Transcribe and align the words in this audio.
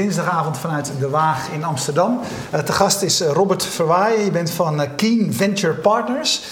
Dinsdagavond 0.00 0.58
vanuit 0.58 0.92
De 0.98 1.08
Waag 1.08 1.48
in 1.52 1.64
Amsterdam. 1.64 2.20
Uh, 2.54 2.60
te 2.60 2.72
gast 2.72 3.02
is 3.02 3.20
Robert 3.20 3.64
Verwaaien, 3.64 4.24
je 4.24 4.30
bent 4.30 4.50
van 4.50 4.82
Keen 4.96 5.34
Venture 5.34 5.72
Partners. 5.72 6.42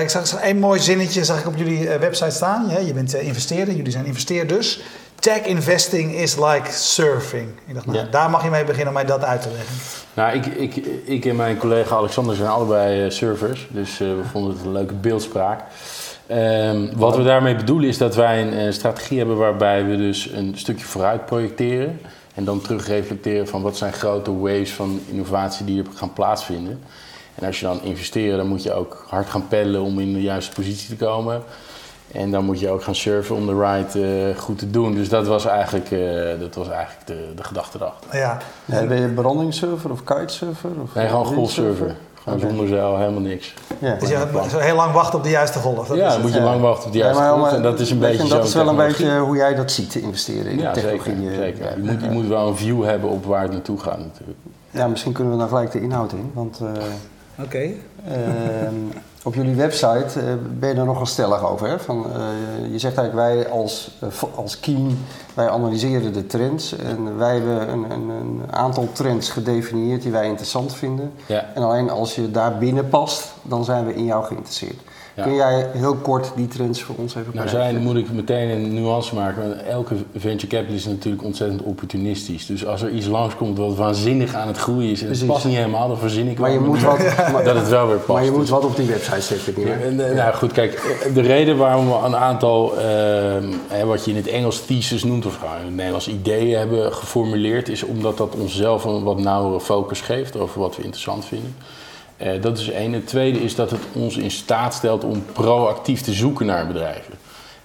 ik 0.00 0.08
zag 0.08 0.42
een 0.42 0.58
mooi 0.58 0.80
zinnetje 0.80 1.24
zag 1.24 1.38
ik 1.38 1.46
op 1.46 1.56
jullie 1.56 1.88
website 1.88 2.30
staan. 2.30 2.68
Ja, 2.68 2.78
je 2.78 2.92
bent 2.92 3.14
investeerder, 3.14 3.74
jullie 3.74 3.92
zijn 3.92 4.06
investeerders. 4.06 4.80
Tech 5.14 5.44
investing 5.44 6.14
is 6.14 6.36
like 6.36 6.70
surfing. 6.70 7.48
Ik 7.66 7.74
dacht, 7.74 7.86
nou, 7.86 8.10
daar 8.10 8.30
mag 8.30 8.44
je 8.44 8.50
mee 8.50 8.64
beginnen 8.64 8.88
om 8.88 8.94
mij 8.94 9.04
dat 9.04 9.24
uit 9.24 9.42
te 9.42 9.48
leggen. 9.48 9.74
Nou, 10.14 10.36
ik, 10.36 10.46
ik, 10.46 10.86
ik 11.04 11.24
en 11.24 11.36
mijn 11.36 11.56
collega 11.56 11.96
Alexander 11.96 12.36
zijn 12.36 12.48
allebei 12.48 13.10
surfers, 13.10 13.68
dus 13.70 13.98
we 13.98 14.20
vonden 14.30 14.52
het 14.52 14.64
een 14.64 14.72
leuke 14.72 14.94
beeldspraak. 14.94 15.60
Um, 16.30 16.90
wat 16.96 17.16
we 17.16 17.22
daarmee 17.22 17.54
bedoelen 17.54 17.88
is 17.88 17.98
dat 17.98 18.14
wij 18.14 18.52
een, 18.52 18.72
strategie 18.72 19.18
hebben 19.18 19.36
waarbij 19.36 19.84
we 19.84 19.96
dus 19.96 20.30
een 20.32 20.52
stukje 20.56 20.84
vooruit 20.84 21.26
projecteren. 21.26 22.00
En 22.38 22.44
dan 22.44 22.60
terug 22.60 22.86
reflecteren 22.86 23.48
van 23.48 23.62
wat 23.62 23.76
zijn 23.76 23.92
grote 23.92 24.38
waves 24.38 24.72
van 24.72 25.00
innovatie 25.06 25.66
die 25.66 25.82
er 25.82 25.88
gaan 25.94 26.12
plaatsvinden. 26.12 26.80
En 27.34 27.46
als 27.46 27.60
je 27.60 27.66
dan 27.66 27.82
investeert, 27.82 28.36
dan 28.36 28.46
moet 28.46 28.62
je 28.62 28.72
ook 28.72 29.04
hard 29.08 29.28
gaan 29.28 29.48
peddelen 29.48 29.82
om 29.82 29.98
in 30.00 30.12
de 30.12 30.22
juiste 30.22 30.54
positie 30.54 30.96
te 30.96 31.04
komen. 31.04 31.42
En 32.12 32.30
dan 32.30 32.44
moet 32.44 32.60
je 32.60 32.70
ook 32.70 32.82
gaan 32.82 32.94
surfen 32.94 33.36
om 33.36 33.46
de 33.46 33.60
ride 33.60 34.28
uh, 34.28 34.38
goed 34.40 34.58
te 34.58 34.70
doen. 34.70 34.94
Dus 34.94 35.08
dat 35.08 35.26
was 35.26 35.44
eigenlijk, 35.44 35.90
uh, 35.90 36.40
dat 36.40 36.54
was 36.54 36.68
eigenlijk 36.68 37.06
de, 37.06 37.32
de 37.36 37.44
gedachte 37.44 37.78
erachter. 37.80 38.18
Ja. 38.18 38.38
ja. 38.64 38.86
ben 38.86 39.00
je 39.00 39.08
brandingsurfer 39.08 39.90
of 39.90 40.04
kitesurfer? 40.04 40.70
Of 40.82 40.94
nee, 40.94 41.08
gewoon 41.08 41.26
golfsurfer. 41.26 41.96
Okay. 42.34 42.48
zonder 42.48 42.68
zeil, 42.68 42.98
helemaal 42.98 43.20
niks. 43.20 43.54
Ja. 43.78 43.94
Dus 43.94 44.08
je 44.08 44.26
moet 44.32 44.60
heel 44.60 44.76
lang 44.76 44.92
wachten 44.92 45.18
op 45.18 45.24
de 45.24 45.30
juiste 45.30 45.58
golf. 45.58 45.88
Dat 45.88 45.96
ja, 45.96 46.08
dan 46.08 46.20
moet 46.20 46.32
je 46.32 46.40
lang 46.40 46.60
wachten 46.60 46.86
op 46.86 46.92
de 46.92 46.98
juiste 46.98 47.22
ja, 47.22 47.30
golf. 47.30 47.52
En 47.52 47.62
dat 47.62 47.80
is 47.80 47.90
een 47.90 47.98
beetje 47.98 48.26
zo. 48.26 48.36
Dat 48.36 48.46
is 48.46 48.54
wel 48.54 48.68
een 48.68 48.76
beetje 48.76 49.18
hoe 49.18 49.36
jij 49.36 49.54
dat 49.54 49.72
ziet, 49.72 49.94
investeren 49.94 50.52
in 50.52 50.58
ja, 50.58 50.72
technologie. 50.72 51.14
Zeker, 51.16 51.34
zeker. 51.34 51.76
Je, 51.76 51.92
moet, 51.92 52.02
je 52.02 52.10
moet 52.10 52.26
wel 52.26 52.48
een 52.48 52.56
view 52.56 52.84
hebben 52.84 53.10
op 53.10 53.24
waar 53.24 53.42
het 53.42 53.52
naartoe 53.52 53.78
gaat 53.80 53.98
natuurlijk. 53.98 54.38
Ja, 54.70 54.86
misschien 54.86 55.12
kunnen 55.12 55.32
we 55.32 55.38
dan 55.38 55.48
gelijk 55.48 55.70
de 55.70 55.80
inhoud 55.80 56.12
in. 56.12 56.30
Want 56.34 56.60
uh, 56.62 56.68
Oké. 56.68 56.82
Okay. 57.44 57.76
Uh, 58.08 58.14
op 59.28 59.34
jullie 59.34 59.54
website 59.54 60.20
uh, 60.20 60.24
ben 60.58 60.68
je 60.68 60.74
er 60.74 60.84
nogal 60.84 61.06
stellig 61.06 61.50
over. 61.50 61.68
Hè? 61.68 61.78
Van, 61.78 62.06
uh, 62.06 62.72
je 62.72 62.78
zegt 62.78 62.96
eigenlijk 62.96 63.14
wij 63.14 63.48
als, 63.48 63.90
uh, 64.04 64.22
als 64.34 64.60
Keen, 64.60 65.06
wij 65.34 65.48
analyseren 65.48 66.12
de 66.12 66.26
trends. 66.26 66.76
En 66.76 67.18
wij 67.18 67.34
hebben 67.34 67.68
een, 67.68 67.90
een, 67.90 68.08
een 68.08 68.42
aantal 68.50 68.88
trends 68.92 69.30
gedefinieerd 69.30 70.02
die 70.02 70.12
wij 70.12 70.26
interessant 70.26 70.74
vinden. 70.74 71.12
Ja. 71.26 71.44
En 71.54 71.62
alleen 71.62 71.90
als 71.90 72.14
je 72.14 72.30
daar 72.30 72.58
binnen 72.58 72.88
past, 72.88 73.32
dan 73.42 73.64
zijn 73.64 73.86
we 73.86 73.94
in 73.94 74.04
jou 74.04 74.24
geïnteresseerd. 74.24 74.80
Kun 75.22 75.34
jij 75.34 75.66
heel 75.72 75.94
kort 75.94 76.32
die 76.36 76.48
trends 76.48 76.82
voor 76.82 76.94
ons 76.98 77.14
even 77.14 77.30
Nou, 77.34 77.48
zijn 77.48 77.82
moet 77.82 77.96
ik 77.96 78.12
meteen 78.12 78.48
een 78.48 78.74
nuance 78.74 79.14
maken. 79.14 79.66
Elke 79.66 79.94
venture 80.16 80.46
capitalist 80.46 80.86
is 80.86 80.92
natuurlijk 80.92 81.24
ontzettend 81.24 81.62
opportunistisch. 81.62 82.46
Dus 82.46 82.66
als 82.66 82.82
er 82.82 82.90
iets 82.90 83.06
langskomt 83.06 83.58
wat 83.58 83.76
waanzinnig 83.76 84.34
aan 84.34 84.46
het 84.46 84.56
groeien 84.56 84.90
is 84.90 85.02
en 85.02 85.08
het 85.08 85.26
past 85.26 85.44
niet 85.44 85.56
helemaal, 85.56 85.88
dan 85.88 85.98
verzin 85.98 86.28
ik 86.28 86.38
maar 86.38 86.50
je 86.50 86.60
moet 86.60 86.82
wat, 86.82 86.98
dat 87.44 87.56
het 87.56 87.68
wel 87.68 87.86
weer 87.86 87.96
past. 87.96 88.08
Maar 88.08 88.24
je 88.24 88.30
moet 88.30 88.48
wat 88.48 88.64
op 88.64 88.76
die 88.76 88.86
website 88.86 89.20
zetten. 89.20 89.66
Ja, 89.66 90.06
ja. 90.06 90.12
Nou 90.12 90.34
goed, 90.34 90.52
kijk, 90.52 90.98
de 91.14 91.20
reden 91.20 91.56
waarom 91.56 91.88
we 91.88 91.94
een 92.04 92.16
aantal, 92.16 92.72
uh, 92.78 93.82
wat 93.84 94.04
je 94.04 94.10
in 94.10 94.16
het 94.16 94.26
Engels 94.26 94.66
thesis 94.66 95.04
noemt, 95.04 95.26
of 95.26 95.38
in 95.42 95.64
het 95.64 95.74
Nederlands 95.74 96.08
ideeën 96.08 96.58
hebben 96.58 96.92
geformuleerd, 96.92 97.68
is 97.68 97.82
omdat 97.82 98.16
dat 98.16 98.34
onszelf 98.34 98.84
een 98.84 99.02
wat 99.02 99.18
nauwere 99.18 99.60
focus 99.60 100.00
geeft 100.00 100.38
over 100.38 100.60
wat 100.60 100.76
we 100.76 100.82
interessant 100.82 101.24
vinden. 101.24 101.54
Uh, 102.22 102.42
dat 102.42 102.58
is 102.58 102.70
één. 102.70 102.92
Het 102.92 103.06
tweede 103.06 103.42
is 103.42 103.54
dat 103.54 103.70
het 103.70 103.80
ons 103.92 104.16
in 104.16 104.30
staat 104.30 104.74
stelt 104.74 105.04
om 105.04 105.24
proactief 105.32 106.00
te 106.00 106.12
zoeken 106.12 106.46
naar 106.46 106.66
bedrijven. 106.66 107.14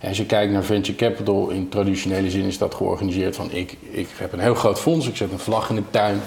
Als 0.07 0.17
je 0.17 0.25
kijkt 0.25 0.53
naar 0.53 0.63
venture 0.63 0.97
capital, 0.97 1.49
in 1.49 1.69
traditionele 1.69 2.29
zin 2.29 2.43
is 2.43 2.57
dat 2.57 2.75
georganiseerd 2.75 3.35
van 3.35 3.51
ik, 3.51 3.77
ik 3.91 4.07
heb 4.17 4.33
een 4.33 4.39
heel 4.39 4.55
groot 4.55 4.79
fonds, 4.79 5.07
ik 5.07 5.15
zet 5.15 5.31
een 5.31 5.39
vlag 5.39 5.69
in 5.69 5.75
de 5.75 5.83
tuin 5.89 6.21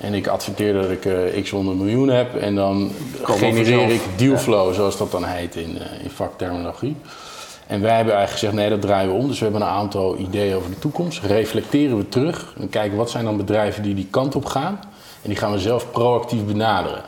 en 0.00 0.14
ik 0.14 0.26
adverteer 0.26 0.72
dat 0.72 0.90
ik 0.90 1.04
uh, 1.04 1.42
x 1.42 1.50
honderd 1.50 1.78
miljoen 1.78 2.08
heb 2.08 2.36
en 2.36 2.54
dan 2.54 2.90
genereer 3.22 3.88
ik 3.88 4.00
dealflow, 4.16 4.74
zoals 4.74 4.96
dat 4.98 5.10
dan 5.10 5.24
heet 5.24 5.56
in, 5.56 5.70
uh, 5.70 6.04
in 6.04 6.10
vakterminologie. 6.10 6.96
En 7.66 7.80
wij 7.80 7.96
hebben 7.96 8.14
eigenlijk 8.14 8.30
gezegd, 8.30 8.52
nee, 8.52 8.68
dat 8.68 8.80
draaien 8.80 9.10
we 9.10 9.16
om. 9.16 9.28
Dus 9.28 9.38
we 9.38 9.44
hebben 9.44 9.62
een 9.62 9.68
aantal 9.68 10.18
ideeën 10.18 10.56
over 10.56 10.70
de 10.70 10.78
toekomst. 10.78 11.22
Reflecteren 11.22 11.96
we 11.96 12.08
terug 12.08 12.54
en 12.60 12.68
kijken 12.68 12.96
wat 12.96 13.10
zijn 13.10 13.24
dan 13.24 13.36
bedrijven 13.36 13.82
die 13.82 13.94
die 13.94 14.08
kant 14.10 14.34
op 14.34 14.44
gaan. 14.44 14.80
En 15.22 15.28
die 15.28 15.36
gaan 15.36 15.52
we 15.52 15.58
zelf 15.58 15.90
proactief 15.90 16.44
benaderen. 16.44 17.02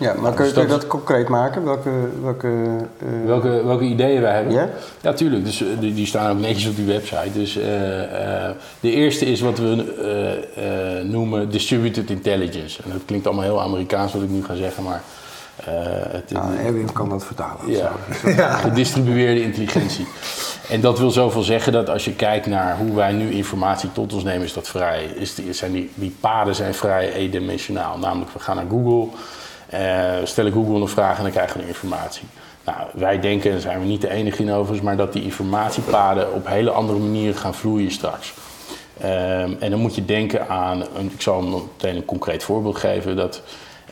Ja, 0.00 0.14
maar 0.14 0.32
kun 0.32 0.46
je, 0.46 0.52
dus 0.52 0.68
dat, 0.68 0.86
concreet 0.86 1.28
maken? 1.28 1.64
Welke, 1.64 1.90
welke, 2.22 2.46
uh... 2.46 3.26
welke, 3.26 3.64
welke 3.64 3.84
ideeën 3.84 4.20
wij 4.20 4.34
hebben? 4.34 4.52
Ja, 4.52 4.68
ja 5.00 5.12
tuurlijk. 5.12 5.44
Dus, 5.44 5.64
die, 5.80 5.94
die 5.94 6.06
staan 6.06 6.30
ook 6.30 6.40
netjes 6.40 6.68
op 6.68 6.76
die 6.76 6.86
website. 6.86 7.32
Dus 7.32 7.56
uh, 7.56 7.64
uh, 7.64 8.50
de 8.80 8.92
eerste 8.92 9.26
is 9.26 9.40
wat 9.40 9.58
we 9.58 11.02
noemen 11.04 11.50
distributed 11.50 12.10
intelligence. 12.10 12.82
En 12.82 12.90
dat 12.92 13.00
klinkt 13.04 13.26
allemaal 13.26 13.44
heel 13.44 13.62
Amerikaans 13.62 14.12
wat 14.12 14.22
ik 14.22 14.28
nu 14.28 14.44
ga 14.44 14.54
zeggen, 14.54 14.82
maar... 14.82 15.02
het, 16.10 16.30
nou, 16.30 16.56
Erwin 16.56 16.92
kan 16.92 17.08
dat 17.08 17.24
vertalen. 17.24 17.70
Ja, 17.70 17.92
ja. 18.36 18.50
gedistribueerde 18.50 19.42
intelligentie. 19.42 20.06
En 20.68 20.80
dat 20.80 20.98
wil 20.98 21.10
zoveel 21.10 21.42
zeggen 21.42 21.72
dat 21.72 21.88
als 21.88 22.04
je 22.04 22.14
kijkt 22.14 22.46
naar 22.46 22.76
hoe 22.76 22.94
wij 22.94 23.12
nu 23.12 23.30
informatie 23.30 23.92
tot 23.92 24.12
ons 24.12 24.24
nemen, 24.24 24.42
is 24.42 24.52
dat 24.52 24.68
vrij. 24.68 25.04
Is 25.04 25.34
die, 25.34 25.52
zijn 25.52 25.72
die, 25.72 25.90
die 25.94 26.16
paden 26.20 26.54
zijn 26.54 26.74
vrij 26.74 27.12
eendimensionaal. 27.12 27.98
Namelijk, 27.98 28.32
we 28.32 28.38
gaan 28.38 28.56
naar 28.56 28.66
Google... 28.70 29.08
Uh, 29.74 30.14
stellen 30.24 30.52
Google 30.52 30.80
een 30.80 30.88
vraag 30.88 31.16
en 31.16 31.22
dan 31.22 31.32
krijgen 31.32 31.60
we 31.60 31.66
informatie. 31.66 32.26
Nou, 32.64 32.78
wij 32.94 33.20
denken, 33.20 33.50
daar 33.50 33.60
zijn 33.60 33.80
we 33.80 33.86
niet 33.86 34.00
de 34.00 34.10
enige 34.10 34.42
in 34.42 34.50
overigens, 34.50 34.80
maar 34.80 34.96
dat 34.96 35.12
die 35.12 35.22
informatiepaden 35.22 36.34
op 36.34 36.46
hele 36.46 36.70
andere 36.70 36.98
manieren 36.98 37.40
gaan 37.40 37.54
vloeien 37.54 37.90
straks. 37.90 38.34
Um, 39.02 39.56
en 39.60 39.70
dan 39.70 39.80
moet 39.80 39.94
je 39.94 40.04
denken 40.04 40.48
aan, 40.48 40.82
ik 41.12 41.20
zal 41.20 41.42
meteen 41.42 41.96
een 41.96 42.04
concreet 42.04 42.42
voorbeeld 42.42 42.76
geven, 42.76 43.16
dat 43.16 43.42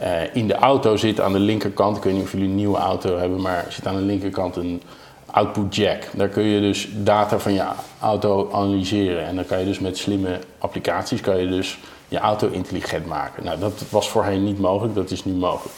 uh, 0.02 0.34
in 0.34 0.48
de 0.48 0.54
auto 0.54 0.96
zit 0.96 1.20
aan 1.20 1.32
de 1.32 1.38
linkerkant, 1.38 1.96
ik 1.96 2.02
weet 2.02 2.12
niet 2.12 2.22
of 2.22 2.32
jullie 2.32 2.48
een 2.48 2.54
nieuwe 2.54 2.78
auto 2.78 3.18
hebben, 3.18 3.40
maar 3.40 3.66
zit 3.68 3.86
aan 3.86 3.96
de 3.96 4.02
linkerkant 4.02 4.56
een 4.56 4.82
output 5.26 5.74
jack. 5.74 6.02
Daar 6.12 6.28
kun 6.28 6.42
je 6.42 6.60
dus 6.60 6.88
data 6.92 7.38
van 7.38 7.52
je 7.52 7.64
auto 8.00 8.48
analyseren 8.52 9.26
en 9.26 9.34
dan 9.34 9.46
kan 9.46 9.58
je 9.58 9.64
dus 9.64 9.78
met 9.78 9.98
slimme 9.98 10.38
applicaties 10.58 11.20
kan 11.20 11.38
je 11.38 11.48
dus 11.48 11.78
je 12.08 12.19
auto 12.19 12.48
intelligent 12.48 13.06
maken. 13.06 13.44
Nou, 13.44 13.58
dat 13.58 13.82
was 13.91 14.10
voorheen 14.10 14.44
niet 14.44 14.58
mogelijk, 14.58 14.94
dat 14.94 15.10
is 15.10 15.24
nu 15.24 15.32
mogelijk. 15.32 15.74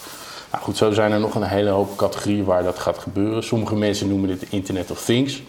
Nou 0.51 0.65
goed, 0.65 0.77
zo 0.77 0.93
zijn 0.93 1.13
er 1.13 1.21
nog 1.21 1.35
een 1.35 1.43
hele 1.43 1.71
hoop 1.71 1.97
categorieën 1.97 2.45
waar 2.45 2.63
dat 2.63 2.79
gaat 2.79 2.99
gebeuren. 2.99 3.43
Sommige 3.43 3.77
mensen 3.77 4.09
noemen 4.09 4.29
dit 4.29 4.47
Internet 4.51 4.91
of 4.91 5.05
Things. 5.05 5.43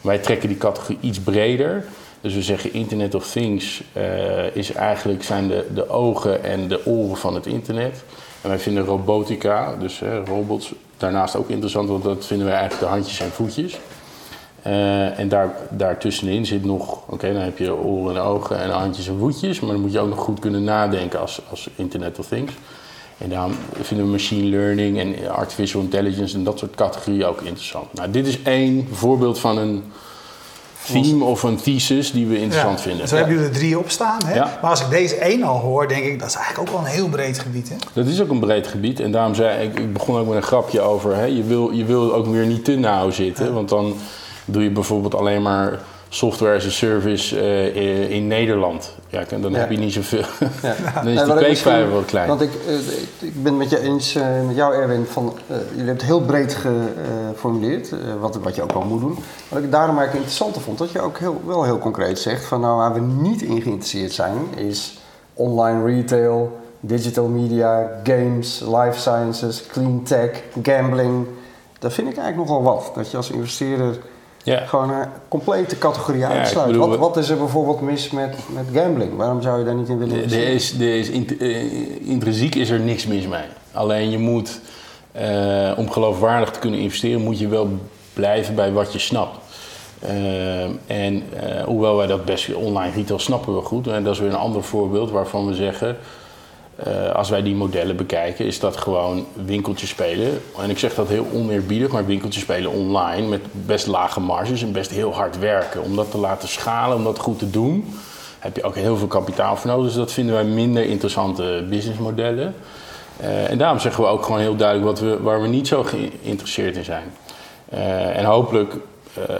Wij 0.00 0.18
trekken 0.18 0.48
die 0.48 0.58
categorie 0.58 0.98
iets 1.00 1.20
breder. 1.20 1.84
Dus 2.20 2.34
we 2.34 2.42
zeggen 2.42 2.72
Internet 2.72 3.14
of 3.14 3.30
Things 3.30 3.82
uh, 3.96 4.56
is 4.56 4.72
eigenlijk, 4.72 5.22
zijn 5.22 5.48
de, 5.48 5.66
de 5.74 5.88
ogen 5.88 6.44
en 6.44 6.68
de 6.68 6.86
oren 6.86 7.16
van 7.16 7.34
het 7.34 7.46
internet. 7.46 8.04
En 8.40 8.48
wij 8.48 8.58
vinden 8.58 8.84
robotica, 8.84 9.76
dus 9.76 10.00
uh, 10.00 10.24
robots, 10.24 10.72
daarnaast 10.96 11.36
ook 11.36 11.48
interessant, 11.48 11.88
want 11.88 12.04
dat 12.04 12.26
vinden 12.26 12.46
wij 12.46 12.56
eigenlijk 12.56 12.86
de 12.88 12.94
handjes 12.94 13.20
en 13.20 13.30
voetjes. 13.30 13.78
Uh, 14.66 15.18
en 15.18 15.28
daar, 15.28 15.54
daartussenin 15.70 16.46
zit 16.46 16.64
nog, 16.64 16.98
oké, 17.06 17.32
dan 17.32 17.42
heb 17.42 17.58
je 17.58 17.74
oren 17.74 18.16
en 18.16 18.22
ogen 18.22 18.60
en 18.60 18.70
handjes 18.70 19.08
en 19.08 19.18
voetjes, 19.18 19.60
maar 19.60 19.72
dan 19.72 19.80
moet 19.80 19.92
je 19.92 20.00
ook 20.00 20.08
nog 20.08 20.18
goed 20.18 20.38
kunnen 20.38 20.64
nadenken 20.64 21.20
als, 21.20 21.40
als 21.50 21.68
Internet 21.76 22.18
of 22.18 22.26
Things. 22.26 22.52
En 23.18 23.28
daarom 23.28 23.52
vinden 23.80 24.06
we 24.06 24.12
machine 24.12 24.48
learning 24.48 24.98
en 24.98 25.30
artificial 25.30 25.82
intelligence 25.82 26.36
en 26.36 26.44
dat 26.44 26.58
soort 26.58 26.74
categorieën 26.74 27.24
ook 27.24 27.40
interessant. 27.40 27.92
Nou, 27.92 28.10
dit 28.10 28.26
is 28.26 28.42
één 28.42 28.88
voorbeeld 28.92 29.38
van 29.38 29.58
een 29.58 29.82
theme 30.86 31.24
of 31.24 31.42
een 31.42 31.56
thesis 31.56 32.12
die 32.12 32.26
we 32.26 32.38
interessant 32.38 32.78
ja, 32.78 32.84
vinden. 32.84 33.08
Zo 33.08 33.16
hebben 33.16 33.34
jullie 33.34 33.48
er 33.48 33.54
drie 33.54 33.78
op 33.78 33.90
staan. 33.90 34.20
Hè? 34.24 34.34
Ja. 34.34 34.58
Maar 34.62 34.70
als 34.70 34.80
ik 34.80 34.90
deze 34.90 35.16
één 35.16 35.42
al 35.42 35.58
hoor, 35.58 35.88
denk 35.88 36.04
ik 36.04 36.18
dat 36.18 36.28
is 36.28 36.34
eigenlijk 36.34 36.68
ook 36.68 36.76
wel 36.76 36.86
een 36.86 36.92
heel 36.92 37.08
breed 37.08 37.38
gebied. 37.38 37.68
Hè? 37.68 37.76
Dat 37.92 38.06
is 38.06 38.20
ook 38.22 38.30
een 38.30 38.40
breed 38.40 38.66
gebied. 38.66 39.00
En 39.00 39.12
daarom 39.12 39.34
zei 39.34 39.68
ik, 39.68 39.78
ik 39.78 39.92
begon 39.92 40.18
ook 40.18 40.26
met 40.26 40.36
een 40.36 40.42
grapje 40.42 40.80
over, 40.80 41.16
hè, 41.16 41.24
je, 41.24 41.42
wil, 41.42 41.70
je 41.70 41.84
wil 41.84 42.14
ook 42.14 42.26
weer 42.26 42.46
niet 42.46 42.64
te 42.64 42.76
nauw 42.76 43.10
zitten. 43.10 43.46
Ja. 43.46 43.52
Want 43.52 43.68
dan 43.68 43.94
doe 44.44 44.62
je 44.62 44.70
bijvoorbeeld 44.70 45.14
alleen 45.14 45.42
maar 45.42 45.80
software 46.14 46.56
as 46.56 46.66
a 46.66 46.70
service 46.70 47.36
uh, 47.36 48.10
in 48.10 48.26
Nederland. 48.26 48.94
Ja, 49.08 49.24
dan 49.40 49.50
ja. 49.50 49.58
heb 49.58 49.70
je 49.70 49.78
niet 49.78 49.92
zoveel. 49.92 50.24
Ja. 50.62 50.74
dan 51.04 51.08
is 51.08 51.24
de 51.24 51.34
peekvijver 51.34 51.92
wat 51.92 52.04
klein. 52.04 52.28
Want 52.28 52.40
ik, 52.40 52.50
uh, 52.66 53.28
ik 53.28 53.42
ben 53.42 53.56
met 53.56 53.70
je 53.70 53.80
eens, 53.80 54.16
uh, 54.16 54.24
met 54.46 54.56
jou 54.56 54.74
Erwin, 54.74 55.06
van 55.06 55.34
jullie 55.46 55.64
hebben 55.76 55.94
het 55.94 56.02
heel 56.02 56.20
breed 56.20 56.54
geformuleerd, 56.54 57.94
wat, 58.20 58.36
wat 58.36 58.54
je 58.54 58.62
ook 58.62 58.72
wel 58.72 58.84
moet 58.84 59.00
doen. 59.00 59.18
Wat 59.48 59.62
ik 59.62 59.70
daarom 59.70 59.98
eigenlijk 59.98 60.14
interessanter 60.14 60.62
vond, 60.62 60.78
dat 60.78 60.90
je 60.90 61.00
ook 61.00 61.18
heel, 61.18 61.40
wel 61.46 61.64
heel 61.64 61.78
concreet 61.78 62.18
zegt 62.18 62.44
van 62.44 62.60
nou 62.60 62.76
waar 62.76 62.92
we 62.92 63.00
niet 63.00 63.42
in 63.42 63.62
geïnteresseerd 63.62 64.12
zijn, 64.12 64.36
is 64.56 64.98
online 65.34 65.84
retail, 65.84 66.60
digital 66.80 67.26
media, 67.26 68.00
games, 68.02 68.60
life 68.60 68.98
sciences, 68.98 69.66
clean 69.66 70.02
tech, 70.02 70.42
gambling. 70.62 71.26
Dat 71.78 71.92
vind 71.92 72.08
ik 72.08 72.16
eigenlijk 72.16 72.48
nogal 72.48 72.62
wat. 72.62 72.90
Dat 72.94 73.10
je 73.10 73.16
als 73.16 73.30
investeerder 73.30 73.98
ja. 74.42 74.66
Gewoon 74.66 74.90
een 74.90 75.06
complete 75.28 75.78
categorie 75.78 76.24
uitsluit. 76.24 76.76
wat, 76.76 76.96
wat, 76.96 77.16
is 77.16 77.28
er 77.28 77.36
bijvoorbeeld 77.36 77.80
mis 77.80 78.10
met, 78.10 78.36
met 78.48 78.64
gambling? 78.72 79.16
Waarom 79.16 79.42
zou 79.42 79.58
je 79.58 79.64
daar 79.64 79.74
niet 79.74 79.88
in 79.88 79.98
willen 79.98 80.16
investeren? 80.16 80.46
Er 80.46 80.54
is, 80.54 80.72
er 80.80 80.98
is 80.98 81.10
uh, 81.10 82.08
intrinsiek 82.08 82.54
is 82.54 82.70
er 82.70 82.80
niks 82.80 83.06
mis 83.06 83.26
mee. 83.26 83.44
Alleen 83.72 84.10
je 84.10 84.18
moet, 84.18 84.60
uh, 85.20 85.72
om 85.76 85.90
geloofwaardig 85.90 86.50
te 86.50 86.58
kunnen 86.58 86.80
investeren, 86.80 87.22
moet 87.22 87.38
je 87.38 87.48
wel 87.48 87.68
blijven 88.12 88.54
bij 88.54 88.72
wat 88.72 88.92
je 88.92 88.98
snapt. 88.98 89.40
Eh, 90.02 90.62
en 90.86 91.22
eh, 91.40 91.64
hoewel 91.64 91.96
wij 91.96 92.06
dat 92.06 92.24
best 92.24 92.54
online 92.54 92.92
retail 92.92 93.18
snappen 93.18 93.54
we 93.54 93.60
goed. 93.60 93.86
En 93.86 94.04
dat 94.04 94.14
is 94.14 94.20
weer 94.20 94.28
een 94.28 94.34
ander 94.34 94.62
voorbeeld 94.62 95.10
waarvan 95.10 95.46
we 95.46 95.54
zeggen... 95.54 95.96
eh, 96.76 97.10
als 97.14 97.30
wij 97.30 97.42
die 97.42 97.54
modellen 97.54 97.96
bekijken, 97.96 98.46
is 98.46 98.60
dat 98.60 98.76
gewoon 98.76 99.26
winkeltjes 99.44 99.88
spelen. 99.88 100.40
En 100.58 100.70
ik 100.70 100.78
zeg 100.78 100.94
dat 100.94 101.08
heel 101.08 101.26
oneerbiedig, 101.32 101.88
maar 101.88 102.06
winkeltjes 102.06 102.42
spelen 102.42 102.70
online 102.70 103.26
met 103.26 103.40
best 103.52 103.86
lage 103.86 104.20
marges 104.20 104.62
en 104.62 104.72
best 104.72 104.90
heel 104.90 105.14
hard 105.14 105.38
werken. 105.38 105.82
Om 105.82 105.96
dat 105.96 106.10
te 106.10 106.18
laten 106.18 106.48
schalen, 106.48 106.96
om 106.96 107.04
dat 107.04 107.18
goed 107.18 107.38
te 107.38 107.50
doen, 107.50 107.94
heb 108.38 108.56
je 108.56 108.62
ook 108.62 108.74
heel 108.74 108.96
veel 108.96 109.06
kapitaal 109.06 109.56
voor 109.56 109.70
nodig. 109.70 109.86
Dus 109.86 109.94
dat 109.94 110.12
vinden 110.12 110.34
wij 110.34 110.44
minder 110.44 110.84
interessante 110.84 111.66
businessmodellen. 111.68 112.54
Eh, 113.16 113.50
en 113.50 113.58
daarom 113.58 113.78
zeggen 113.78 114.04
we 114.04 114.10
ook 114.10 114.24
gewoon 114.24 114.40
heel 114.40 114.56
duidelijk 114.56 114.86
wat 114.88 115.00
we, 115.00 115.22
waar 115.22 115.42
we 115.42 115.48
niet 115.48 115.68
zo 115.68 115.82
geïnteresseerd 115.82 116.76
in 116.76 116.84
zijn. 116.84 117.12
Eh, 117.68 118.18
en 118.18 118.24
hopelijk 118.24 118.74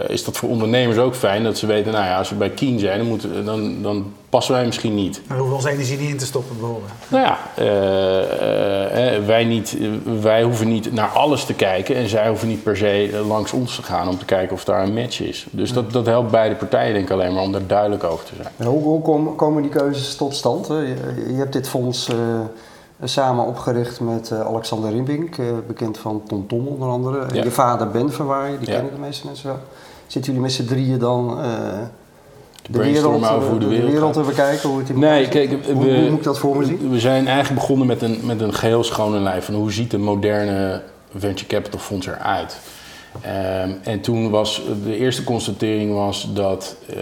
is 0.07 0.23
dat 0.23 0.37
voor 0.37 0.49
ondernemers 0.49 0.97
ook 0.97 1.15
fijn 1.15 1.43
dat 1.43 1.57
ze 1.57 1.65
weten, 1.65 1.91
nou 1.91 2.05
ja, 2.05 2.17
als 2.17 2.29
we 2.29 2.35
bij 2.35 2.49
Keen 2.49 2.79
zijn, 2.79 2.97
dan, 2.97 3.07
moeten, 3.07 3.45
dan, 3.45 3.81
dan 3.81 4.13
passen 4.33 4.53
wij 4.53 4.65
misschien 4.65 4.95
niet. 4.95 5.21
Maar 5.27 5.37
we 5.37 5.43
hoeven 5.43 5.55
onze 5.57 5.69
energie 5.69 5.97
niet 5.99 6.09
in 6.09 6.17
te 6.17 6.25
stoppen 6.25 6.55
bijvoorbeeld. 6.59 6.91
Nou 7.07 7.23
ja, 7.25 7.37
eh, 7.55 9.15
eh, 9.15 9.25
wij, 9.25 9.43
niet, 9.45 9.77
wij 10.21 10.43
hoeven 10.43 10.67
niet 10.67 10.91
naar 10.93 11.07
alles 11.09 11.45
te 11.45 11.53
kijken 11.53 11.95
en 11.95 12.09
zij 12.09 12.27
hoeven 12.27 12.47
niet 12.47 12.63
per 12.63 12.77
se 12.77 13.23
langs 13.27 13.51
ons 13.53 13.75
te 13.75 13.83
gaan 13.83 14.07
om 14.07 14.17
te 14.17 14.25
kijken 14.25 14.55
of 14.55 14.63
daar 14.63 14.83
een 14.83 14.93
match 14.93 15.19
is. 15.21 15.45
Dus 15.51 15.73
dat, 15.73 15.91
dat 15.91 16.05
helpt 16.05 16.31
beide 16.31 16.55
partijen 16.55 16.93
denk 16.93 17.05
ik 17.05 17.11
alleen 17.11 17.33
maar 17.33 17.43
om 17.43 17.51
daar 17.51 17.67
duidelijk 17.67 18.03
over 18.03 18.25
te 18.25 18.31
zijn. 18.35 18.47
En 18.57 18.65
hoe, 18.65 18.83
hoe 18.83 19.01
kom- 19.01 19.35
komen 19.35 19.61
die 19.61 19.71
keuzes 19.71 20.15
tot 20.15 20.35
stand? 20.35 20.67
Je, 20.67 20.95
je 21.27 21.33
hebt 21.33 21.53
dit 21.53 21.69
fonds 21.69 22.09
eh, 22.09 22.15
samen 23.03 23.45
opgericht 23.45 23.99
met 23.99 24.31
eh, 24.31 24.39
Alexander 24.39 24.91
Rimbink, 24.91 25.37
eh, 25.37 25.45
bekend 25.67 25.97
van 25.97 26.21
Tom 26.27 26.47
Tom 26.47 26.67
onder 26.67 26.87
andere. 26.89 27.25
Ja. 27.33 27.43
Je 27.43 27.51
vader 27.51 27.89
Ben 27.89 28.11
Verwaaien, 28.11 28.59
die 28.59 28.67
Ja. 28.69 28.73
kennen 28.75 28.93
de 28.93 28.99
meeste 28.99 29.25
mensen 29.25 29.47
wel. 29.47 29.59
Zitten 30.07 30.31
jullie 30.33 30.47
met 30.47 30.55
z'n 30.57 30.65
drieën 30.65 30.99
dan 30.99 31.41
eh, 31.41 31.47
de, 32.63 32.71
brainstormen 32.71 33.19
wereld, 33.21 33.37
over 33.37 33.49
hoe 33.49 33.59
de 33.59 33.75
eh, 33.75 33.83
wereld 33.91 34.13
te 34.13 34.21
bekijken? 34.21 34.69
Hoe 34.69 34.79
het 34.79 34.95
Nee, 34.97 35.27
kijk, 35.27 35.49
hoe, 35.49 35.59
we- 35.85 35.93
hoe 35.95 36.09
moet 36.09 36.17
ik 36.17 36.23
dat 36.23 36.39
voor 36.39 36.57
me 36.57 36.65
zien? 36.65 36.89
We 36.89 36.99
zijn 36.99 37.27
eigenlijk 37.27 37.59
begonnen 37.59 37.87
met 37.87 38.01
een, 38.01 38.19
met 38.23 38.41
een 38.41 38.53
geheel 38.53 38.83
schone 38.83 39.19
lijf. 39.19 39.45
Van 39.45 39.55
hoe 39.55 39.71
ziet 39.71 39.93
een 39.93 40.01
moderne 40.03 40.81
venture 41.17 41.47
capital 41.47 41.79
fonds 41.79 42.07
eruit? 42.07 42.59
Ehm, 43.21 43.69
en 43.83 44.01
toen 44.01 44.29
was 44.29 44.61
de 44.83 44.97
eerste 44.97 45.23
constatering 45.23 45.93
was 45.93 46.27
dat 46.33 46.75
eh, 46.89 46.97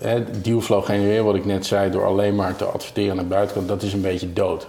het 0.00 0.44
dealflow 0.44 0.84
genereren, 0.84 1.24
wat 1.24 1.34
ik 1.34 1.44
net 1.44 1.66
zei, 1.66 1.90
door 1.90 2.04
alleen 2.06 2.34
maar 2.34 2.56
te 2.56 2.64
adverteren 2.64 3.14
naar 3.16 3.24
de 3.24 3.30
buitenkant, 3.30 3.68
dat 3.68 3.82
is 3.82 3.92
een 3.92 4.00
beetje 4.00 4.32
dood. 4.32 4.66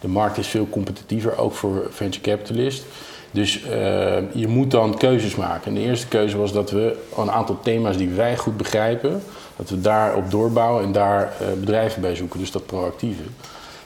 De 0.00 0.08
markt 0.08 0.38
is 0.38 0.46
veel 0.46 0.66
competitiever, 0.70 1.38
ook 1.38 1.52
voor 1.52 1.86
venture 1.90 2.22
capitalist. 2.24 2.82
Dus 3.30 3.62
eh, 3.62 4.16
je 4.32 4.48
moet 4.48 4.70
dan 4.70 4.96
keuzes 4.96 5.36
maken. 5.36 5.66
En 5.66 5.74
de 5.74 5.80
eerste 5.80 6.06
keuze 6.06 6.36
was 6.36 6.52
dat 6.52 6.70
we 6.70 6.96
een 7.16 7.30
aantal 7.30 7.58
thema's 7.62 7.96
die 7.96 8.08
wij 8.08 8.36
goed 8.36 8.56
begrijpen, 8.56 9.22
dat 9.56 9.70
we 9.70 9.80
daarop 9.80 10.30
doorbouwen 10.30 10.84
en 10.84 10.92
daar 10.92 11.22
eh, 11.22 11.46
bedrijven 11.60 12.02
bij 12.02 12.14
zoeken. 12.14 12.38
Dus 12.38 12.50
dat 12.50 12.66
proactieve. 12.66 13.22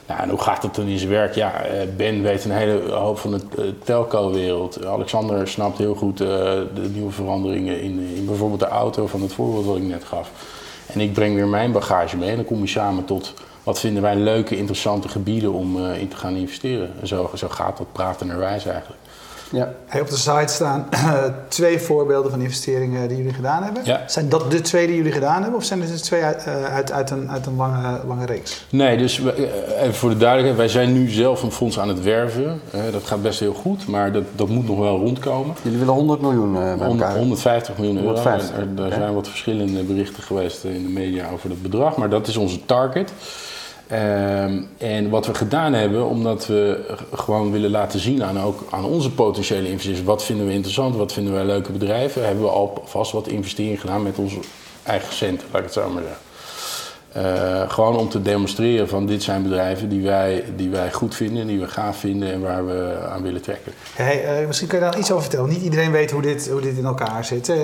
Nou, 0.07 0.21
en 0.21 0.29
hoe 0.29 0.41
gaat 0.41 0.61
dat 0.61 0.75
dan 0.75 0.85
in 0.85 0.97
zijn 0.97 1.09
werk? 1.09 1.35
Ja, 1.35 1.61
eh, 1.61 1.87
Ben 1.97 2.21
weet 2.21 2.45
een 2.45 2.51
hele 2.51 2.91
hoop 2.91 3.17
van 3.17 3.31
de 3.31 3.73
telco-wereld. 3.83 4.85
Alexander 4.85 5.47
snapt 5.47 5.77
heel 5.77 5.95
goed 5.95 6.17
de 6.17 6.89
nieuwe 6.93 7.11
veranderingen 7.11 7.81
in, 7.81 7.99
in 8.15 8.25
bijvoorbeeld 8.25 8.59
de 8.59 8.67
auto, 8.67 9.07
van 9.07 9.21
het 9.21 9.33
voorbeeld 9.33 9.65
wat 9.65 9.77
ik 9.77 9.83
net 9.83 10.03
gaf. 10.03 10.31
En 10.93 10.99
ik 10.99 11.13
breng 11.13 11.35
weer 11.35 11.47
mijn 11.47 11.71
bagage 11.71 12.17
mee 12.17 12.29
en 12.29 12.35
dan 12.35 12.45
kom 12.45 12.59
je 12.59 12.67
samen 12.67 13.05
tot 13.05 13.33
wat 13.63 13.79
vinden 13.79 14.01
wij 14.01 14.15
leuke, 14.15 14.57
interessante 14.57 15.07
gebieden 15.09 15.53
om 15.53 15.85
in 15.85 16.07
te 16.07 16.15
gaan 16.15 16.35
investeren. 16.35 16.91
En 17.01 17.07
zo, 17.07 17.31
zo 17.35 17.47
gaat 17.49 17.77
dat 17.77 17.91
pratenderwijs 17.91 18.65
eigenlijk. 18.65 19.01
Ja. 19.51 19.73
Hey, 19.85 20.01
op 20.01 20.09
de 20.09 20.15
site 20.17 20.53
staan 20.53 20.85
twee 21.47 21.79
voorbeelden 21.79 22.31
van 22.31 22.41
investeringen 22.41 23.07
die 23.07 23.17
jullie 23.17 23.33
gedaan 23.33 23.63
hebben. 23.63 23.81
Ja. 23.85 24.01
Zijn 24.07 24.29
dat 24.29 24.51
de 24.51 24.61
twee 24.61 24.87
die 24.87 24.95
jullie 24.95 25.11
gedaan 25.11 25.41
hebben 25.41 25.59
of 25.59 25.65
zijn 25.65 25.81
er 25.81 25.87
dus 25.87 26.01
twee 26.01 26.23
uit, 26.23 26.43
eh, 26.43 26.63
uit, 26.63 26.91
uit 26.91 27.09
een, 27.09 27.29
uit 27.31 27.45
een 27.45 27.55
lange, 27.55 27.99
lange 28.07 28.25
reeks? 28.25 28.65
Nee, 28.69 28.97
dus 28.97 29.19
we- 29.19 29.31
eh, 29.31 29.81
even 29.81 29.93
voor 29.93 30.09
de 30.09 30.17
duidelijkheid, 30.17 30.57
wij 30.57 30.67
zijn 30.81 30.93
nu 30.93 31.09
zelf 31.09 31.43
een 31.43 31.51
fonds 31.51 31.79
aan 31.79 31.87
het 31.87 32.03
werven. 32.03 32.61
Eh, 32.71 32.79
dat 32.91 33.03
gaat 33.03 33.21
best 33.21 33.39
heel 33.39 33.53
goed, 33.53 33.87
maar 33.87 34.11
dat, 34.11 34.23
dat 34.35 34.47
moet 34.49 34.67
nog 34.67 34.79
wel 34.79 34.97
rondkomen. 34.99 35.55
Jullie 35.61 35.79
willen 35.79 35.93
100 35.93 36.21
miljoen 36.21 36.53
bij 36.53 36.61
100 36.75 36.91
elkaar. 37.01 37.17
150 37.17 37.77
miljoen 37.77 37.95
euro. 37.97 38.07
150, 38.07 38.55
Er, 38.57 38.83
er 38.85 38.91
zijn 38.93 39.13
wat 39.13 39.27
verschillende 39.27 39.83
berichten 39.83 40.23
geweest 40.23 40.63
in 40.63 40.83
de 40.83 40.89
media 40.89 41.29
over 41.33 41.49
dat 41.49 41.61
bedrag, 41.61 41.97
maar 41.97 42.09
dat 42.09 42.27
is 42.27 42.37
onze 42.37 42.65
target. 42.65 43.11
Ehm, 43.87 44.61
en 44.77 45.09
wat 45.09 45.25
we 45.25 45.33
gedaan 45.33 45.73
hebben, 45.73 46.05
omdat 46.05 46.47
we 46.47 46.85
gewoon 47.13 47.51
willen 47.51 47.69
laten 47.69 47.99
zien 47.99 48.23
aan, 48.23 48.39
ook 48.39 48.63
aan 48.69 48.85
onze 48.85 49.11
potentiële 49.11 49.69
investeerders, 49.69 50.05
wat 50.05 50.23
vinden 50.23 50.45
we 50.45 50.53
interessant, 50.53 50.95
wat 50.95 51.13
vinden 51.13 51.33
wij 51.33 51.45
leuke 51.45 51.71
bedrijven, 51.71 52.25
hebben 52.25 52.43
we 52.43 52.49
alvast 52.49 53.11
wat 53.11 53.27
investeringen 53.27 53.79
gedaan 53.79 54.03
met 54.03 54.17
onze 54.17 54.39
eigen 54.83 55.13
centen, 55.13 55.47
laat 55.51 55.59
ik 55.59 55.65
het 55.65 55.73
zo 55.73 55.89
maar 55.89 56.03
zeggen. 56.03 56.21
Eh, 57.15 57.69
gewoon 57.69 57.95
om 57.97 58.09
te 58.09 58.21
demonstreren 58.21 58.89
van 58.89 59.05
dit 59.05 59.23
zijn 59.23 59.43
bedrijven 59.43 59.89
die 59.89 60.03
wij, 60.03 60.43
die 60.55 60.69
wij 60.69 60.91
goed 60.91 61.15
vinden, 61.15 61.47
die 61.47 61.59
we 61.59 61.67
gaaf 61.67 61.97
vinden 61.97 62.31
en 62.31 62.41
waar 62.41 62.65
we 62.65 62.97
aan 63.09 63.21
willen 63.21 63.41
trekken. 63.41 63.71
Hey, 63.93 64.23
eh, 64.23 64.47
misschien 64.47 64.67
kun 64.67 64.79
je 64.79 64.83
daar 64.83 64.97
iets 64.97 65.11
over 65.11 65.23
vertellen. 65.23 65.49
Niet 65.49 65.61
iedereen 65.61 65.91
weet 65.91 66.11
hoe 66.11 66.21
dit, 66.21 66.49
hoe 66.49 66.61
dit 66.61 66.77
in 66.77 66.85
elkaar 66.85 67.25
zit. 67.25 67.49
Eh, 67.49 67.57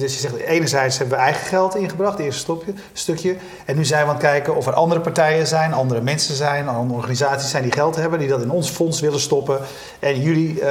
dus 0.00 0.12
je 0.12 0.18
zegt, 0.18 0.36
enerzijds 0.36 0.98
hebben 0.98 1.16
we 1.16 1.22
eigen 1.22 1.46
geld 1.46 1.76
ingebracht, 1.76 2.12
het 2.16 2.26
eerste 2.26 2.40
stopje, 2.40 2.72
stukje. 2.92 3.36
En 3.64 3.76
nu 3.76 3.84
zijn 3.84 4.02
we 4.02 4.08
aan 4.08 4.14
het 4.14 4.24
kijken 4.24 4.56
of 4.56 4.66
er 4.66 4.72
andere 4.72 5.00
partijen 5.00 5.46
zijn, 5.46 5.72
andere 5.72 6.00
mensen 6.00 6.34
zijn, 6.34 6.68
andere 6.68 6.98
organisaties 6.98 7.50
zijn 7.50 7.62
die 7.62 7.72
geld 7.72 7.96
hebben, 7.96 8.18
die 8.18 8.28
dat 8.28 8.42
in 8.42 8.50
ons 8.50 8.70
fonds 8.70 9.00
willen 9.00 9.20
stoppen. 9.20 9.58
En 9.98 10.20
jullie 10.20 10.62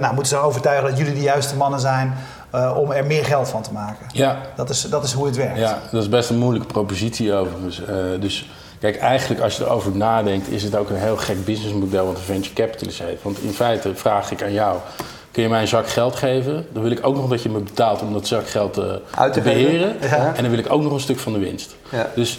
nou, 0.00 0.14
moeten 0.14 0.26
ze 0.26 0.36
overtuigen 0.36 0.88
dat 0.88 0.98
jullie 0.98 1.14
de 1.14 1.20
juiste 1.20 1.56
mannen 1.56 1.80
zijn 1.80 2.14
eh, 2.50 2.76
om 2.78 2.90
er 2.90 3.06
meer 3.06 3.24
geld 3.24 3.48
van 3.48 3.62
te 3.62 3.72
maken. 3.72 4.06
Ja, 4.12 4.40
Dat 4.56 4.70
is, 4.70 4.82
dat 4.82 5.04
is 5.04 5.12
hoe 5.12 5.26
het 5.26 5.36
werkt. 5.36 5.58
Ja, 5.58 5.78
dat 5.92 6.02
is 6.02 6.08
best 6.08 6.30
een 6.30 6.38
moeilijke 6.38 6.66
propositie 6.68 7.34
overigens. 7.34 7.84
Eh, 7.84 7.94
dus 8.20 8.48
kijk, 8.80 8.96
eigenlijk 8.98 9.40
als 9.40 9.56
je 9.56 9.64
erover 9.64 9.96
nadenkt, 9.96 10.48
is 10.50 10.62
het 10.62 10.76
ook 10.76 10.90
een 10.90 10.96
heel 10.96 11.16
gek 11.16 11.44
businessmodel 11.44 12.06
wat 12.06 12.16
een 12.16 12.22
venture 12.22 12.54
capitalist 12.54 12.98
heeft. 12.98 13.22
Want 13.22 13.38
in 13.42 13.52
feite 13.52 13.94
vraag 13.94 14.30
ik 14.30 14.42
aan 14.42 14.52
jou, 14.52 14.76
kun 15.30 15.42
je 15.42 15.48
mij 15.48 15.60
een 15.60 15.68
zak 15.68 15.88
geld 15.88 16.14
geven? 16.16 16.66
Dan 16.72 16.82
wil 16.82 16.90
ik 16.92 17.06
ook 17.06 17.16
nog 17.16 17.28
dat 17.28 17.42
je 17.42 17.48
me 17.48 17.58
betaalt 17.58 18.00
om 18.02 18.12
dat 18.12 18.26
zak 18.26 18.48
geld 18.48 18.78
eh, 18.78 18.84
Uit 19.14 19.32
te 19.32 19.38
te 19.40 19.48
beheren. 19.48 19.96
ja. 20.00 20.32
En 20.34 20.42
dan 20.42 20.50
wil 20.50 20.58
ik 20.58 20.72
ook 20.72 20.82
nog 20.82 20.92
een 20.92 21.00
stuk 21.00 21.18
van 21.18 21.32
de 21.32 21.38
winst. 21.38 21.76
Ja. 21.90 22.10
Dus 22.14 22.38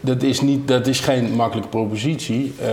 dat 0.00 0.22
is, 0.22 0.40
niet, 0.40 0.68
dat 0.68 0.86
is 0.86 1.00
geen 1.00 1.32
makkelijke 1.32 1.68
propositie. 1.70 2.54
eh, 2.60 2.66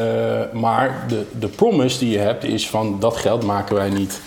maar 0.53 1.03
de, 1.07 1.25
de 1.39 1.47
promise 1.47 1.99
die 1.99 2.09
je 2.09 2.17
hebt 2.17 2.43
is 2.43 2.69
van 2.69 2.97
dat 2.99 3.17
geld 3.17 3.43
maken 3.43 3.75
wij 3.75 3.89
niet 3.89 4.21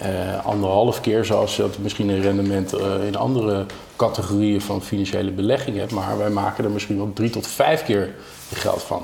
eh, 0.00 0.46
anderhalf 0.46 1.00
keer 1.00 1.24
zoals 1.24 1.56
je 1.56 1.62
dat 1.62 1.78
misschien 1.78 2.08
een 2.08 2.22
rendement 2.22 2.72
eh, 2.72 3.06
in 3.06 3.16
andere 3.16 3.66
categorieën 3.96 4.60
van 4.60 4.82
financiële 4.82 5.30
belegging 5.30 5.76
hebt. 5.76 5.92
Maar 5.92 6.18
wij 6.18 6.30
maken 6.30 6.64
er 6.64 6.70
misschien 6.70 6.96
wel 6.96 7.10
drie 7.14 7.30
tot 7.30 7.46
vijf 7.46 7.84
keer 7.84 8.14
geld 8.52 8.82
van. 8.82 9.02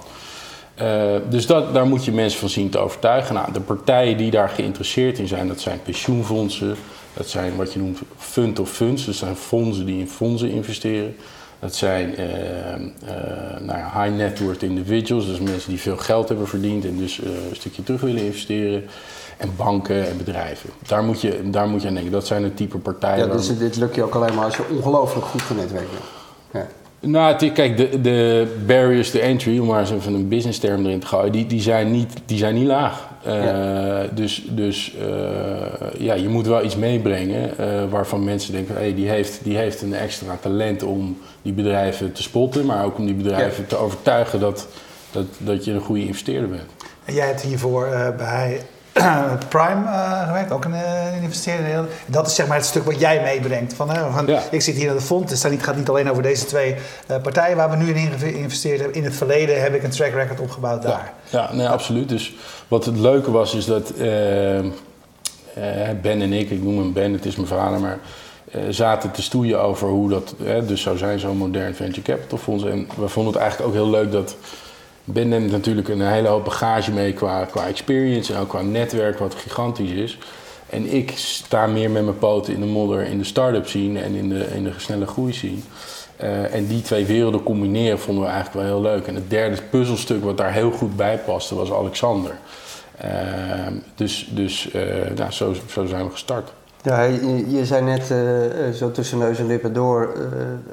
Eh, 0.75 1.15
dus 1.29 1.47
dat, 1.47 1.75
daar 1.75 1.87
moet 1.87 2.05
je 2.05 2.13
mensen 2.13 2.41
van 2.41 2.49
zien 2.49 2.71
te 2.71 2.79
overtuigen. 2.79 3.35
Nou, 3.35 3.53
de 3.53 3.61
partijen 3.61 4.17
die 4.17 4.31
daar 4.31 4.49
geïnteresseerd 4.49 5.19
in 5.19 5.29
zijn, 5.29 5.49
dat 5.49 5.61
zijn 5.61 5.83
pensioenfondsen, 5.83 6.77
dat 7.15 7.29
zijn 7.29 7.57
wat 7.57 7.73
je 7.73 7.79
noemt 7.79 7.99
fund 8.17 8.59
of 8.59 8.71
funds, 8.71 9.05
dus 9.05 9.19
dat 9.19 9.29
zijn 9.29 9.37
fondsen 9.37 9.87
die 9.87 9.99
in 9.99 10.09
fondsen 10.09 10.51
investeren. 10.51 11.17
Dat 11.59 11.75
zijn 11.75 12.15
nou 13.61 13.79
ja, 13.79 14.03
high 14.03 14.17
net 14.17 14.41
worth 14.41 14.63
individuals, 14.63 15.27
dus 15.27 15.39
mensen 15.39 15.71
die 15.71 15.81
veel 15.81 15.97
geld 15.97 16.29
hebben 16.29 16.49
verdiend 16.49 16.85
en 16.85 16.97
dus 16.97 17.19
een 17.19 17.57
stukje 17.57 17.83
terug 17.83 18.01
willen 18.01 18.23
investeren. 18.23 18.85
En 19.37 19.51
banken 19.57 20.09
en 20.09 20.17
bedrijven. 20.17 20.71
Daar 20.87 21.03
moet 21.03 21.21
je, 21.21 21.41
daar 21.51 21.69
moet 21.69 21.83
je 21.83 21.89
aan 21.89 21.95
denken. 21.95 22.13
Dat 22.13 22.27
zijn 22.27 22.43
het 22.45 22.57
type 22.57 22.79
partijen. 22.79 23.19
Ja, 23.19 23.27
waar- 23.27 23.37
dus 23.37 23.59
dit 23.59 23.77
lukt 23.77 23.95
je 23.95 24.03
ook 24.03 24.15
alleen 24.15 24.35
maar 24.35 24.45
als 24.45 24.57
je 24.57 24.63
ongelooflijk 24.77 25.27
goed 25.27 25.43
genetwerkt 25.43 25.91
bent. 25.91 26.05
Ja. 26.53 26.67
Nou, 27.09 27.33
het- 27.33 27.53
kijk, 27.53 27.77
de, 27.77 28.01
de 28.01 28.47
barriers 28.67 29.11
to 29.11 29.19
entry, 29.19 29.59
om 29.59 29.67
maar 29.67 29.81
eens 29.81 29.91
even 29.91 30.15
een 30.15 30.29
business 30.29 30.59
term 30.59 30.85
erin 30.87 31.01
te 31.01 31.07
gooien, 31.07 31.33
die, 31.33 31.47
die, 31.47 31.61
zijn, 31.61 31.91
niet, 31.91 32.13
die 32.27 32.39
zijn 32.39 32.55
niet 32.55 32.67
laag. 32.67 33.09
Eh, 33.25 33.99
Dus, 34.15 34.45
dus 34.51 34.95
eh, 35.01 35.07
ja, 35.99 36.15
je 36.15 36.29
moet 36.29 36.47
wel 36.47 36.65
iets 36.65 36.77
meebrengen 36.77 37.59
eh, 37.59 37.67
waarvan 37.91 38.25
mensen 38.25 38.53
denken, 38.53 38.75
hey, 38.75 38.95
die, 38.95 39.09
heeft, 39.09 39.41
die 39.45 39.57
heeft 39.57 39.83
een 39.83 39.95
extra 39.95 40.37
talent 40.41 40.83
om 40.83 41.19
die 41.43 41.53
bedrijven 41.53 42.13
te 42.13 42.23
spotten, 42.23 42.67
maar 42.67 42.85
ook 42.85 42.99
om 42.99 43.07
die 43.07 43.15
bedrijven 43.15 43.67
te 43.67 43.77
overtuigen 43.77 44.41
dat, 44.41 44.67
dat, 45.11 45.25
dat 45.39 45.65
je 45.65 45.73
een 45.73 45.81
goede 45.81 46.07
investeerder 46.07 46.49
bent. 46.49 46.71
En 47.05 47.15
jij 47.15 47.27
hebt 47.27 47.43
hiervoor 47.43 47.87
eh, 47.87 48.17
bij 48.17 48.61
Prime 49.49 49.85
eh, 49.87 50.27
gewerkt, 50.27 50.51
ook 50.53 50.65
een 50.65 50.75
eh, 50.75 51.23
investeerder. 51.23 51.85
Dat 52.07 52.27
is 52.27 52.35
zeg 52.35 52.47
maar 52.47 52.57
het 52.57 52.67
stuk 52.67 52.85
wat 52.85 53.01
jij 53.01 53.23
meebrengt. 53.23 53.75
Van, 53.75 53.91
hè, 53.91 54.11
van, 54.11 54.27
Ja. 54.27 54.43
Ik 54.51 54.61
zit 54.63 54.75
hier 54.77 54.91
aan 54.91 54.97
de 54.97 55.03
fonds. 55.03 55.31
Het 55.31 55.39
staat 55.39 55.51
niet- 55.51 55.63
gaat 55.63 55.77
niet 55.77 55.89
alleen 55.89 56.11
over 56.11 56.23
deze 56.23 56.45
twee 56.45 56.75
eh, 57.07 57.17
partijen 57.23 57.57
waar 57.57 57.71
we 57.71 57.77
nu 57.77 57.93
in 57.95 58.11
geïnvesteerd 58.19 58.79
hebben. 58.81 58.97
In 58.97 59.05
het 59.05 59.15
verleden 59.15 59.63
heb 59.63 59.75
ik 59.75 59.83
een 59.83 59.91
track 59.91 60.13
record 60.13 60.41
opgebouwd 60.41 60.83
daar. 60.83 61.13
Ja, 61.29 61.53
nee, 61.53 61.69
absoluut. 61.69 62.09
Dus 62.09 62.35
wat 62.69 62.85
het 62.85 62.99
leuke 62.99 63.31
was, 63.31 63.55
is 63.55 63.65
dat 63.65 63.93
Ben 66.03 66.21
en 66.23 66.33
ik, 66.33 66.51
ik 66.51 66.63
noem 66.63 66.79
hem 66.79 66.93
Ben, 66.93 67.13
het 67.13 67.25
is 67.25 67.37
mijn 67.37 67.49
vader, 67.49 67.81
maar 67.81 67.99
zaten 68.71 69.11
te 69.11 69.23
stoeien 69.23 69.61
over 69.63 69.89
hoe 69.89 70.09
dat 70.09 70.35
dus 70.67 70.83
zou 70.83 70.97
zijn, 70.97 71.19
zo'n 71.19 71.37
modern 71.37 71.75
venture 71.75 72.03
capital 72.03 72.39
fonds. 72.39 72.65
En 72.65 72.89
we 72.97 73.09
vonden 73.09 73.33
het 73.33 73.43
eigenlijk 73.43 73.71
ook 73.71 73.77
heel 73.77 73.91
leuk 73.91 74.13
dat 74.13 74.37
Ben 75.09 75.29
neemt 75.29 75.51
natuurlijk 75.51 75.89
een 75.89 76.01
hele 76.01 76.29
hoop 76.29 76.45
bagage 76.45 76.93
mee 76.93 77.13
qua, 77.13 77.45
qua 77.45 77.67
experience 77.67 78.35
en 78.35 78.41
ook 78.41 78.49
qua 78.49 78.63
netwerk, 78.63 79.19
wat 79.19 79.35
gigantisch 79.35 79.91
is. 79.91 80.19
En 80.71 80.93
ik 80.93 81.13
sta 81.15 81.67
meer 81.67 81.91
met 81.91 82.05
mijn 82.05 82.19
poten 82.19 82.55
in 82.55 82.61
de 82.61 82.67
modder 82.67 83.03
in 83.03 83.19
de 83.19 83.25
start-up 83.25 83.67
scene 83.67 84.01
en 84.01 84.15
in 84.15 84.29
de, 84.29 84.47
in 84.55 84.65
de 84.65 84.73
snelle 84.77 85.07
groei 85.07 85.33
scene. 85.33 85.61
Eh, 86.17 86.55
en 86.55 86.67
die 86.67 86.83
twee 86.83 87.05
werelden 87.05 87.43
combineren 87.43 87.99
vonden 87.99 88.25
we 88.25 88.31
eigenlijk 88.31 88.67
wel 88.67 88.75
heel 88.75 88.91
leuk. 88.91 89.07
En 89.07 89.15
het 89.15 89.31
derde 89.31 89.63
puzzelstuk 89.71 90.25
wat 90.25 90.37
daar 90.37 90.53
heel 90.53 90.71
goed 90.71 90.97
bij 90.97 91.19
paste 91.19 91.55
was 91.55 91.73
Alexander. 91.73 92.39
Uh, 93.05 93.11
dus 93.95 94.29
dus 94.31 94.75
uh, 94.75 94.83
nou, 95.17 95.33
zo, 95.33 95.55
zo 95.71 95.87
zijn 95.87 96.05
we 96.05 96.11
gestart. 96.11 96.53
Ja, 96.87 97.03
je, 97.03 97.51
je 97.51 97.67
zei 97.67 97.85
net 97.85 98.11
uh, 98.11 98.73
zo 98.75 98.91
tussen 98.91 99.19
neus 99.19 99.39
en 99.39 99.47
lippen 99.47 99.73
door, 99.73 100.15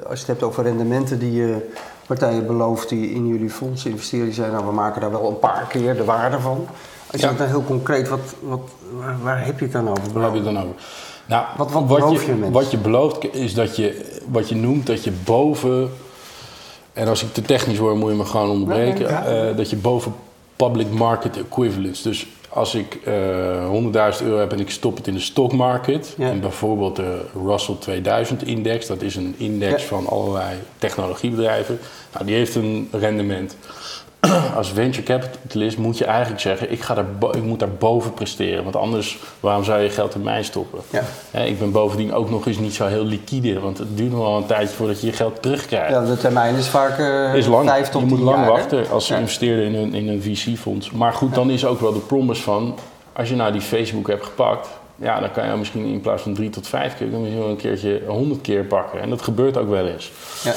als 0.06 0.12
je 0.12 0.18
het 0.18 0.26
hebt 0.26 0.42
over 0.42 0.62
rendementen 0.62 1.18
die 1.18 1.32
je 1.32 1.70
partijen 2.06 2.46
belooft 2.46 2.88
die 2.88 3.10
in 3.10 3.26
jullie 3.26 3.50
fondsen 3.50 3.90
investeren, 3.90 4.24
die 4.24 4.34
zeggen 4.34 4.54
nou 4.54 4.66
we 4.66 4.72
maken 4.72 5.00
daar 5.00 5.10
wel 5.10 5.28
een 5.28 5.38
paar 5.38 5.66
keer 5.68 5.96
de 5.96 6.04
waarde 6.04 6.40
van. 6.40 6.66
Als 7.10 7.20
je 7.20 7.26
ja. 7.26 7.28
dat 7.28 7.38
dan 7.38 7.48
heel 7.48 7.64
concreet, 7.64 8.08
wat, 8.08 8.34
wat, 8.40 8.60
waar, 8.98 9.16
waar, 9.22 9.44
heb 9.44 9.58
je 9.58 9.64
het 9.64 9.72
dan 9.72 9.88
over? 9.88 10.12
Waar 10.12 10.22
heb 10.22 10.32
je 10.32 10.36
het 10.36 10.54
dan 10.54 10.58
over? 10.58 10.74
Nou, 11.26 11.44
wat, 11.56 11.72
wat, 11.72 11.86
beloof 11.86 12.20
je, 12.20 12.26
je 12.26 12.34
mensen? 12.34 12.52
Wat 12.52 12.70
je 12.70 12.78
belooft 12.78 13.34
is 13.34 13.54
dat 13.54 13.76
je, 13.76 14.20
wat 14.30 14.48
je 14.48 14.54
noemt, 14.54 14.86
dat 14.86 15.04
je 15.04 15.12
boven, 15.24 15.90
en 16.92 17.08
als 17.08 17.22
ik 17.22 17.32
te 17.32 17.42
technisch 17.42 17.78
word 17.78 17.96
moet 17.96 18.10
je 18.10 18.16
me 18.16 18.24
gewoon 18.24 18.50
onderbreken, 18.50 19.08
ja, 19.08 19.28
ja. 19.28 19.50
Uh, 19.50 19.56
dat 19.56 19.70
je 19.70 19.76
boven 19.76 20.14
public 20.56 20.90
market 20.90 21.38
equivalents, 21.38 22.02
dus 22.02 22.26
als 22.54 22.74
ik 22.74 22.98
uh, 23.06 24.12
100.000 24.18 24.24
euro 24.24 24.38
heb 24.38 24.52
en 24.52 24.60
ik 24.60 24.70
stop 24.70 24.96
het 24.96 25.06
in 25.06 25.14
de 25.14 25.20
stockmarket, 25.20 26.14
ja. 26.18 26.28
en 26.28 26.40
bijvoorbeeld 26.40 26.96
de 26.96 27.20
Russell 27.46 27.74
2000 27.78 28.46
index, 28.46 28.86
dat 28.86 29.02
is 29.02 29.16
een 29.16 29.34
index 29.38 29.82
ja. 29.82 29.88
van 29.88 30.06
allerlei 30.06 30.56
technologiebedrijven, 30.78 31.78
nou, 32.12 32.24
die 32.24 32.34
heeft 32.34 32.54
een 32.54 32.88
rendement. 32.92 33.56
Als 34.56 34.72
venture 34.72 35.02
capitalist 35.02 35.78
moet 35.78 35.98
je 35.98 36.04
eigenlijk 36.04 36.40
zeggen, 36.40 36.72
ik, 36.72 36.82
ga 36.82 36.94
daar 36.94 37.06
ik 37.32 37.42
moet 37.42 37.58
daar 37.58 37.68
boven 37.78 38.14
presteren. 38.14 38.62
Want 38.62 38.76
anders, 38.76 39.18
waarom 39.40 39.64
zou 39.64 39.80
je 39.80 39.90
geld 39.90 40.14
in 40.14 40.22
mij 40.22 40.42
stoppen? 40.42 40.80
Ja. 41.30 41.40
ik 41.40 41.58
ben 41.58 41.70
bovendien 41.72 42.14
ook 42.14 42.30
nog 42.30 42.46
eens 42.46 42.58
niet 42.58 42.74
zo 42.74 42.86
heel 42.86 43.04
liquide, 43.04 43.60
want 43.60 43.78
het 43.78 43.96
duurt 43.96 44.10
nog 44.10 44.20
wel 44.20 44.36
een 44.36 44.46
tijdje 44.46 44.74
voordat 44.74 45.00
je 45.00 45.06
je 45.06 45.12
geld 45.12 45.42
terugkrijgt. 45.42 45.90
Ja, 45.90 46.04
de 46.04 46.16
termijn 46.16 46.54
is 46.54 46.66
vaak 46.66 46.98
uh, 46.98 47.34
is 47.34 47.46
lang. 47.46 47.68
5 47.68 47.88
tot 47.88 48.00
Je 48.00 48.06
moet 48.06 48.16
10 48.16 48.26
lang 48.26 48.38
jaar, 48.38 48.48
wachten 48.48 48.90
als 48.90 49.08
je 49.08 49.14
investeerde 49.14 49.64
in 49.64 49.74
een, 49.74 49.94
in 49.94 50.08
een 50.08 50.22
VC-fonds. 50.22 50.90
Maar 50.90 51.12
goed, 51.12 51.34
dan 51.34 51.50
is 51.50 51.66
ook 51.66 51.80
wel 51.80 51.92
de 51.92 51.98
promise 51.98 52.42
van, 52.42 52.78
als 53.12 53.28
je 53.28 53.36
nou 53.36 53.52
die 53.52 53.60
Facebook 53.60 54.08
hebt 54.08 54.24
gepakt, 54.24 54.68
ja, 54.96 55.20
dan 55.20 55.30
kan 55.30 55.48
je 55.48 55.56
misschien 55.56 55.84
in 55.84 56.00
plaats 56.00 56.22
van 56.22 56.34
drie 56.34 56.50
tot 56.50 56.68
vijf 56.68 56.96
keer, 56.96 57.10
dan 57.10 57.20
misschien 57.20 57.40
wel 57.40 57.50
een 57.50 57.56
keertje 57.56 58.02
honderd 58.06 58.40
keer 58.40 58.64
pakken. 58.64 59.00
En 59.00 59.10
dat 59.10 59.22
gebeurt 59.22 59.56
ook 59.56 59.68
wel 59.68 59.86
eens. 59.86 60.12
Ja. 60.44 60.52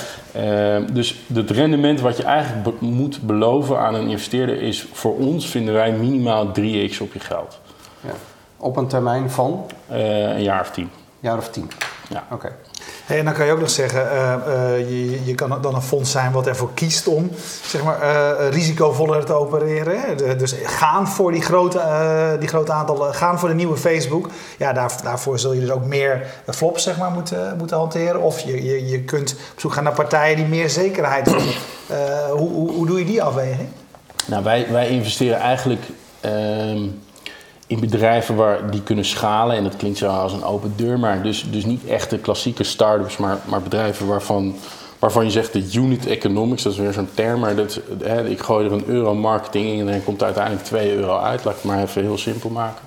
Uh, 0.79 0.87
dus 0.93 1.15
het 1.33 1.51
rendement 1.51 2.01
wat 2.01 2.17
je 2.17 2.23
eigenlijk 2.23 2.63
be 2.79 2.85
moet 2.85 3.21
beloven 3.21 3.79
aan 3.79 3.95
een 3.95 4.07
investeerder 4.07 4.61
is 4.61 4.87
voor 4.93 5.17
ons, 5.17 5.47
vinden 5.47 5.73
wij, 5.73 5.91
minimaal 5.91 6.47
3x 6.47 6.97
op 7.01 7.13
je 7.13 7.19
geld. 7.19 7.59
Ja. 8.01 8.13
Op 8.57 8.77
een 8.77 8.87
termijn 8.87 9.29
van? 9.29 9.65
Uh, 9.91 10.19
een 10.19 10.43
jaar 10.43 10.61
of 10.61 10.71
tien. 10.71 10.83
Een 10.83 10.89
jaar 11.19 11.37
of 11.37 11.49
tien. 11.49 11.71
Ja. 12.09 12.23
Oké. 12.31 12.33
Okay. 12.33 12.51
Hey, 13.07 13.19
en 13.19 13.25
dan 13.25 13.33
kan 13.33 13.45
je 13.45 13.51
ook 13.51 13.59
nog 13.59 13.69
zeggen, 13.69 14.01
uh, 14.01 14.33
uh, 14.47 14.79
je, 14.79 15.25
je 15.25 15.35
kan 15.35 15.61
dan 15.61 15.75
een 15.75 15.81
fonds 15.81 16.11
zijn 16.11 16.31
wat 16.31 16.47
ervoor 16.47 16.73
kiest 16.73 17.07
om 17.07 17.31
zeg 17.65 17.83
maar, 17.83 18.01
uh, 18.01 18.49
risicovoller 18.49 19.25
te 19.25 19.33
opereren. 19.33 20.01
Hè? 20.01 20.15
De, 20.15 20.35
dus 20.35 20.55
gaan 20.63 21.07
voor 21.07 21.31
die 21.31 21.41
grote, 21.41 21.81
die 22.39 22.47
grote 22.47 22.71
aantallen, 22.71 23.13
gaan 23.13 23.39
voor 23.39 23.49
de 23.49 23.55
nieuwe 23.55 23.77
Facebook. 23.77 24.29
Ja, 24.57 24.73
daar, 24.73 24.91
daarvoor 25.03 25.39
zul 25.39 25.53
je 25.53 25.59
dus 25.59 25.69
ook 25.69 25.85
meer 25.85 26.25
flops 26.47 26.83
zeg 26.83 26.97
maar, 26.97 27.11
moeten, 27.11 27.57
moeten 27.57 27.77
hanteren. 27.77 28.21
Of 28.21 28.39
je, 28.39 28.63
je, 28.63 28.87
je 28.87 29.01
kunt 29.01 29.31
op 29.53 29.59
zoek 29.59 29.73
gaan 29.73 29.83
naar 29.83 29.93
partijen 29.93 30.35
die 30.35 30.45
meer 30.45 30.69
zekerheid 30.69 31.25
hebben. 31.25 31.53
hoe, 32.39 32.49
hoe, 32.49 32.71
hoe 32.71 32.87
doe 32.87 32.99
je 32.99 33.05
die 33.05 33.23
afweging? 33.23 33.69
Nou, 34.25 34.43
wij, 34.43 34.67
wij 34.71 34.89
investeren 34.89 35.39
eigenlijk 35.39 35.81
in 37.67 37.79
bedrijven 37.79 38.35
waar 38.35 38.71
die 38.71 38.83
kunnen 38.83 39.05
schalen. 39.05 39.55
En 39.55 39.63
dat 39.63 39.75
klinkt 39.75 39.97
zo 39.97 40.07
als 40.07 40.33
een 40.33 40.43
open 40.43 40.73
deur, 40.75 40.99
maar 40.99 41.21
dus, 41.21 41.45
dus 41.51 41.65
niet 41.65 41.85
echt 41.85 42.09
de 42.09 42.17
klassieke 42.17 42.63
start-ups, 42.63 43.17
maar, 43.17 43.37
maar 43.45 43.61
bedrijven 43.61 44.07
waarvan, 44.07 44.55
waarvan 44.99 45.25
je 45.25 45.31
zegt 45.31 45.53
de 45.53 45.69
unit 45.73 46.05
economics, 46.05 46.63
dat 46.63 46.73
is 46.73 46.79
weer 46.79 46.93
zo'n 46.93 47.09
term, 47.13 47.39
maar 47.39 47.55
dat, 47.55 47.79
hè, 48.03 48.27
ik 48.27 48.39
gooi 48.39 48.65
er 48.65 48.71
een 48.71 48.87
euro 48.87 49.15
marketing 49.15 49.65
in 49.65 49.79
en 49.79 49.85
dan 49.85 50.03
komt 50.03 50.19
er 50.19 50.25
uiteindelijk 50.25 50.65
2 50.65 50.95
euro 50.95 51.17
uit. 51.17 51.43
Laat 51.43 51.55
ik 51.55 51.61
het 51.61 51.71
maar 51.71 51.83
even 51.83 52.01
heel 52.01 52.17
simpel 52.17 52.49
maken. 52.49 52.85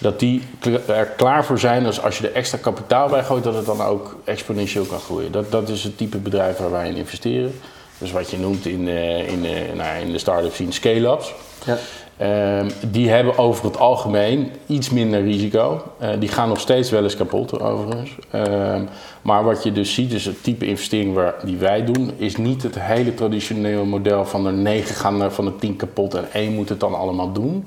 Dat 0.00 0.18
die 0.18 0.42
er 0.86 1.06
klaar 1.06 1.44
voor 1.44 1.58
zijn, 1.58 1.86
als 1.86 2.02
als 2.02 2.18
je 2.18 2.28
er 2.28 2.34
extra 2.34 2.58
kapitaal 2.58 3.08
bij 3.08 3.24
gooit, 3.24 3.44
dat 3.44 3.54
het 3.54 3.66
dan 3.66 3.82
ook 3.82 4.16
exponentieel 4.24 4.84
kan 4.84 5.00
groeien. 5.00 5.32
Dat, 5.32 5.50
dat 5.50 5.68
is 5.68 5.84
het 5.84 5.96
type 5.96 6.18
bedrijf 6.18 6.56
waar 6.56 6.70
wij 6.70 6.88
in 6.88 6.96
investeren. 6.96 7.60
Dus 7.98 8.12
wat 8.12 8.30
je 8.30 8.38
noemt 8.38 8.66
in, 8.66 8.86
uh, 8.86 9.28
in, 9.28 9.44
uh, 9.44 9.72
nou, 9.74 10.00
in 10.00 10.12
de 10.12 10.18
start-up 10.18 10.54
scene 10.54 10.72
scale-ups. 10.72 11.34
Ja. 11.64 11.78
Um, 12.22 12.68
die 12.90 13.08
hebben 13.08 13.38
over 13.38 13.64
het 13.64 13.78
algemeen 13.78 14.50
iets 14.66 14.90
minder 14.90 15.22
risico. 15.22 15.82
Uh, 16.02 16.08
die 16.18 16.28
gaan 16.28 16.48
nog 16.48 16.60
steeds 16.60 16.90
wel 16.90 17.02
eens 17.02 17.16
kapot, 17.16 17.60
overigens. 17.60 18.10
Um, 18.34 18.88
maar 19.22 19.44
wat 19.44 19.62
je 19.62 19.72
dus 19.72 19.94
ziet, 19.94 20.12
is 20.12 20.26
het 20.26 20.42
type 20.42 20.66
investering 20.66 21.14
waar, 21.14 21.34
die 21.44 21.56
wij 21.56 21.84
doen, 21.84 22.12
is 22.16 22.36
niet 22.36 22.62
het 22.62 22.80
hele 22.80 23.14
traditionele 23.14 23.84
model 23.84 24.24
van 24.26 24.46
er 24.46 24.52
negen 24.52 24.94
gaan 24.94 25.32
van 25.32 25.44
de 25.44 25.56
tien 25.56 25.76
kapot 25.76 26.14
en 26.14 26.32
één 26.32 26.54
moet 26.54 26.68
het 26.68 26.80
dan 26.80 26.94
allemaal 26.94 27.32
doen. 27.32 27.64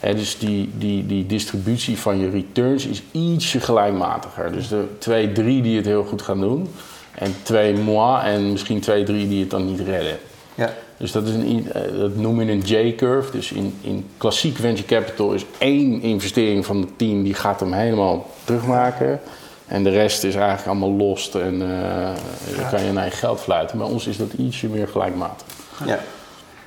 Dus 0.00 0.38
die, 0.38 0.70
die, 0.78 1.06
die 1.06 1.26
distributie 1.26 1.98
van 1.98 2.18
je 2.18 2.30
returns 2.30 2.86
is 2.86 3.02
ietsje 3.10 3.60
gelijkmatiger. 3.60 4.52
Dus 4.52 4.68
de 4.68 4.84
twee, 4.98 5.32
drie 5.32 5.62
die 5.62 5.76
het 5.76 5.86
heel 5.86 6.04
goed 6.04 6.22
gaan 6.22 6.40
doen. 6.40 6.68
En 7.14 7.34
twee 7.42 7.74
moi 7.74 8.26
en 8.26 8.52
misschien 8.52 8.80
twee, 8.80 9.04
drie 9.04 9.28
die 9.28 9.40
het 9.40 9.50
dan 9.50 9.66
niet 9.66 9.80
redden. 9.80 10.18
Ja. 10.54 10.74
Dus 10.98 11.12
dat, 11.12 11.26
is 11.26 11.34
een, 11.34 11.66
dat 11.98 12.16
noem 12.16 12.42
je 12.42 12.52
een 12.52 12.60
J-curve. 12.60 13.30
Dus 13.30 13.52
in, 13.52 13.78
in 13.80 14.08
klassiek 14.16 14.56
venture 14.56 14.86
capital 14.86 15.32
is 15.32 15.44
één 15.58 16.02
investering 16.02 16.66
van 16.66 16.80
de 16.80 16.88
tien 16.96 17.22
die 17.22 17.34
gaat 17.34 17.60
hem 17.60 17.72
helemaal 17.72 18.30
terugmaken. 18.44 19.20
En 19.66 19.84
de 19.84 19.90
rest 19.90 20.24
is 20.24 20.34
eigenlijk 20.34 20.66
allemaal 20.66 21.06
lost 21.06 21.34
en 21.34 21.54
uh, 21.54 21.68
ja. 21.68 22.14
dan 22.56 22.70
kan 22.70 22.84
je 22.84 22.92
naar 22.92 23.04
je 23.04 23.10
geld 23.10 23.40
fluiten. 23.40 23.78
Bij 23.78 23.86
ons 23.86 24.06
is 24.06 24.16
dat 24.16 24.32
ietsje 24.32 24.68
meer 24.68 24.88
gelijkmatig. 24.88 25.46
Ja. 25.84 25.98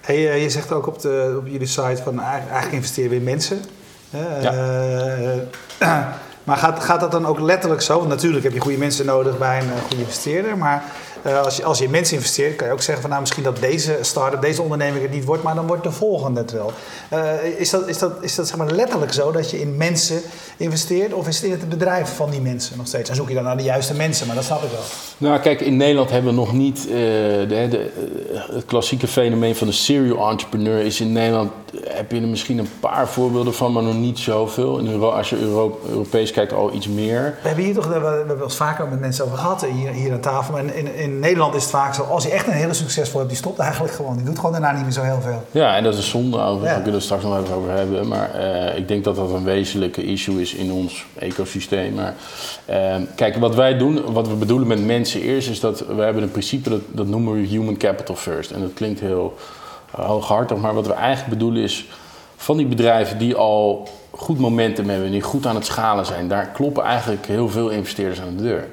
Hey, 0.02 0.42
je 0.42 0.50
zegt 0.50 0.72
ook 0.72 0.88
op, 0.88 1.02
de, 1.02 1.36
op 1.40 1.48
jullie 1.48 1.68
site 1.68 2.02
van 2.04 2.20
eigenlijk 2.20 2.72
investeren 2.72 3.10
we 3.10 3.16
in 3.16 3.24
mensen. 3.24 3.62
Ja. 4.42 4.54
Uh, 4.54 5.42
maar 6.44 6.58
gaat, 6.58 6.84
gaat 6.84 7.00
dat 7.00 7.12
dan 7.12 7.26
ook 7.26 7.40
letterlijk 7.40 7.82
zo? 7.82 7.98
Want 7.98 8.10
natuurlijk 8.10 8.44
heb 8.44 8.54
je 8.54 8.60
goede 8.60 8.78
mensen 8.78 9.06
nodig 9.06 9.38
bij 9.38 9.60
een 9.60 9.82
goede 9.82 9.98
investeerder. 9.98 10.58
Maar 10.58 10.84
uh, 11.25 11.42
als, 11.42 11.58
je, 11.58 11.63
als 11.63 11.78
je 11.78 11.84
in 11.84 11.92
mensen 11.92 12.16
investeert, 12.16 12.56
kan 12.56 12.68
je 12.68 12.74
ook 12.74 12.82
zeggen 12.82 13.01
van 13.01 13.10
nou 13.10 13.22
misschien 13.22 13.44
dat 13.44 13.60
deze 13.60 13.98
start-up, 14.01 14.42
deze 14.42 14.62
onderneming 14.62 15.01
het 15.01 15.12
niet 15.12 15.25
wordt, 15.25 15.44
maar 15.44 15.56
dan 15.56 15.68
wordt 15.68 15.84
de 15.84 15.92
volgende 15.92 16.40
het 16.42 16.51
wel. 16.51 16.72
Uh, 17.13 17.60
is 17.60 17.70
dat, 17.70 17.88
is 17.88 17.98
dat, 17.98 18.12
is 18.22 18.36
dat 18.36 18.48
zeg 18.48 18.58
maar 18.58 18.72
letterlijk 18.72 19.13
zo 19.13 19.32
dat 19.32 19.51
je 19.51 19.60
in 19.60 19.78
mensen 19.78 20.22
investeert 20.58 21.13
of 21.13 21.28
is 21.28 21.36
het 21.36 21.46
in 21.46 21.51
het 21.51 21.70
bedrijf 21.70 22.16
van 22.16 22.30
die 22.30 22.42
mensen 22.42 22.78
nog 22.78 22.88
steeds? 22.88 23.08
Dan 23.08 23.16
zoek 23.16 23.28
je 23.28 23.34
dan 23.34 23.44
naar 23.44 23.58
de 23.58 23.63
juiste 23.63 23.94
mensen, 23.94 24.28
maar 24.28 24.36
dat 24.36 24.46
snap 24.46 24.63
ik 24.63 24.70
wel. 24.72 24.82
Nou 25.18 25.40
kijk, 25.40 25.62
in 25.62 25.78
Nederland 25.78 26.10
hebben 26.10 26.32
we 26.32 26.40
nog 26.40 26.54
niet 26.54 26.86
uh, 26.86 26.94
de, 26.94 27.68
de, 27.70 27.90
het 28.34 28.66
klassieke 28.66 29.08
fenomeen 29.08 29.56
van 29.56 29.68
de 29.68 29.74
serial 29.74 30.30
entrepreneur 30.30 30.80
is 30.80 31.01
in 31.01 31.12
Nederland 31.12 31.51
heb 31.93 32.12
je 32.12 32.21
er 32.21 32.27
misschien 32.27 32.57
een 32.57 32.69
paar 32.79 33.07
voorbeelden 33.07 33.53
van, 33.53 33.71
maar 33.71 33.83
nog 33.83 33.98
niet 33.98 34.19
zoveel. 34.19 34.77
In 34.77 34.88
Euro, 34.88 35.10
als 35.10 35.29
je 35.29 35.39
Euro, 35.39 35.79
Europees 35.89 36.31
kijkt, 36.31 36.53
al 36.53 36.74
iets 36.74 36.88
meer. 36.88 37.38
We 37.41 37.48
hebben 37.48 37.65
hier 37.65 37.74
toch, 37.74 37.86
we 37.88 37.93
hebben 37.93 38.17
het 38.17 38.27
wel 38.27 38.43
eens 38.43 38.55
vaker 38.55 38.88
met 38.88 39.00
mensen 39.00 39.25
over 39.25 39.38
gehad, 39.38 39.65
hier, 39.65 39.89
hier 39.91 40.12
aan 40.12 40.19
tafel. 40.19 40.53
Maar 40.53 40.75
in, 40.75 40.95
in 40.95 41.19
Nederland 41.19 41.55
is 41.55 41.62
het 41.62 41.71
vaak 41.71 41.93
zo, 41.93 42.01
als 42.01 42.24
je 42.24 42.29
echt 42.29 42.48
een 42.48 42.53
hele 42.53 42.74
succesvol 42.74 43.19
hebt, 43.19 43.31
die 43.31 43.41
stopt 43.41 43.60
eigenlijk 43.60 43.93
gewoon. 43.93 44.15
Die 44.15 44.25
doet 44.25 44.36
gewoon 44.36 44.51
daarna 44.51 44.71
niet 44.71 44.83
meer 44.83 44.91
zo 44.91 45.01
heel 45.01 45.21
veel. 45.21 45.43
Ja, 45.51 45.75
en 45.75 45.83
dat 45.83 45.98
is 45.98 46.10
zonde 46.10 46.39
over. 46.39 46.65
Ja. 46.65 46.69
We 46.69 46.75
kunnen 46.75 46.93
het 46.93 47.03
straks 47.03 47.24
nog 47.24 47.41
even 47.41 47.55
over 47.55 47.71
hebben. 47.71 48.07
Maar 48.07 48.31
uh, 48.36 48.77
ik 48.77 48.88
denk 48.88 49.03
dat 49.03 49.15
dat 49.15 49.29
een 49.29 49.43
wezenlijke 49.43 50.03
issue 50.03 50.41
is 50.41 50.53
in 50.53 50.71
ons 50.71 51.05
ecosysteem. 51.19 51.93
Maar 51.93 52.15
uh, 52.69 52.95
kijk, 53.15 53.36
wat 53.36 53.55
wij 53.55 53.77
doen, 53.77 54.13
wat 54.13 54.27
we 54.27 54.33
bedoelen 54.33 54.67
met 54.67 54.86
mensen 54.86 55.21
eerst, 55.21 55.50
is 55.50 55.60
dat 55.60 55.79
we 55.79 56.01
hebben 56.01 56.24
een 56.24 56.31
principe, 56.31 56.69
dat, 56.69 56.81
dat 56.88 57.07
noemen 57.07 57.33
we 57.33 57.48
human 57.48 57.77
capital 57.77 58.15
first. 58.15 58.51
En 58.51 58.62
dat 58.62 58.74
klinkt 58.74 59.00
heel 59.00 59.33
hooghartig. 59.91 60.57
Maar 60.57 60.74
wat 60.74 60.88
we 60.88 60.93
eigenlijk 60.93 61.29
bedoelen 61.38 61.63
is 61.63 61.86
van 62.36 62.57
die 62.57 62.65
bedrijven 62.65 63.17
die 63.17 63.36
al 63.36 63.89
goed 64.12 64.39
momentum 64.39 64.89
hebben, 64.89 65.12
die 65.12 65.21
goed 65.21 65.45
aan 65.45 65.55
het 65.55 65.65
schalen 65.65 66.05
zijn, 66.05 66.27
daar 66.27 66.48
kloppen 66.48 66.83
eigenlijk 66.83 67.25
heel 67.25 67.50
veel 67.50 67.69
investeerders 67.69 68.21
aan 68.21 68.36
de 68.36 68.43
deur. 68.43 68.67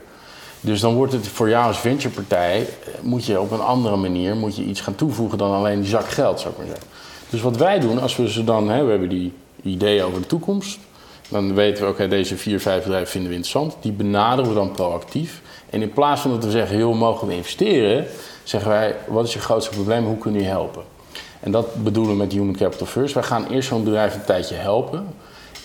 Dus 0.60 0.80
dan 0.80 0.94
wordt 0.94 1.12
het 1.12 1.28
voor 1.28 1.48
jou 1.48 1.66
als 1.66 1.78
venturepartij, 1.78 2.66
moet 3.00 3.24
je 3.24 3.40
op 3.40 3.50
een 3.50 3.60
andere 3.60 3.96
manier 3.96 4.36
moet 4.36 4.56
je 4.56 4.64
iets 4.64 4.80
gaan 4.80 4.94
toevoegen 4.94 5.38
dan 5.38 5.52
alleen 5.52 5.80
die 5.80 5.88
zak 5.88 6.08
geld, 6.08 6.40
zou 6.40 6.52
ik 6.52 6.58
maar 6.58 6.66
zeggen. 6.66 6.86
Dus 7.30 7.40
wat 7.40 7.56
wij 7.56 7.80
doen, 7.80 8.00
als 8.00 8.16
we 8.16 8.30
ze 8.30 8.44
dan, 8.44 8.68
hè, 8.68 8.84
we 8.84 8.90
hebben 8.90 9.08
die 9.08 9.32
ideeën 9.62 10.04
over 10.04 10.20
de 10.20 10.26
toekomst, 10.26 10.78
dan 11.28 11.54
weten 11.54 11.84
we, 11.84 11.90
oké, 11.90 12.08
deze 12.08 12.36
vier, 12.36 12.60
vijf 12.60 12.82
bedrijven 12.82 13.08
vinden 13.08 13.30
we 13.30 13.36
interessant. 13.36 13.76
Die 13.80 13.92
benaderen 13.92 14.50
we 14.50 14.56
dan 14.56 14.70
proactief. 14.70 15.42
En 15.70 15.82
in 15.82 15.92
plaats 15.92 16.20
van 16.20 16.30
dat 16.30 16.44
we 16.44 16.50
zeggen, 16.50 16.76
heel 16.76 16.92
mogen 16.92 17.26
we 17.26 17.34
investeren, 17.34 18.06
zeggen 18.42 18.70
wij, 18.70 18.96
wat 19.06 19.26
is 19.26 19.32
je 19.32 19.38
grootste 19.38 19.70
probleem, 19.70 20.04
hoe 20.04 20.18
kunnen 20.18 20.40
we 20.40 20.46
je 20.46 20.52
helpen? 20.52 20.82
En 21.40 21.50
dat 21.50 21.82
bedoelen 21.82 22.12
we 22.12 22.18
met 22.18 22.32
Human 22.32 22.56
Capital 22.56 22.86
First. 22.86 23.14
Wij 23.14 23.22
gaan 23.22 23.46
eerst 23.46 23.68
zo'n 23.68 23.84
bedrijf 23.84 24.14
een 24.14 24.24
tijdje 24.24 24.54
helpen. 24.54 25.06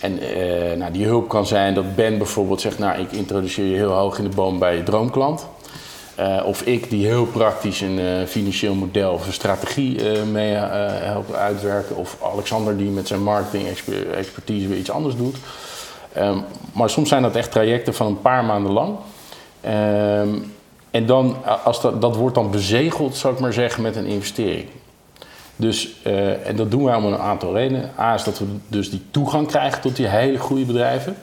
En 0.00 0.22
uh, 0.22 0.76
nou, 0.76 0.92
die 0.92 1.06
hulp 1.06 1.28
kan 1.28 1.46
zijn 1.46 1.74
dat 1.74 1.94
Ben 1.94 2.18
bijvoorbeeld 2.18 2.60
zegt, 2.60 2.78
nou 2.78 3.00
ik 3.00 3.12
introduceer 3.12 3.66
je 3.66 3.76
heel 3.76 3.92
hoog 3.92 4.18
in 4.18 4.24
de 4.24 4.36
boom 4.36 4.58
bij 4.58 4.76
je 4.76 4.82
droomklant. 4.82 5.46
Uh, 6.20 6.42
of 6.46 6.62
ik 6.62 6.90
die 6.90 7.06
heel 7.06 7.26
praktisch 7.26 7.80
een 7.80 7.98
uh, 7.98 8.26
financieel 8.26 8.74
model 8.74 9.12
of 9.12 9.26
een 9.26 9.32
strategie 9.32 10.00
mee 10.32 10.52
helpt 10.52 11.34
uitwerken. 11.34 11.96
Of 11.96 12.16
Alexander 12.32 12.76
die 12.76 12.90
met 12.90 13.06
zijn 13.06 13.22
marketing 13.22 13.66
expertise 14.14 14.68
weer 14.68 14.78
iets 14.78 14.90
anders 14.90 15.16
doet. 15.16 15.36
Ehm, 16.12 16.38
maar 16.72 16.90
soms 16.90 17.08
zijn 17.08 17.22
dat 17.22 17.36
echt 17.36 17.50
trajecten 17.50 17.94
van 17.94 18.06
een 18.06 18.20
paar 18.20 18.44
maanden 18.44 18.72
lang. 18.72 18.96
Ehm, 19.60 20.28
en 20.90 21.06
dan, 21.06 21.36
als 21.64 21.80
dat, 21.80 22.00
dat 22.00 22.16
wordt 22.16 22.34
dan 22.34 22.50
bezegeld, 22.50 23.16
zou 23.16 23.34
ik 23.34 23.40
maar 23.40 23.52
zeggen, 23.52 23.82
met 23.82 23.96
een 23.96 24.06
investering. 24.06 24.68
Dus, 25.56 25.94
eh, 26.02 26.46
en 26.46 26.56
dat 26.56 26.70
doen 26.70 26.84
wij 26.84 26.94
om 26.94 27.04
een 27.04 27.18
aantal 27.18 27.54
redenen. 27.54 27.90
A 27.98 28.14
is 28.14 28.24
dat 28.24 28.38
we 28.38 28.44
dus 28.68 28.90
die 28.90 29.02
toegang 29.10 29.46
krijgen 29.46 29.80
tot 29.80 29.96
die 29.96 30.06
hele 30.06 30.38
goede 30.38 30.64
bedrijven. 30.64 31.16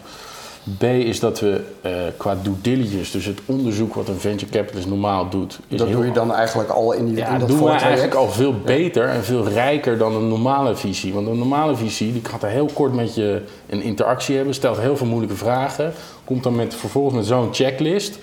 B 0.77 0.83
is 0.83 1.19
dat 1.19 1.39
we 1.39 1.61
uh, 1.85 1.91
qua 2.17 2.37
due 2.41 2.55
diligence, 2.61 3.11
dus 3.11 3.25
het 3.25 3.39
onderzoek 3.45 3.93
wat 3.93 4.07
een 4.07 4.19
venture 4.19 4.51
capitalist 4.51 4.87
normaal 4.87 5.29
doet. 5.29 5.59
Is 5.67 5.77
dat 5.77 5.91
doe 5.91 6.05
je 6.05 6.11
dan 6.11 6.33
eigenlijk 6.33 6.69
al 6.69 6.91
in, 6.91 7.05
die, 7.05 7.15
ja, 7.15 7.33
in 7.33 7.39
dat 7.39 7.47
doen 7.47 7.63
we 7.63 7.69
eigenlijk 7.69 8.13
al 8.13 8.29
veel 8.29 8.53
beter 8.65 9.07
en 9.07 9.23
veel 9.23 9.47
rijker 9.47 9.97
dan 9.97 10.15
een 10.15 10.27
normale 10.27 10.75
visie. 10.75 11.13
Want 11.13 11.27
een 11.27 11.37
normale 11.37 11.75
visie, 11.75 12.11
die 12.11 12.25
gaat 12.25 12.43
er 12.43 12.49
heel 12.49 12.69
kort 12.73 12.93
met 12.93 13.15
je 13.15 13.41
een 13.69 13.81
interactie 13.81 14.35
hebben, 14.35 14.53
stelt 14.53 14.79
heel 14.79 14.97
veel 14.97 15.07
moeilijke 15.07 15.35
vragen, 15.35 15.93
komt 16.23 16.43
dan 16.43 16.55
met, 16.55 16.75
vervolgens 16.75 17.15
met 17.15 17.25
zo'n 17.25 17.53
checklist. 17.53 18.19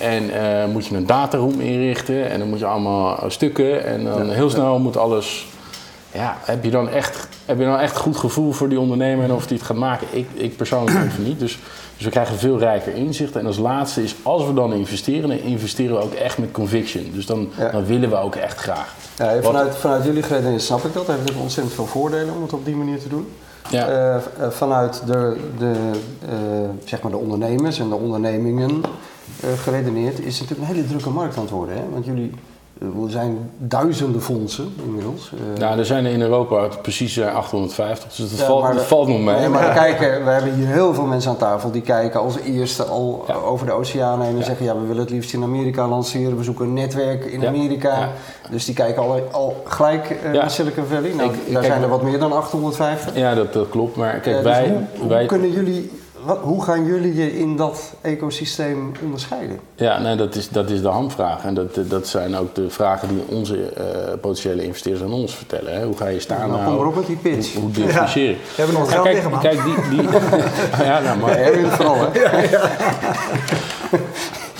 En 0.00 0.30
eh, 0.30 0.66
moet 0.66 0.86
je 0.86 0.96
een 0.96 1.06
dataroom 1.06 1.60
inrichten 1.60 2.30
en 2.30 2.38
dan 2.38 2.48
moet 2.48 2.58
je 2.58 2.66
allemaal 2.66 3.24
stukken 3.26 3.84
en 3.84 4.04
dan 4.04 4.30
heel 4.30 4.50
snel 4.50 4.78
moet 4.78 4.96
alles. 4.96 5.48
Ja, 6.12 6.36
heb 6.40 6.64
je 6.64 6.70
dan 6.70 6.88
echt, 6.88 7.28
heb 7.44 7.58
je 7.58 7.64
dan 7.64 7.78
echt 7.78 7.96
goed 7.96 8.16
gevoel 8.16 8.52
voor 8.52 8.68
die 8.68 8.80
ondernemer 8.80 9.24
en 9.24 9.32
of 9.32 9.46
die 9.46 9.56
het 9.56 9.66
gaat 9.66 9.76
maken? 9.76 10.06
Ik, 10.10 10.28
ik 10.34 10.56
persoonlijk 10.56 10.96
even 11.04 11.22
niet. 11.24 11.38
Dus, 11.38 11.58
dus 11.96 12.04
we 12.04 12.10
krijgen 12.10 12.38
veel 12.38 12.58
rijker 12.58 12.94
inzicht. 12.94 13.36
En 13.36 13.46
als 13.46 13.58
laatste 13.58 14.02
is, 14.02 14.14
als 14.22 14.46
we 14.46 14.54
dan 14.54 14.72
investeren, 14.72 15.28
dan 15.28 15.38
investeren 15.38 15.96
we 15.96 16.02
ook 16.02 16.14
echt 16.14 16.38
met 16.38 16.50
conviction. 16.50 17.10
Dus 17.14 17.26
dan, 17.26 17.48
Ja. 17.58 17.70
dan 17.70 17.84
willen 17.84 18.10
we 18.10 18.16
ook 18.16 18.34
echt 18.34 18.58
graag. 18.58 18.94
Ja, 19.16 19.42
vanuit, 19.42 19.76
vanuit 19.76 20.04
jullie 20.04 20.22
gereden 20.22 20.60
snap 20.60 20.84
ik 20.84 20.92
dat. 20.92 21.06
Heeft 21.06 21.34
ontzettend 21.40 21.74
veel 21.74 21.86
voordelen 21.86 22.34
om 22.34 22.42
het 22.42 22.52
op 22.52 22.64
die 22.64 22.76
manier 22.76 22.98
te 22.98 23.08
doen. 23.08 23.28
Ja. 23.70 23.88
Eh, 23.88 24.14
eh, 24.14 24.22
vanuit 24.50 25.02
de, 25.06 25.36
de, 25.58 25.72
eh, 26.28 26.34
zeg 26.84 27.02
maar 27.02 27.10
de 27.10 27.16
ondernemers 27.18 27.78
en 27.78 27.88
de 27.88 27.94
ondernemingen 27.94 28.70
eh, 28.70 28.90
geredeneerd 29.62 30.18
is 30.20 30.38
het 30.38 30.48
natuurlijk 30.48 30.68
een 30.70 30.74
hele 30.76 30.88
drukke 30.88 31.10
markt 31.10 31.36
aan 31.36 31.42
het 31.42 31.50
worden. 31.50 31.74
Hè? 31.74 31.82
Want 31.92 32.04
jullie, 32.04 32.30
eh, 32.80 32.86
er 33.04 33.10
zijn 33.10 33.50
duizenden 33.58 34.22
fondsen 34.22 34.72
inmiddels. 34.84 35.32
Eh, 35.54 35.60
Nou, 35.60 35.78
er 35.78 35.86
zijn 35.86 36.04
er 36.04 36.12
in 36.12 36.20
Europa 36.20 36.66
precies 36.82 37.16
eh, 37.16 37.34
850, 37.34 38.14
dus 38.14 38.30
dat, 38.30 38.38
Ja, 38.38 38.46
valt, 38.46 38.62
maar 38.62 38.74
dat 38.74 38.84
valt 38.84 39.08
nog 39.08 39.20
mee. 39.20 39.34
Nee, 39.36 39.48
maar 39.48 39.68
we, 39.68 39.74
kijken, 39.74 40.24
we 40.24 40.30
hebben 40.30 40.54
hier 40.54 40.66
heel 40.66 40.94
veel 40.94 41.04
mensen 41.06 41.30
aan 41.30 41.36
tafel 41.36 41.70
die 41.70 41.82
kijken 41.82 42.20
als 42.20 42.38
eerste 42.38 42.84
al 42.84 43.24
Ja. 43.26 43.34
over 43.34 43.66
de 43.66 43.72
oceaan 43.72 44.20
heen 44.20 44.30
en 44.32 44.38
Ja. 44.38 44.44
zeggen: 44.44 44.64
ja, 44.66 44.74
we 44.74 44.86
willen 44.86 45.02
het 45.02 45.10
liefst 45.10 45.32
in 45.32 45.42
Amerika 45.42 45.88
lanceren, 45.88 46.36
we 46.36 46.44
zoeken 46.44 46.64
een 46.66 46.72
netwerk 46.72 47.24
in 47.24 47.40
Ja. 47.40 47.48
Amerika. 47.48 47.98
Ja. 47.98 48.08
Dus 48.50 48.64
die 48.64 48.74
kijken 48.74 49.02
al, 49.02 49.20
al 49.30 49.62
gelijk 49.64 50.10
eh, 50.10 50.32
Ja. 50.34 50.40
naar 50.40 50.50
Silicon 50.50 50.84
Valley. 50.84 51.12
Nou, 51.12 51.30
Ik- 51.32 51.36
daar 51.44 51.52
kijk- 51.52 51.64
zijn 51.72 51.82
er 51.82 51.88
wat 51.88 52.02
meer 52.02 52.18
dan 52.18 52.32
850. 52.32 53.16
Ja, 53.16 53.34
dat, 53.34 53.52
dat 53.52 53.68
klopt. 53.68 53.96
Maar 53.96 54.12
kijk, 54.20 54.26
Eh, 54.26 54.42
dus 54.42 54.52
wij, 54.52 54.68
hoe, 54.68 55.00
hoe 55.00 55.08
wij, 55.08 55.26
kunnen 55.26 55.50
jullie, 55.50 55.90
wat, 56.24 56.38
hoe 56.42 56.62
gaan 56.64 56.84
jullie 56.84 57.14
je 57.14 57.38
in 57.38 57.56
dat 57.56 57.92
ecosysteem 58.00 58.92
onderscheiden? 59.02 59.60
Ja, 59.74 59.98
nee, 59.98 60.16
dat 60.16 60.34
is, 60.34 60.48
dat 60.48 60.70
is 60.70 60.82
de 60.82 60.88
hamvraag. 60.88 61.44
En 61.44 61.54
dat, 61.54 61.78
dat 61.88 62.08
zijn 62.08 62.36
ook 62.36 62.54
de 62.54 62.70
vragen 62.70 63.08
die 63.08 63.22
onze 63.28 63.56
eh, 63.72 63.84
potentiële 64.20 64.62
investeerders 64.64 65.04
aan 65.04 65.12
ons 65.12 65.34
vertellen. 65.34 65.74
Hè. 65.74 65.84
Hoe 65.84 65.96
ga 65.96 66.06
je 66.08 66.20
staan 66.20 66.50
Nou, 66.50 66.64
kom 66.64 66.74
maar 66.76 66.86
op 66.86 66.94
met 66.94 67.06
die 67.06 67.16
pitch. 67.16 67.52
Hoe, 67.52 67.62
hoe 67.62 67.70
differentieer 67.70 68.28
je? 68.28 68.34
We 68.34 68.62
hebben 68.62 68.74
nog 68.74 68.84
Ja, 68.86 68.92
geld 68.92 69.02
kijk, 69.04 69.14
liggen, 69.14 69.30
man. 69.32 69.40
kijk, 69.40 69.60
die... 69.64 69.74
die 69.90 70.02
ja, 70.90 71.00
nou, 71.00 71.18
maar... 71.18 71.36
Erwin 71.36 71.70
vooral, 71.70 71.96
hè? 72.00 72.08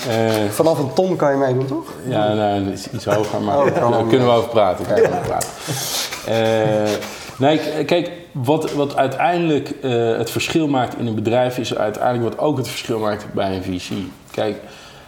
eh, 0.09 0.51
Vanaf 0.51 0.79
een 0.79 0.93
ton 0.93 1.17
kan 1.17 1.31
je 1.31 1.37
meedoen, 1.37 1.67
toch? 1.67 1.87
Ja, 2.07 2.33
nou, 2.35 2.65
dat 2.65 2.73
is 2.73 2.89
iets 2.91 3.05
hoger, 3.05 3.41
maar 3.41 3.59
Oh, 3.59 3.65
daar 3.91 4.05
kunnen 4.09 4.27
we 4.27 4.33
over 4.33 4.49
praten. 4.49 4.85
Daar 4.89 4.95
kunnen 4.95 5.11
we 5.13 5.17
over 5.19 5.29
praten. 5.31 5.49
Eh, 6.27 6.91
nee, 7.41 7.85
kijk, 7.85 8.11
wat, 8.33 8.73
wat 8.73 8.97
uiteindelijk 8.97 9.71
eh, 9.83 10.17
het 10.17 10.31
verschil 10.31 10.69
maakt 10.69 10.99
in 10.99 11.07
een 11.07 11.15
bedrijf... 11.15 11.59
is 11.59 11.75
uiteindelijk 11.75 12.35
wat 12.35 12.47
ook 12.47 12.57
het 12.57 12.69
verschil 12.69 12.99
maakt 12.99 13.27
bij 13.35 13.57
een 13.57 13.63
VC. 13.63 13.91
Kijk, 14.31 14.57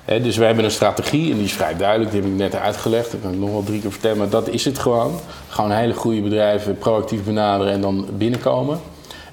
hè, 0.04 0.20
dus 0.20 0.36
we 0.36 0.44
hebben 0.44 0.64
een 0.64 0.70
strategie 0.70 1.30
en 1.30 1.36
die 1.36 1.44
is 1.44 1.52
vrij 1.52 1.76
duidelijk. 1.76 2.10
Die 2.10 2.20
heb 2.20 2.30
ik 2.30 2.36
net 2.36 2.54
uitgelegd. 2.54 3.10
Dat 3.10 3.20
kan 3.20 3.32
ik 3.32 3.38
nog 3.38 3.50
wel 3.50 3.62
drie 3.62 3.80
keer 3.80 3.90
vertellen, 3.90 4.18
maar 4.18 4.28
dat 4.28 4.48
is 4.48 4.64
het 4.64 4.78
gewoon. 4.78 5.12
Gewoon 5.48 5.70
hele 5.70 5.94
goede 5.94 6.20
bedrijven 6.20 6.78
proactief 6.78 7.24
benaderen 7.24 7.72
en 7.72 7.80
dan 7.80 8.06
binnenkomen. 8.16 8.80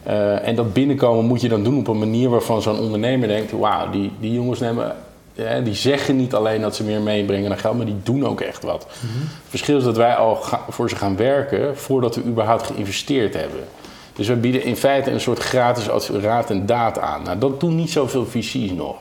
Eh, 0.03 0.47
en 0.47 0.55
dat 0.55 0.73
binnenkomen 0.73 1.25
moet 1.25 1.41
je 1.41 1.49
dan 1.49 1.63
doen 1.63 1.79
op 1.79 1.87
een 1.87 1.99
manier 1.99 2.29
waarvan 2.29 2.61
zo'n 2.61 2.79
ondernemer 2.79 3.27
denkt... 3.27 3.51
wauw, 3.51 3.89
die, 3.89 4.11
die 4.19 4.33
jongens 4.33 4.59
nemen 4.59 4.95
ja, 5.39 5.59
die 5.59 5.73
zeggen 5.73 6.15
niet 6.15 6.33
alleen 6.33 6.61
dat 6.61 6.75
ze 6.75 6.83
meer 6.83 7.01
meebrengen 7.01 7.49
dan 7.49 7.57
geld, 7.57 7.77
maar 7.77 7.85
die 7.85 7.99
doen 8.03 8.25
ook 8.25 8.41
echt 8.41 8.63
wat. 8.63 8.83
Het 8.83 9.49
verschil 9.49 9.77
is 9.77 9.83
dat 9.83 9.97
wij 9.97 10.15
al 10.15 10.39
voor 10.69 10.89
ze 10.89 10.95
gaan 10.95 11.15
werken 11.15 11.77
voordat 11.77 12.15
we 12.15 12.23
überhaupt 12.23 12.65
geïnvesteerd 12.65 13.33
hebben. 13.33 13.59
Dus 14.13 14.27
we 14.27 14.35
bieden 14.35 14.63
in 14.63 14.75
feite 14.75 15.11
een 15.11 15.19
soort 15.19 15.39
gratis 15.39 16.09
raad 16.09 16.49
en 16.49 16.65
daad 16.65 16.99
aan. 16.99 17.23
Nou, 17.23 17.37
dat 17.37 17.59
doen 17.59 17.75
niet 17.75 17.89
zoveel 17.89 18.25
VC's 18.25 18.71
nog. 18.71 18.95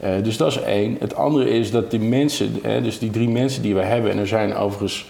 Eh, 0.00 0.10
dus 0.22 0.36
dat 0.36 0.48
is 0.50 0.60
één. 0.60 0.96
Het 1.00 1.14
andere 1.14 1.50
is 1.50 1.70
dat 1.70 1.90
die 1.90 2.00
mensen, 2.00 2.58
hè, 2.62 2.82
dus 2.82 2.98
die 2.98 3.10
drie 3.10 3.28
mensen 3.28 3.62
die 3.62 3.74
we 3.74 3.82
hebben, 3.82 4.10
en 4.10 4.18
er 4.18 4.26
zijn 4.26 4.54
overigens, 4.54 5.06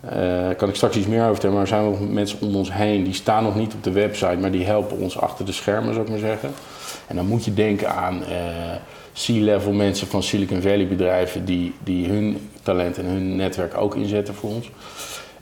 eh 0.00 0.48
kan 0.56 0.68
ik 0.68 0.74
straks 0.74 0.96
iets 0.96 1.06
meer 1.06 1.20
over 1.20 1.32
vertellen, 1.32 1.54
maar 1.54 1.64
er 1.64 1.70
zijn 1.70 1.84
nog 1.84 2.08
mensen 2.08 2.38
om 2.40 2.56
ons 2.56 2.72
heen, 2.72 3.04
die 3.04 3.14
staan 3.14 3.42
nog 3.42 3.54
niet 3.54 3.74
op 3.74 3.82
de 3.84 3.92
website, 3.92 4.36
maar 4.40 4.50
die 4.50 4.64
helpen 4.64 4.98
ons 4.98 5.18
achter 5.18 5.44
de 5.44 5.52
schermen, 5.52 5.92
zou 5.92 6.04
ik 6.04 6.10
maar 6.10 6.18
zeggen. 6.18 6.50
En 7.06 7.16
dan 7.16 7.26
moet 7.26 7.44
je 7.44 7.54
denken 7.54 7.90
aan 7.94 8.24
eh, 8.24 8.30
C-level 9.26 9.72
mensen 9.72 10.06
van 10.06 10.22
Silicon 10.22 10.62
Valley 10.62 10.88
bedrijven 10.88 11.44
die, 11.44 11.74
die 11.84 12.08
hun 12.08 12.50
talent 12.62 12.98
en 12.98 13.04
hun 13.04 13.36
netwerk 13.36 13.76
ook 13.76 13.94
inzetten 13.94 14.34
voor 14.34 14.50
ons. 14.50 14.70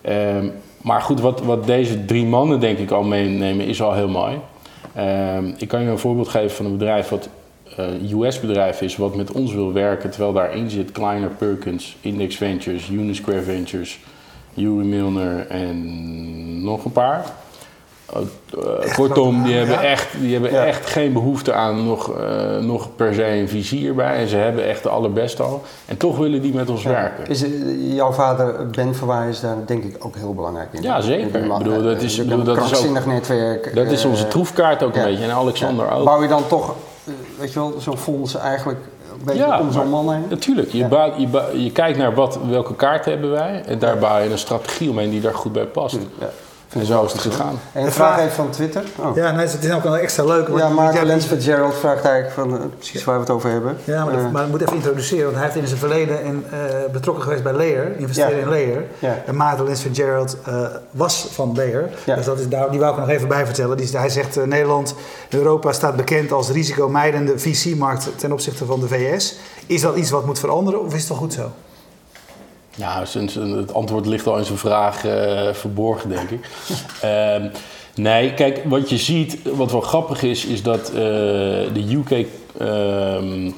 Ehm, 0.00 0.48
maar 0.80 1.00
goed, 1.00 1.20
wat, 1.20 1.42
wat 1.42 1.66
deze 1.66 2.04
drie 2.04 2.26
mannen 2.26 2.60
denk 2.60 2.78
ik 2.78 2.90
al 2.90 3.02
meenemen 3.02 3.66
is 3.66 3.82
al 3.82 3.94
heel 3.94 4.08
mooi. 4.08 4.38
Ehm, 4.94 5.52
ik 5.58 5.68
kan 5.68 5.82
je 5.82 5.88
een 5.88 5.98
voorbeeld 5.98 6.28
geven 6.28 6.56
van 6.56 6.64
een 6.66 6.78
bedrijf 6.78 7.08
wat 7.08 7.28
een 7.76 8.20
US-bedrijf 8.20 8.80
is, 8.80 8.96
wat 8.96 9.16
met 9.16 9.32
ons 9.32 9.52
wil 9.52 9.72
werken, 9.72 10.10
terwijl 10.10 10.32
daarin 10.32 10.70
zit 10.70 10.92
Kleiner 10.92 11.30
Perkins, 11.30 11.96
Index 12.00 12.36
Ventures, 12.36 12.88
Unisquare 12.88 13.42
Ventures, 13.42 13.98
Yuri 14.54 14.84
Milner 14.84 15.46
en 15.46 16.64
nog 16.64 16.84
een 16.84 16.92
paar. 16.92 17.24
Uh, 18.14 18.94
kortom, 18.94 19.42
die 19.42 19.54
hebben, 19.54 19.74
ja? 19.74 19.82
echt, 19.82 20.06
die 20.20 20.32
hebben 20.32 20.52
Ja. 20.52 20.64
echt 20.64 20.86
geen 20.90 21.12
behoefte 21.12 21.52
aan 21.52 21.84
nog, 21.86 22.12
eh, 22.18 22.58
nog 22.58 22.88
per 22.96 23.14
se 23.14 23.26
een 23.26 23.48
vizier 23.48 23.94
bij. 23.94 24.16
En 24.16 24.28
ze 24.28 24.36
hebben 24.36 24.64
echt 24.66 24.82
de 24.82 24.88
allerbeste 24.88 25.42
al. 25.42 25.62
En 25.86 25.96
toch 25.96 26.16
willen 26.18 26.42
die 26.42 26.54
met 26.54 26.70
ons 26.70 26.82
werken. 26.84 27.26
Is, 27.26 27.42
eh, 27.42 27.50
jouw 27.94 28.12
vader 28.12 28.66
Ben 28.70 28.94
Verwaai 28.94 29.28
is 29.30 29.40
daar 29.40 29.56
denk 29.66 29.84
ik 29.84 30.04
ook 30.04 30.16
heel 30.16 30.34
belangrijk 30.34 30.68
in. 30.72 30.82
Ja, 30.82 31.00
zeker. 31.00 31.26
Ik 31.42 31.58
bedoel, 31.58 31.82
dat 31.82 31.96
eh, 31.96 32.02
is- 32.02 32.16
bedoel, 32.16 32.38
een 32.38 32.44
dat 32.44 32.56
is 32.56 32.62
ook- 32.62 32.68
krankzinnig 32.68 33.06
netwerk. 33.06 33.74
Dat 33.74 33.86
is 33.90 34.04
eh, 34.04 34.10
onze 34.10 34.28
troefkaart 34.28 34.82
ook 34.82 34.96
een 34.96 35.04
beetje. 35.04 35.24
En 35.24 35.30
Alexander 35.30 35.90
ook. 35.90 36.04
Bouw 36.04 36.22
je 36.22 36.28
dan 36.28 36.46
toch, 36.48 36.74
eh, 37.04 37.12
weet 37.38 37.52
je 37.52 37.58
wel, 37.58 37.74
zo'n 37.78 37.98
fonds 37.98 38.34
eigenlijk 38.36 38.78
een 39.18 39.24
beetje 39.24 39.46
Ja, 39.46 39.60
om 39.60 39.72
zo'n 39.72 39.90
maar- 39.90 40.04
man 40.04 40.14
heen? 40.14 40.24
Natuurlijk, 40.28 40.72
je, 40.72 40.78
Ja. 40.78 41.12
je 41.54 41.70
kijkt 41.72 41.98
naar 41.98 42.14
wat, 42.14 42.38
welke 42.48 42.74
kaarten 42.74 43.12
hebben 43.12 43.30
wij 43.30 43.62
en 43.66 43.78
daar 43.78 43.98
bouw 43.98 44.18
je 44.18 44.30
een 44.30 44.38
strategie 44.38 44.90
omheen 44.90 45.10
die 45.10 45.20
daar 45.20 45.34
goed 45.34 45.52
bij 45.52 45.64
past. 45.66 45.98
Ja. 46.18 46.26
En 46.68 46.86
zo 46.86 47.04
is 47.04 47.12
het 47.12 47.20
gegaan. 47.20 47.58
En 47.72 47.80
een 47.80 47.84
De 47.86 47.92
vraag 47.92 48.18
even 48.20 48.32
van 48.32 48.50
Twitter. 48.50 48.82
Oh. 48.98 49.16
Ja, 49.16 49.30
nee, 49.30 49.46
het 49.46 49.64
is 49.64 49.72
ook 49.72 49.82
wel 49.82 49.96
extra 49.96 50.24
leuk. 50.24 50.48
Ja, 50.56 50.68
maar 50.68 50.94
jij- 50.94 51.04
Lens 51.04 51.24
Fitzgerald 51.24 51.74
vraagt 51.74 52.04
eigenlijk 52.04 52.34
van, 52.34 52.58
eh, 52.58 52.64
precies 52.78 53.04
waar 53.04 53.14
we 53.14 53.20
het 53.20 53.30
over 53.30 53.50
hebben. 53.50 53.76
Ja, 53.84 54.04
maar, 54.04 54.14
Eh, 54.14 54.30
maar 54.30 54.44
ik 54.44 54.48
moet 54.50 54.60
even 54.60 54.74
introduceren, 54.74 55.24
want 55.24 55.36
hij 55.36 55.44
heeft 55.44 55.56
in 55.56 55.66
zijn 55.66 55.78
verleden 55.78 56.22
en, 56.24 56.44
eh, 56.50 56.58
betrokken 56.92 57.24
geweest 57.24 57.42
bij 57.42 57.52
Layer, 57.52 57.96
investeren 57.98 58.36
Ja. 58.36 58.42
in 58.42 58.48
Layer. 58.48 58.84
Ja. 58.98 59.22
En 59.26 59.36
Maarten 59.36 59.64
Lens 59.64 59.80
Fitzgerald 59.80 60.36
eh, 60.44 60.64
was 60.90 61.26
van 61.30 61.52
Layer, 61.56 61.90
Ja. 62.04 62.14
dus 62.14 62.24
dat 62.24 62.38
is, 62.38 62.48
daar, 62.48 62.70
die 62.70 62.80
wou 62.80 62.92
ik 62.92 62.98
er 63.00 63.06
nog 63.06 63.14
even 63.16 63.28
bij 63.28 63.44
vertellen. 63.46 63.76
Die, 63.76 63.88
hij 63.98 64.08
zegt, 64.08 64.46
Nederland, 64.46 64.94
Europa 65.30 65.72
staat 65.72 65.96
bekend 65.96 66.32
als 66.32 66.50
risicomijdende 66.50 67.38
VC-markt 67.38 68.08
ten 68.18 68.32
opzichte 68.32 68.64
van 68.64 68.80
de 68.80 68.88
VS. 68.88 69.36
Is 69.66 69.80
dat 69.80 69.96
iets 69.96 70.10
wat 70.10 70.26
moet 70.26 70.38
veranderen 70.38 70.80
of 70.84 70.94
is 70.94 70.98
het 71.00 71.08
wel 71.08 71.18
goed 71.18 71.32
zo? 71.32 71.50
Ja, 72.76 73.04
het 73.56 73.74
antwoord 73.74 74.06
ligt 74.06 74.26
al 74.26 74.38
in 74.38 74.44
zijn 74.44 74.58
vraag 74.58 75.04
eh, 75.04 75.52
verborgen, 75.52 76.08
denk 76.08 76.30
ik. 76.30 76.48
Ehm, 77.00 77.48
nee, 77.94 78.34
kijk, 78.34 78.62
wat 78.64 78.90
je 78.90 78.98
ziet, 78.98 79.38
wat 79.42 79.70
wel 79.70 79.80
grappig 79.80 80.22
is, 80.22 80.44
is 80.44 80.62
dat 80.62 80.88
eh, 80.88 80.94
de 80.94 81.86
UK. 81.90 82.26
ehm, 82.58 83.50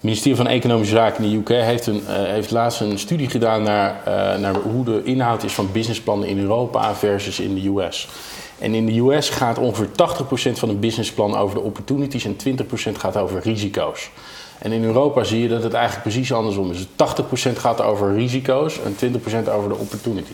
ministerie 0.00 0.36
van 0.36 0.46
Economische 0.46 0.94
Zaken 0.94 1.24
in 1.24 1.30
de 1.30 1.36
UK 1.36 1.62
heeft, 1.62 1.86
een, 1.86 2.02
eh, 2.06 2.14
heeft 2.14 2.50
laatst 2.50 2.80
een 2.80 2.98
studie 2.98 3.30
gedaan 3.30 3.62
naar, 3.62 4.02
naar 4.40 4.54
hoe 4.54 4.84
de 4.84 5.00
inhoud 5.04 5.42
is 5.42 5.52
van 5.52 5.72
businessplannen 5.72 6.28
in 6.28 6.40
Europa 6.40 6.94
versus 6.94 7.40
in 7.40 7.54
de 7.54 7.68
US. 7.68 8.08
En 8.58 8.74
in 8.74 8.86
de 8.86 8.98
US 8.98 9.28
gaat 9.28 9.58
ongeveer 9.58 9.90
80% 9.92 10.58
van 10.58 10.68
een 10.68 10.80
businessplan 10.80 11.36
over 11.36 11.54
de 11.54 11.62
opportunities 11.62 12.24
en 12.24 12.36
20% 12.36 12.98
gaat 12.98 13.16
over 13.16 13.40
risico's. 13.42 14.10
En 14.58 14.72
in 14.72 14.84
Europa 14.84 15.24
zie 15.24 15.42
je 15.42 15.48
dat 15.48 15.62
het 15.62 15.72
eigenlijk 15.72 16.02
precies 16.02 16.32
andersom 16.32 16.70
is. 16.70 16.86
80% 16.86 17.56
gaat 17.56 17.80
over 17.80 18.14
risico's 18.14 18.78
en 18.82 19.12
20% 19.12 19.50
over 19.50 19.68
de 19.68 19.76
opportunity. 19.76 20.32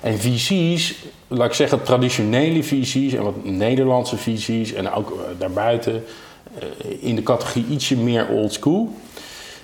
En 0.00 0.18
VC's, 0.18 0.94
laat 1.28 1.46
ik 1.46 1.54
zeggen 1.54 1.82
traditionele 1.82 2.62
VC's 2.62 3.12
en 3.12 3.22
wat 3.22 3.44
Nederlandse 3.44 4.16
VC's 4.16 4.72
en 4.72 4.92
ook 4.92 5.10
eh, 5.10 5.16
daarbuiten 5.38 6.04
eh, 6.58 6.64
in 7.00 7.14
de 7.14 7.22
categorie 7.22 7.66
ietsje 7.70 7.96
meer 7.96 8.28
old 8.28 8.52
school. 8.52 8.92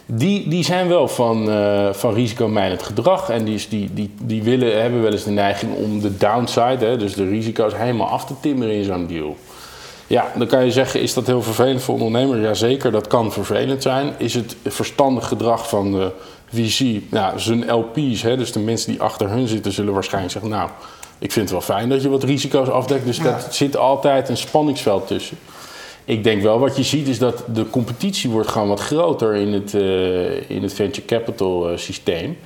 Die, 0.09 0.49
die 0.49 0.65
zijn 0.65 0.89
wel 0.89 1.09
van, 1.09 1.51
eh 1.51 1.93
van 1.93 2.15
risicomijdend 2.15 2.83
gedrag 2.83 3.29
en 3.31 3.45
die, 3.45 3.67
die, 3.69 3.91
die, 3.95 4.11
die 4.23 4.43
willen, 4.43 4.81
hebben 4.81 5.03
wel 5.03 5.13
eens 5.13 5.25
de 5.25 5.31
neiging 5.31 5.75
om 5.75 6.01
de 6.01 6.17
downside, 6.17 6.85
hè, 6.85 6.97
dus 6.97 7.15
de 7.15 7.29
risico's, 7.29 7.77
helemaal 7.77 8.09
af 8.09 8.25
te 8.25 8.35
timmeren 8.41 8.75
in 8.75 8.85
zo'n 8.85 9.07
deal. 9.07 9.37
Ja, 10.07 10.33
dan 10.37 10.47
kan 10.47 10.65
je 10.65 10.71
zeggen, 10.73 11.01
is 11.01 11.15
dat 11.15 11.27
heel 11.27 11.43
vervelend 11.43 11.83
voor 11.83 11.95
ondernemers? 11.95 12.41
Jazeker, 12.41 12.93
dat 12.93 13.07
kan 13.07 13.33
vervelend 13.33 13.83
zijn. 13.83 14.15
Is 14.17 14.35
het 14.35 14.57
verstandig 14.65 15.29
gedrag 15.29 15.69
van 15.69 15.93
de 15.93 16.11
VC? 16.53 17.01
Nou, 17.11 17.39
zijn 17.41 17.73
LP's, 17.73 18.23
hè, 18.23 18.37
dus 18.37 18.53
de 18.53 18.59
mensen 18.61 18.91
die 18.91 19.01
achter 19.01 19.29
hun 19.29 19.49
zitten, 19.49 19.73
zullen 19.73 19.93
waarschijnlijk 19.95 20.33
zeggen... 20.33 20.51
nou, 20.51 20.71
ik 21.19 21.33
vind 21.33 21.51
het 21.51 21.59
wel 21.67 21.77
fijn 21.77 21.89
dat 21.89 22.03
je 22.03 22.09
wat 22.09 22.23
risico's 22.23 22.69
afdekt. 22.69 23.05
Dus 23.05 23.17
Ja. 23.17 23.23
dat 23.23 23.55
zit 23.55 23.77
altijd 23.77 24.29
een 24.29 24.37
spanningsveld 24.37 25.07
tussen. 25.07 25.39
Ik 26.05 26.25
denk 26.25 26.43
wel, 26.43 26.59
wat 26.59 26.77
je 26.77 26.83
ziet 26.83 27.09
is 27.09 27.19
dat 27.19 27.43
de 27.53 27.71
competitie 27.71 28.31
wordt 28.31 28.49
gewoon 28.49 28.69
wat 28.69 28.81
groter 28.81 29.35
in 29.35 29.53
het, 29.53 29.75
eh, 29.75 30.51
in 30.51 30.63
het 30.63 30.75
venture 30.75 31.07
capital 31.07 31.69
eh, 31.71 31.77
systeem. 31.77 32.39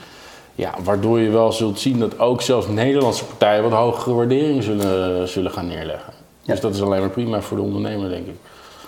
Ja, 0.55 0.75
waardoor 0.85 1.21
je 1.21 1.31
wel 1.31 1.53
zult 1.53 1.81
zien 1.81 1.99
dat 1.99 2.19
ook 2.19 2.43
zelfs 2.43 2.67
Nederlandse 2.69 3.25
partijen 3.25 3.63
wat 3.63 3.73
hogere 3.73 4.15
waarderingen 4.15 4.63
zullen, 4.63 5.29
zullen 5.29 5.51
gaan 5.51 5.67
neerleggen. 5.67 6.13
Ja. 6.51 6.57
Dus 6.57 6.65
dat 6.65 6.75
is 6.75 6.83
alleen 6.83 7.01
maar 7.01 7.11
prima 7.11 7.41
voor 7.41 7.57
de 7.57 7.63
ondernemer, 7.63 8.09
denk 8.09 8.27
ik. 8.27 8.37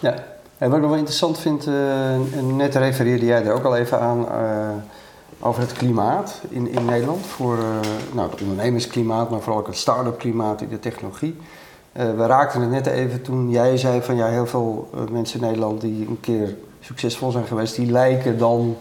Ja. 0.01 0.14
En 0.59 0.68
wat 0.68 0.77
ik 0.77 0.81
nog 0.81 0.90
wel 0.90 0.98
interessant 0.98 1.38
vind, 1.38 1.66
eh, 1.66 1.75
net 2.57 2.75
refereerde 2.75 3.25
jij 3.27 3.44
er 3.44 3.53
ook 3.53 3.64
al 3.64 3.77
even 3.77 4.01
aan 4.01 4.29
eh, 4.29 4.68
over 5.40 5.61
het 5.61 5.72
klimaat 5.72 6.40
in, 6.48 6.68
in 6.68 6.85
Nederland. 6.85 7.27
Voor 7.27 7.59
eh, 7.59 7.64
nou, 8.12 8.31
het 8.31 8.40
ondernemersklimaat, 8.40 9.31
maar 9.31 9.40
vooral 9.40 9.61
ook 9.61 9.66
het 9.66 9.77
start-up 9.77 10.18
klimaat 10.18 10.61
in 10.61 10.68
de 10.68 10.79
technologie. 10.79 11.37
We 11.92 12.27
raakten 12.27 12.61
het 12.61 12.70
net 12.70 12.87
even 12.87 13.22
toen 13.22 13.51
jij 13.51 13.77
zei 13.77 14.03
van 14.03 14.16
ja, 14.16 14.27
heel 14.27 14.46
veel 14.46 14.90
mensen 15.11 15.40
in 15.40 15.46
Nederland 15.46 15.81
die 15.81 16.07
een 16.09 16.20
keer 16.20 16.57
succesvol 16.81 17.31
zijn 17.31 17.46
geweest, 17.46 17.77
die 17.77 17.90
lijken 17.90 18.38
dan 18.38 18.77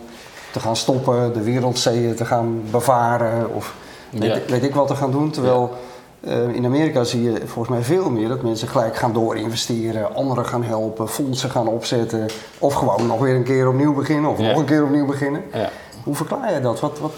te 0.52 0.60
gaan 0.60 0.76
stoppen, 0.76 1.34
de 1.34 1.42
wereldzeeën 1.44 2.16
te 2.16 2.26
gaan 2.26 2.62
bevaren 2.72 3.54
of 3.54 3.76
weet, 4.10 4.24
Ja. 4.24 4.40
weet 4.48 4.64
ik 4.64 4.76
wat 4.76 4.88
te 4.88 4.96
gaan 4.96 5.12
doen. 5.12 5.32
Terwijl 5.32 5.72
eh, 6.22 6.56
in 6.56 6.66
Amerika 6.66 7.04
zie 7.04 7.22
je 7.24 7.34
volgens 7.46 7.70
mij 7.70 7.82
veel 7.82 8.10
meer 8.10 8.28
dat 8.28 8.42
mensen 8.42 8.68
gelijk 8.68 8.96
gaan 8.96 9.14
doorinvesteren, 9.14 10.16
anderen 10.16 10.46
gaan 10.46 10.64
helpen, 10.64 11.08
fondsen 11.08 11.50
gaan 11.50 11.68
opzetten. 11.68 12.26
Of 12.60 12.74
gewoon 12.74 13.08
nog 13.08 13.20
weer 13.20 13.36
een 13.36 13.44
keer 13.44 13.68
opnieuw 13.68 13.94
beginnen 13.94 14.32
of 14.32 14.40
Ja. 14.40 14.48
nog 14.48 14.58
een 14.58 14.66
keer 14.66 14.84
opnieuw 14.84 15.06
beginnen. 15.06 15.42
Ja. 15.54 15.70
Hoe 16.04 16.16
verklaar 16.16 16.54
je 16.54 16.62
dat? 16.62 16.80
Wat, 16.80 17.00
wat, 17.00 17.12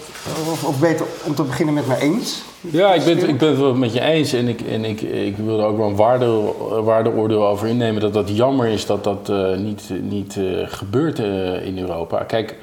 of, 0.51 0.63
of 0.67 0.79
beter 0.79 1.05
om 1.23 1.35
te 1.35 1.43
beginnen 1.43 1.73
met 1.73 1.87
mij 1.87 1.99
eens? 1.99 2.43
Ja, 2.61 2.93
ik 2.93 3.03
ben, 3.03 3.29
ik 3.29 3.37
ben 3.37 3.49
het 3.49 3.57
wel 3.59 3.73
met 3.75 3.93
je 3.93 4.01
eens. 4.01 4.33
En 4.33 4.47
ik, 4.47 4.61
en 4.61 4.85
ik, 4.85 5.01
ik 5.01 5.37
wil 5.37 5.59
er 5.59 5.65
ook 5.65 5.77
wel 5.77 5.87
een 5.87 5.95
waarde, 5.95 6.41
waardeoordeel 6.83 7.47
over 7.47 7.67
innemen. 7.67 8.01
Dat 8.01 8.13
dat 8.13 8.35
jammer 8.37 8.67
is 8.67 8.85
dat 8.85 9.03
dat 9.03 9.29
eh, 9.29 9.55
niet, 9.57 9.89
niet 10.01 10.37
eh, 10.37 10.43
gebeurt 10.67 11.19
in 11.65 11.79
Europa. 11.79 12.23
Kijk, 12.23 12.55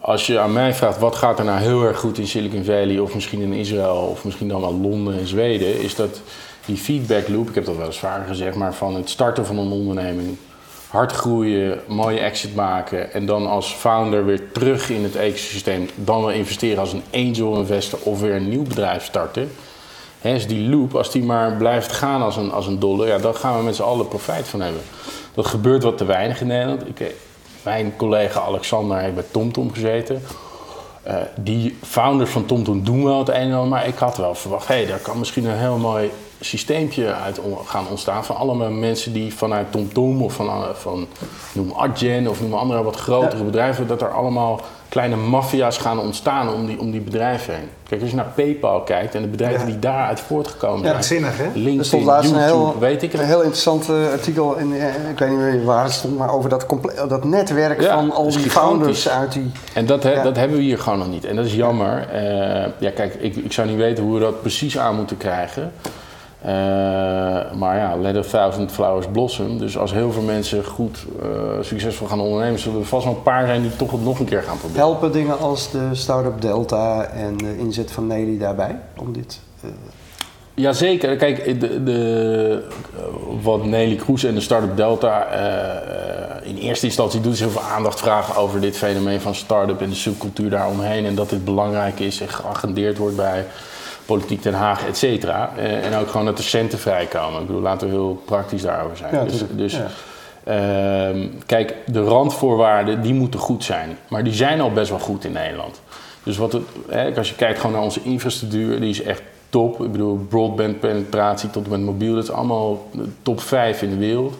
als 0.00 0.26
je 0.26 0.38
aan 0.38 0.52
mij 0.52 0.74
vraagt 0.74 0.98
wat 0.98 1.16
gaat 1.16 1.38
er 1.38 1.44
nou 1.44 1.60
heel 1.60 1.82
erg 1.82 1.98
goed 1.98 2.18
in 2.18 2.26
Silicon 2.26 2.64
Valley... 2.64 2.98
of 2.98 3.14
misschien 3.14 3.40
in 3.40 3.52
Israël 3.52 4.08
of 4.10 4.24
misschien 4.24 4.48
dan 4.48 4.60
wel 4.60 4.74
Londen 4.74 5.18
en 5.18 5.26
Zweden... 5.26 5.80
is 5.80 5.94
dat 5.94 6.20
die 6.64 6.76
feedback 6.76 7.28
loop, 7.28 7.48
ik 7.48 7.54
heb 7.54 7.64
dat 7.64 7.76
wel 7.76 7.86
eens 7.86 7.98
vaker 7.98 8.26
gezegd... 8.26 8.56
maar 8.56 8.74
van 8.74 8.94
het 8.94 9.10
starten 9.10 9.46
van 9.46 9.58
een 9.58 9.70
onderneming... 9.70 10.36
hard 10.88 11.12
groeien, 11.12 11.80
mooie 11.86 12.18
exit 12.18 12.54
maken... 12.54 13.12
en 13.12 13.26
dan 13.26 13.46
als 13.46 13.72
founder 13.72 14.24
weer 14.24 14.52
terug 14.52 14.90
in 14.90 15.02
het 15.02 15.16
ecosysteem... 15.16 15.88
dan 15.94 16.20
wel 16.20 16.30
investeren 16.30 16.78
als 16.78 16.92
een 16.92 17.04
angel 17.12 17.58
investor 17.58 17.98
of 18.02 18.20
weer 18.20 18.34
een 18.34 18.48
nieuw 18.48 18.62
bedrijf 18.62 19.04
starten... 19.04 19.50
Hè, 20.18 20.34
is 20.34 20.46
die 20.46 20.68
loop, 20.68 20.94
als 20.94 21.10
die 21.10 21.22
maar 21.22 21.52
blijft 21.56 21.92
gaan 21.92 22.22
als 22.22 22.36
een, 22.36 22.52
als 22.52 22.66
een 22.66 22.78
dolle, 22.78 23.06
ja, 23.06 23.18
dan 23.18 23.34
gaan 23.34 23.58
we 23.58 23.64
met 23.64 23.76
z'n 23.76 23.82
allen 23.82 24.08
profijt 24.08 24.48
van 24.48 24.60
hebben. 24.60 24.82
Dat 25.34 25.46
gebeurt 25.46 25.82
wat 25.82 25.98
te 25.98 26.04
weinig 26.04 26.40
in 26.40 26.46
Nederland. 26.46 26.88
Ik, 26.88 27.00
eh, 27.00 27.06
mijn 27.62 27.96
collega 27.96 28.40
Alexander 28.40 28.98
heeft 28.98 29.14
bij 29.14 29.24
TomTom 29.30 29.72
gezeten. 29.72 30.22
Eh, 31.02 31.16
die 31.36 31.78
founders 31.82 32.30
van 32.30 32.46
TomTom 32.46 32.84
doen 32.84 33.04
wel 33.04 33.18
het 33.18 33.28
een 33.28 33.34
en 33.34 33.52
ander, 33.52 33.68
maar 33.68 33.86
ik 33.86 33.98
had 33.98 34.16
wel 34.16 34.34
verwacht, 34.34 34.68
hé, 34.68 34.74
hey, 34.74 34.86
daar 34.86 34.98
kan 34.98 35.18
misschien 35.18 35.44
een 35.44 35.58
heel 35.58 35.76
mooi 35.76 36.10
systeempje 36.40 37.14
uit 37.14 37.40
gaan 37.64 37.88
ontstaan 37.88 38.24
van 38.24 38.36
allemaal 38.36 38.70
mensen 38.70 39.12
die 39.12 39.34
vanuit 39.34 39.72
TomTom 39.72 40.22
of 40.22 40.32
van, 40.32 40.48
eh, 40.48 40.68
van 40.72 41.06
noem 41.52 41.72
Adyen 41.72 42.28
of 42.28 42.40
noem 42.40 42.54
andere 42.54 42.82
wat 42.82 42.96
grotere 42.96 43.44
bedrijven, 43.44 43.86
dat 43.86 44.02
er 44.02 44.12
allemaal 44.12 44.60
kleine 44.88 45.16
maffia's 45.16 45.78
gaan 45.78 45.98
ontstaan 45.98 46.52
om 46.52 46.66
die, 46.66 46.80
om 46.80 46.90
die 46.90 47.00
bedrijven 47.00 47.54
heen. 47.54 47.68
Kijk, 47.88 48.00
als 48.00 48.10
je 48.10 48.16
naar 48.16 48.32
PayPal 48.34 48.80
kijkt 48.82 49.14
en 49.14 49.22
de 49.22 49.28
bedrijven 49.28 49.60
Ja. 49.60 49.66
die 49.66 49.78
daaruit 49.78 50.20
voortgekomen 50.20 50.78
zijn, 50.78 50.90
Krankzinnig, 50.90 51.36
hè? 51.38 51.44
Er 51.44 51.50
LinkedIn, 51.54 51.84
stond 51.84 52.04
laatst 52.04 52.30
een 52.30 52.38
YouTube, 52.38 52.56
heel, 52.62 52.78
weet 52.78 53.02
ik 53.02 53.12
een 53.12 53.18
het. 53.18 53.28
heel 53.28 53.38
interessant 53.40 53.88
eh, 53.88 54.10
artikel, 54.12 54.56
in, 54.56 54.72
eh, 54.74 55.10
ik 55.10 55.18
weet 55.18 55.28
niet 55.28 55.38
meer 55.38 55.64
waar 55.64 55.84
het 55.84 55.92
stond, 55.92 56.18
maar 56.18 56.32
over 56.34 56.50
dat, 56.50 56.66
dat 57.08 57.24
netwerk 57.24 57.80
Ja, 57.80 57.94
van 57.94 58.12
al 58.12 58.30
die 58.30 58.50
founders 58.50 59.08
uit 59.08 59.32
die... 59.32 59.50
En 59.74 59.86
dat, 59.86 60.02
he- 60.02 60.12
Ja. 60.12 60.22
dat 60.22 60.36
hebben 60.36 60.56
we 60.56 60.62
hier 60.62 60.78
gewoon 60.78 60.98
nog 60.98 61.08
niet. 61.08 61.24
En 61.24 61.36
dat 61.36 61.44
is 61.44 61.54
jammer. 61.54 62.08
Eh, 62.12 62.70
ja, 62.78 62.90
kijk, 62.90 63.14
ik, 63.14 63.36
ik 63.36 63.52
zou 63.52 63.68
niet 63.68 63.76
weten 63.76 64.04
hoe 64.04 64.14
we 64.14 64.20
dat 64.20 64.40
precies 64.40 64.78
aan 64.78 64.96
moeten 64.96 65.16
krijgen. 65.16 65.72
Eh, 66.40 66.50
maar 67.52 67.76
ja, 67.76 67.96
let 67.96 68.16
a 68.16 68.22
thousand 68.22 68.72
flowers 68.72 69.06
blossom. 69.12 69.58
Dus 69.58 69.78
als 69.78 69.92
heel 69.92 70.12
veel 70.12 70.22
mensen 70.22 70.64
goed 70.64 71.04
eh, 71.22 71.28
succesvol 71.60 72.06
gaan 72.06 72.20
ondernemen, 72.20 72.58
zullen 72.58 72.80
er 72.80 72.86
vast 72.86 73.04
wel 73.04 73.14
een 73.14 73.22
paar 73.22 73.46
zijn 73.46 73.62
die 73.62 73.76
toch 73.76 73.90
het 73.90 74.04
nog 74.04 74.18
een 74.18 74.26
keer 74.26 74.42
gaan 74.42 74.58
proberen. 74.58 74.82
Helpen 74.82 75.12
dingen 75.12 75.38
als 75.38 75.70
de 75.70 75.88
Startup 75.92 76.40
Delta 76.40 77.04
en 77.04 77.36
de 77.36 77.58
inzet 77.58 77.90
van 77.90 78.06
Nelly 78.06 78.38
daarbij? 78.38 78.78
Om 78.96 79.12
dit, 79.12 79.40
eh, 79.62 79.70
Jazeker. 80.54 81.16
Kijk, 81.16 81.60
de, 81.60 81.82
de, 81.82 82.62
wat 83.42 83.64
Nelly 83.64 83.96
Kroes 83.96 84.24
en 84.24 84.34
de 84.34 84.40
Startup 84.40 84.76
Delta 84.76 85.26
in 86.42 86.56
eerste 86.56 86.86
instantie 86.86 87.20
doet, 87.20 87.32
is 87.32 87.40
heel 87.40 87.50
veel 87.50 87.60
aandacht 87.62 87.98
vragen 87.98 88.36
over 88.36 88.60
dit 88.60 88.76
fenomeen 88.76 89.20
van 89.20 89.34
start-up 89.34 89.80
en 89.80 89.88
de 89.88 89.94
subcultuur 89.94 90.50
daaromheen. 90.50 91.06
En 91.06 91.14
dat 91.14 91.30
dit 91.30 91.44
belangrijk 91.44 92.00
is 92.00 92.20
en 92.20 92.28
geagendeerd 92.28 92.98
wordt 92.98 93.16
bij 93.16 93.46
politiek 94.08 94.42
Den 94.42 94.54
Haag, 94.54 94.86
et 94.86 94.96
cetera. 94.96 95.52
Eh, 95.56 95.86
en 95.86 95.94
ook 95.94 96.08
gewoon 96.08 96.26
dat 96.26 96.38
er 96.38 96.44
centen 96.44 96.78
vrijkomen. 96.78 97.40
Ik 97.40 97.46
bedoel, 97.46 97.62
laten 97.62 97.86
we 97.86 97.92
heel 97.92 98.22
praktisch 98.24 98.62
daarover 98.62 98.96
zijn. 98.96 99.14
Ja, 99.14 99.24
dus 99.24 99.42
dus 99.50 99.72
Ja. 99.72 99.86
Ehm, 100.44 101.26
kijk, 101.46 101.74
de 101.86 102.02
randvoorwaarden 102.02 103.02
die 103.02 103.14
moeten 103.14 103.40
goed 103.40 103.64
zijn. 103.64 103.98
Maar 104.08 104.24
die 104.24 104.32
zijn 104.32 104.60
al 104.60 104.72
best 104.72 104.90
wel 104.90 104.98
goed 104.98 105.24
in 105.24 105.32
Nederland. 105.32 105.80
Dus 106.22 106.36
wat 106.36 106.52
het, 106.52 106.62
hè, 106.88 107.16
als 107.16 107.28
je 107.28 107.34
kijkt 107.34 107.58
gewoon 107.58 107.74
naar 107.74 107.84
onze 107.84 108.00
infrastructuur, 108.02 108.80
die 108.80 108.90
is 108.90 109.02
echt 109.02 109.22
top. 109.48 109.84
Ik 109.84 109.92
bedoel, 109.92 110.26
broadband 110.28 110.80
penetratie 110.80 111.50
tot 111.50 111.64
en 111.64 111.70
met 111.70 111.80
mobiel, 111.80 112.14
dat 112.14 112.22
is 112.22 112.30
allemaal 112.30 112.88
de 112.92 113.08
top 113.22 113.40
5 113.40 113.82
in 113.82 113.90
de 113.90 113.96
wereld. 113.96 114.34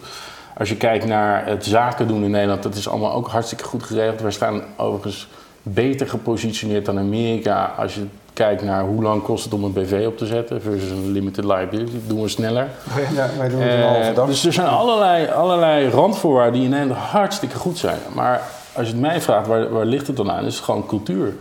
Als 0.57 0.69
je 0.69 0.75
kijkt 0.75 1.05
naar 1.05 1.45
het 1.45 1.65
zaken 1.65 2.07
doen 2.07 2.23
in 2.23 2.31
Nederland, 2.31 2.63
dat 2.63 2.75
is 2.75 2.89
allemaal 2.89 3.13
ook 3.13 3.27
hartstikke 3.27 3.63
goed 3.63 3.83
geregeld. 3.83 4.21
Wij 4.21 4.31
staan 4.31 4.61
overigens 4.77 5.27
beter 5.63 6.09
gepositioneerd 6.09 6.85
dan 6.85 6.99
Amerika 6.99 7.73
als 7.77 7.95
je 7.95 8.05
kijkt 8.43 8.63
naar 8.63 8.83
hoe 8.83 9.03
lang 9.03 9.23
kost 9.23 9.43
het 9.43 9.53
om 9.53 9.63
een 9.63 9.73
BV 9.73 10.03
op 10.07 10.17
te 10.17 10.25
zetten 10.25 10.61
versus 10.61 10.89
een 10.89 11.11
limited 11.11 11.43
liability. 11.43 11.91
Dat 11.91 12.07
doen 12.07 12.21
we 12.21 12.27
sneller. 12.27 12.67
ja, 13.15 13.29
wij 13.37 13.49
doen 13.49 13.61
het 13.61 13.73
een 13.73 13.81
halve 13.81 14.13
dag. 14.13 14.27
dus 14.27 14.45
er 14.45 14.53
zijn 14.53 14.67
allerlei, 14.67 15.27
allerlei 15.27 15.89
randvoorwaarden 15.89 16.53
die 16.53 16.63
in 16.63 16.69
Nederland 16.69 16.99
hartstikke 16.99 17.55
goed 17.55 17.77
zijn. 17.77 17.99
Maar 18.13 18.41
als 18.73 18.87
je 18.87 18.93
het 18.93 19.01
mij 19.01 19.21
vraagt, 19.21 19.47
waar, 19.47 19.69
waar 19.69 19.85
ligt 19.85 20.07
het 20.07 20.15
dan 20.15 20.31
aan? 20.31 20.45
Is 20.45 20.55
het 20.55 20.63
gewoon 20.63 20.85
cultuur. 20.85 21.33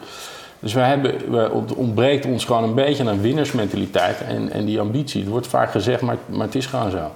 Dus 0.59 0.75
wij 0.75 0.89
hebben, 0.89 1.31
wij, 1.31 1.43
het 1.43 1.75
ontbreekt 1.75 2.27
ons 2.27 2.45
gewoon 2.45 2.63
een 2.63 2.75
beetje 2.75 3.09
aan 3.09 3.21
winnersmentaliteit 3.21 4.21
en, 4.21 4.53
en 4.53 4.65
die 4.65 4.81
ambitie. 4.81 5.21
Het 5.21 5.31
wordt 5.31 5.47
vaak 5.47 5.71
gezegd, 5.71 6.01
maar, 6.01 6.17
maar 6.27 6.47
het 6.47 6.55
is 6.55 6.67
gewoon 6.67 6.91
zo. 6.91 7.11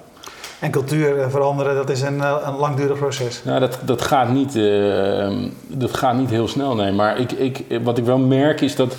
En 0.60 0.70
cultuur 0.70 1.20
eh, 1.20 1.30
veranderen, 1.30 1.74
dat 1.74 1.90
is 1.90 2.02
een, 2.02 2.20
eh, 2.20 2.36
een 2.44 2.56
langdurig 2.56 2.98
proces. 2.98 3.44
Nou, 3.44 3.60
dat, 3.60 3.78
dat, 3.84 4.02
gaat 4.02 4.28
niet, 4.28 4.56
eh, 4.56 5.30
dat 5.66 5.96
gaat 5.96 6.14
niet 6.14 6.30
heel 6.30 6.48
snel, 6.48 6.74
nee. 6.74 6.92
Maar 6.92 7.18
ik, 7.18 7.32
ik, 7.32 7.64
wat 7.82 7.98
ik 7.98 8.04
wel 8.04 8.18
merk 8.18 8.60
is 8.60 8.76
dat, 8.76 8.96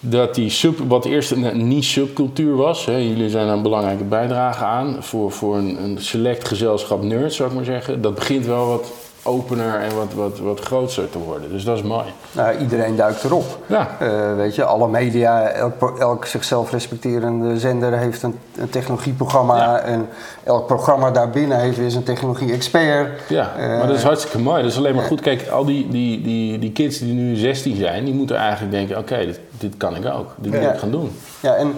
dat 0.00 0.34
die 0.34 0.50
sub, 0.50 0.78
wat 0.88 1.04
eerst 1.04 1.30
een 1.30 1.68
niche 1.68 1.90
subcultuur 1.90 2.56
was... 2.56 2.84
Hè, 2.84 2.96
jullie 2.96 3.30
zijn 3.30 3.46
daar 3.46 3.56
een 3.56 3.62
belangrijke 3.62 4.04
bijdrage 4.04 4.64
aan... 4.64 4.96
voor, 5.00 5.32
voor 5.32 5.56
een, 5.56 5.82
een 5.82 5.98
select 6.00 6.48
gezelschap 6.48 7.02
nerds, 7.02 7.36
zou 7.36 7.48
ik 7.48 7.54
maar 7.54 7.64
zeggen. 7.64 8.02
Dat 8.02 8.14
begint 8.14 8.46
wel 8.46 8.66
wat 8.66 8.92
opener 9.28 9.74
en 9.80 9.96
wat, 9.96 10.12
wat, 10.14 10.38
wat 10.38 10.60
groter 10.60 11.10
te 11.10 11.18
worden. 11.18 11.50
Dus 11.50 11.64
dat 11.64 11.76
is 11.76 11.82
mooi. 11.82 12.04
Nou, 12.32 12.56
iedereen 12.58 12.96
duikt 12.96 13.24
erop. 13.24 13.58
Ja, 13.66 13.88
Eh, 14.00 14.36
weet 14.36 14.54
je, 14.54 14.64
alle 14.64 14.88
media, 14.88 15.48
elk, 15.48 15.98
elk 15.98 16.24
zichzelf 16.24 16.70
respecterende 16.70 17.58
zender 17.58 17.92
heeft 17.98 18.22
een, 18.22 18.38
een 18.56 18.70
technologieprogramma. 18.70 19.56
Ja. 19.56 19.78
En 19.78 20.08
elk 20.44 20.66
programma 20.66 21.10
daarbinnen 21.10 21.58
heeft 21.60 21.76
weer 21.78 21.90
zijn 21.90 22.04
technologie-expert. 22.04 23.20
ja. 23.28 23.52
Eh, 23.58 23.68
maar 23.78 23.86
dat 23.86 23.96
is 23.96 24.02
hartstikke 24.02 24.38
mooi. 24.38 24.62
Dat 24.62 24.70
is 24.70 24.76
alleen 24.78 24.94
maar 24.94 25.04
goed. 25.04 25.20
Kijk, 25.20 25.48
al 25.48 25.64
die, 25.64 25.88
die, 25.88 26.22
die, 26.22 26.58
die 26.58 26.72
kids 26.72 26.98
die 26.98 27.12
nu 27.14 27.36
16 27.36 27.76
zijn... 27.76 28.04
die 28.04 28.14
moeten 28.14 28.36
eigenlijk 28.36 28.72
denken, 28.72 28.98
oké, 28.98 29.16
dit, 29.26 29.40
dit 29.50 29.76
kan 29.76 29.96
ik 29.96 30.06
ook. 30.06 30.34
Dit 30.36 30.52
moet 30.52 30.62
Ja. 30.62 30.72
ik 30.72 30.78
gaan 30.78 30.90
doen. 30.90 31.10
Ja, 31.40 31.54
en 31.54 31.74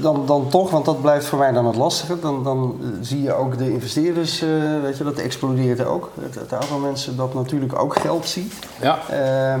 dan, 0.00 0.26
dan 0.26 0.48
toch, 0.48 0.70
want 0.70 0.84
dat 0.84 1.00
blijft 1.00 1.26
voor 1.26 1.38
mij 1.38 1.52
dan 1.52 1.66
het 1.66 1.76
lastige, 1.76 2.20
dan, 2.20 2.44
dan 2.44 2.78
eh, 2.82 2.88
zie 3.00 3.22
je 3.22 3.32
ook 3.32 3.58
de 3.58 3.72
investeerders, 3.72 4.42
eh, 4.42 4.48
weet 4.82 4.98
je, 4.98 5.04
dat 5.04 5.18
explodeert 5.18 5.84
ook. 5.84 6.10
Het, 6.20 6.34
het 6.34 6.52
aantal 6.52 6.78
mensen 6.78 7.16
dat 7.16 7.34
natuurlijk 7.34 7.78
ook 7.78 7.98
geld 7.98 8.28
ziet. 8.28 8.54
Ja. 8.80 8.98
Ehm, 9.08 9.60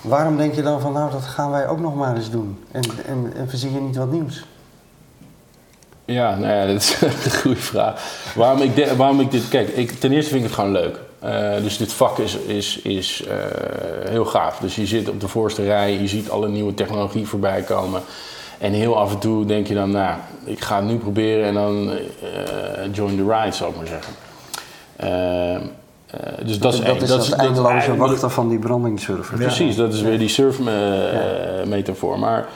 waarom 0.00 0.36
denk 0.36 0.54
je 0.54 0.62
dan 0.62 0.80
van, 0.80 0.92
nou, 0.92 1.10
dat 1.10 1.22
gaan 1.22 1.50
wij 1.50 1.68
ook 1.68 1.80
nog 1.80 1.94
maar 1.94 2.16
eens 2.16 2.30
doen? 2.30 2.58
En, 2.70 2.82
en, 3.06 3.32
en 3.36 3.48
verzin 3.48 3.72
je 3.72 3.80
niet 3.80 3.96
wat 3.96 4.12
nieuws? 4.12 4.44
Ja, 6.04 6.36
nou 6.36 6.52
ja, 6.52 6.66
dat 6.72 6.80
is 6.80 7.00
een 7.00 7.40
goede 7.40 7.60
vraag. 7.60 8.02
Waarom 8.34 8.60
ik, 8.60 8.74
de- 8.76 8.96
waarom 8.96 9.20
ik 9.20 9.30
dit... 9.30 9.48
Kijk, 9.48 9.68
ik, 9.68 9.90
ten 10.00 10.12
eerste 10.12 10.30
vind 10.30 10.42
ik 10.42 10.48
het 10.50 10.58
gewoon 10.58 10.72
leuk. 10.72 11.00
Eh, 11.18 11.62
dus 11.62 11.76
dit 11.76 11.92
vak 11.92 12.18
is, 12.18 12.36
is, 12.36 12.78
is 12.82 13.24
heel 14.08 14.24
gaaf. 14.24 14.58
Dus 14.58 14.76
je 14.76 14.86
zit 14.86 15.08
op 15.08 15.20
de 15.20 15.28
voorste 15.28 15.64
rij, 15.64 15.92
je 15.92 16.08
ziet 16.08 16.30
alle 16.30 16.48
nieuwe 16.48 16.74
technologie 16.74 17.26
voorbij 17.26 17.62
komen. 17.62 18.02
En 18.58 18.72
heel 18.72 18.96
af 18.96 19.12
en 19.12 19.18
toe 19.18 19.44
denk 19.44 19.66
je 19.66 19.74
dan, 19.74 19.90
nou, 19.90 20.16
ik 20.44 20.60
ga 20.60 20.76
het 20.76 20.84
nu 20.84 20.96
proberen 20.96 21.46
en 21.46 21.54
dan 21.54 21.90
eh, 21.90 21.98
join 22.92 23.16
the 23.16 23.24
ride, 23.32 23.54
zou 23.54 23.70
ik 23.70 23.76
maar 23.76 23.86
zeggen. 23.86 24.12
Eh, 24.96 25.54
eh, 25.54 25.60
dus 26.44 26.58
dat, 26.58 26.74
is 26.74 26.80
dat 26.80 27.02
is 27.02 27.08
dat 27.08 27.20
het 27.20 27.30
dat 27.30 27.38
eindeloze 27.38 27.96
wachten 27.96 28.30
van 28.30 28.48
die 28.48 28.58
brandingsurfer. 28.58 29.38
Precies, 29.38 29.76
dat 29.76 29.94
is 29.94 30.00
weer 30.00 30.18
die 30.18 30.28
surf-metafoor. 30.28 32.18
Maar 32.18 32.46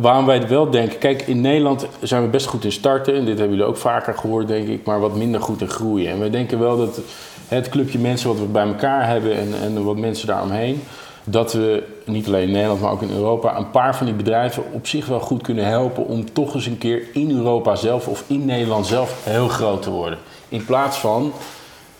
waarom 0.00 0.26
wij 0.26 0.38
het 0.38 0.48
wel 0.48 0.70
denken... 0.70 0.98
Kijk, 0.98 1.22
in 1.22 1.40
Nederland 1.40 1.86
zijn 2.00 2.22
we 2.22 2.28
best 2.28 2.46
goed 2.46 2.64
in 2.64 2.72
starten. 2.72 3.14
En 3.14 3.24
dit 3.24 3.38
hebben 3.38 3.56
jullie 3.56 3.70
ook 3.70 3.76
vaker 3.76 4.14
gehoord, 4.14 4.48
denk 4.48 4.68
ik. 4.68 4.84
Maar 4.84 5.00
wat 5.00 5.16
minder 5.16 5.40
goed 5.40 5.60
in 5.60 5.68
groeien. 5.68 6.10
En 6.10 6.18
wij 6.18 6.30
denken 6.30 6.58
wel 6.58 6.76
dat 6.76 7.00
het 7.48 7.68
clubje 7.68 7.98
mensen 7.98 8.28
wat 8.28 8.38
we 8.38 8.44
bij 8.44 8.66
elkaar 8.66 9.06
hebben... 9.06 9.36
en, 9.36 9.54
en 9.62 9.84
wat 9.84 9.96
mensen 9.96 10.26
daaromheen... 10.26 10.82
dat 11.24 11.52
we, 11.52 11.82
niet 12.04 12.26
alleen 12.26 12.46
in 12.46 12.52
Nederland, 12.52 12.80
maar 12.80 12.90
ook 12.90 13.02
in 13.02 13.10
Europa... 13.10 13.56
een 13.56 13.70
paar 13.70 13.96
van 13.96 14.06
die 14.06 14.14
bedrijven 14.14 14.62
op 14.72 14.86
zich 14.86 15.06
wel 15.06 15.20
goed 15.20 15.42
kunnen 15.42 15.64
helpen... 15.64 16.06
om 16.06 16.32
toch 16.32 16.54
eens 16.54 16.66
een 16.66 16.78
keer 16.78 17.02
in 17.12 17.30
Europa 17.30 17.76
zelf 17.76 18.08
of 18.08 18.24
in 18.26 18.44
Nederland 18.44 18.86
zelf 18.86 19.14
heel 19.24 19.48
groot 19.48 19.82
te 19.82 19.90
worden. 19.90 20.18
In 20.48 20.64
plaats 20.64 20.98
van... 20.98 21.32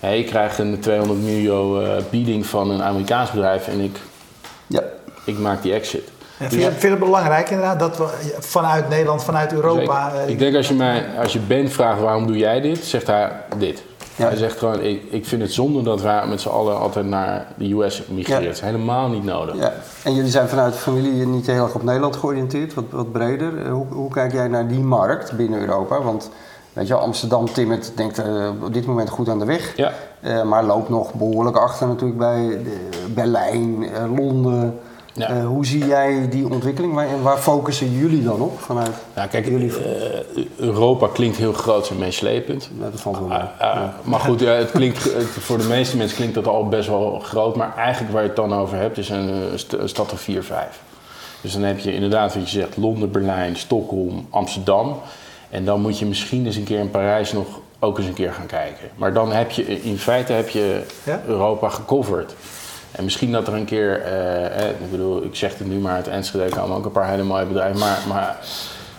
Hé, 0.00 0.14
ik 0.14 0.26
krijg 0.26 0.58
een 0.58 0.80
200 0.80 1.20
miljoen 1.20 1.82
eh, 1.82 1.90
bieding 2.10 2.46
van 2.46 2.70
een 2.70 2.82
Amerikaans 2.82 3.30
bedrijf 3.30 3.68
en 3.68 3.80
ik 3.80 3.98
Ja. 4.66 4.82
ik 5.24 5.38
maak 5.38 5.62
die 5.62 5.72
exit. 5.72 6.10
En 6.38 6.50
vind, 6.50 6.62
je, 6.62 6.70
vind 6.70 6.82
je 6.82 6.88
het 6.88 6.98
belangrijk 6.98 7.50
inderdaad 7.50 7.78
dat 7.78 7.96
we 7.98 8.34
vanuit 8.38 8.88
Nederland, 8.88 9.24
vanuit 9.24 9.52
Europa... 9.52 10.10
Dus 10.10 10.18
ik, 10.20 10.26
eh, 10.26 10.32
ik 10.32 10.38
denk 10.38 10.56
als 10.56 10.68
je, 10.68 10.74
mij, 10.74 11.06
als 11.18 11.32
je 11.32 11.38
Ben 11.38 11.70
vraagt 11.70 12.00
waarom 12.00 12.26
doe 12.26 12.36
jij 12.36 12.60
dit, 12.60 12.84
zegt 12.84 13.06
hij 13.06 13.32
dit. 13.58 13.82
Ja. 14.20 14.26
Hij 14.28 14.36
zegt 14.36 14.58
gewoon, 14.58 14.80
ik, 14.80 15.02
ik 15.10 15.26
vind 15.26 15.42
het 15.42 15.52
zonde 15.52 15.82
dat 15.82 16.00
wij 16.00 16.26
met 16.26 16.40
z'n 16.40 16.48
allen 16.48 16.78
altijd 16.78 17.06
naar 17.06 17.46
de 17.56 17.72
US 17.74 18.02
migreren. 18.08 18.42
Het 18.44 18.52
is 18.54 18.60
helemaal 18.60 19.08
niet 19.08 19.24
nodig. 19.24 19.56
Ja, 19.56 19.72
en 20.04 20.14
jullie 20.14 20.30
zijn 20.30 20.48
vanuit 20.48 20.72
de 20.72 20.78
familie 20.78 21.26
niet 21.26 21.46
heel 21.46 21.62
erg 21.64 21.74
op 21.74 21.82
Nederland 21.82 22.16
georiënteerd, 22.16 22.74
wat, 22.74 22.84
wat 22.90 23.12
breder. 23.12 23.66
Eh, 23.66 23.72
Hoe, 23.72 23.86
hoe 23.90 24.10
kijk 24.10 24.32
jij 24.32 24.48
naar 24.48 24.68
die 24.68 24.80
markt 24.80 25.32
binnen 25.36 25.60
Europa? 25.60 26.02
Want 26.02 26.30
weet 26.72 26.86
je, 26.86 26.94
Amsterdam 26.94 27.52
timmert, 27.52 27.92
denkt 27.94 28.18
eh, 28.18 28.50
op 28.62 28.72
dit 28.74 28.86
moment 28.86 29.10
goed 29.10 29.28
aan 29.28 29.38
de 29.38 29.44
weg. 29.44 29.76
Ja. 29.76 29.92
Eh, 30.20 30.42
maar 30.42 30.64
loopt 30.64 30.88
nog 30.88 31.14
behoorlijk 31.14 31.56
achter 31.56 31.86
natuurlijk 31.86 32.18
bij 32.18 32.48
de- 32.48 32.88
Berlijn, 33.14 33.84
Londen. 34.16 34.78
Ja. 35.14 35.28
Eh, 35.28 35.46
hoe 35.46 35.66
zie 35.66 35.86
jij 35.86 36.28
die 36.28 36.50
ontwikkeling 36.50 36.94
waar, 36.94 37.08
en 37.08 37.22
waar 37.22 37.36
focussen 37.38 37.92
jullie 37.92 38.22
dan 38.22 38.40
op 38.40 38.60
vanuit 38.60 38.90
Nou, 39.14 39.28
kijk, 39.28 39.46
jullie? 39.46 39.72
eh, 39.78 40.44
Europa 40.56 41.06
klinkt 41.12 41.36
heel 41.36 41.52
groot 41.52 41.88
en 41.90 41.98
meeslepend. 41.98 42.70
Ja, 42.80 42.90
dat 42.90 43.00
valt 43.00 43.18
wel 43.18 43.28
mee. 43.28 43.38
Ah, 43.38 43.60
ah, 43.76 43.82
Maar 44.02 44.20
goed, 44.20 44.40
ja, 44.40 44.50
het 44.52 44.70
klinkt, 44.70 45.04
het- 45.04 45.26
voor 45.26 45.58
de 45.58 45.64
meeste 45.64 45.96
mensen 45.96 46.16
klinkt 46.16 46.34
dat 46.34 46.46
al 46.46 46.68
best 46.68 46.88
wel 46.88 47.18
groot. 47.22 47.56
Maar 47.56 47.76
eigenlijk 47.76 48.12
waar 48.12 48.22
je 48.22 48.28
het 48.28 48.36
dan 48.36 48.54
over 48.54 48.76
hebt, 48.76 48.98
is 48.98 49.08
een, 49.08 49.28
eh, 49.28 49.78
een 49.80 49.88
stad 49.88 50.08
van 50.08 50.18
4, 50.18 50.42
5. 50.42 50.80
Dus 51.40 51.52
dan 51.52 51.62
heb 51.62 51.78
je 51.78 51.94
inderdaad, 51.94 52.34
wat 52.34 52.50
je 52.50 52.58
zegt, 52.58 52.76
Londen, 52.76 53.10
Berlijn, 53.10 53.56
Stockholm, 53.56 54.26
Amsterdam. 54.30 55.00
En 55.50 55.64
dan 55.64 55.80
moet 55.80 55.98
je 55.98 56.06
misschien 56.06 56.46
eens 56.46 56.56
een 56.56 56.64
keer 56.64 56.78
in 56.78 56.90
Parijs 56.90 57.32
nog 57.32 57.46
ook 57.78 57.98
eens 57.98 58.06
een 58.06 58.12
keer 58.14 58.32
gaan 58.32 58.46
kijken. 58.46 58.88
Maar 58.96 59.12
dan 59.12 59.32
heb 59.32 59.50
je, 59.50 59.82
in 59.82 59.98
feite 59.98 60.32
heb 60.32 60.48
je 60.48 60.82
Ja? 61.02 61.20
Europa 61.26 61.68
gecoverd. 61.68 62.34
En 62.92 63.04
misschien 63.04 63.32
dat 63.32 63.46
er 63.46 63.54
een 63.54 63.64
keer, 63.64 64.02
eh, 64.02 64.68
ik 64.68 64.90
bedoel, 64.90 65.24
ik 65.24 65.34
zeg 65.34 65.58
het 65.58 65.68
nu 65.68 65.78
maar, 65.78 65.96
het 65.96 66.08
Enschede 66.08 66.48
komen 66.48 66.76
ook 66.76 66.84
een 66.84 66.92
paar 66.92 67.08
hele 67.08 67.22
mooie 67.22 67.46
bedrijven. 67.46 67.78
Maar, 67.78 67.98
maar 68.08 68.36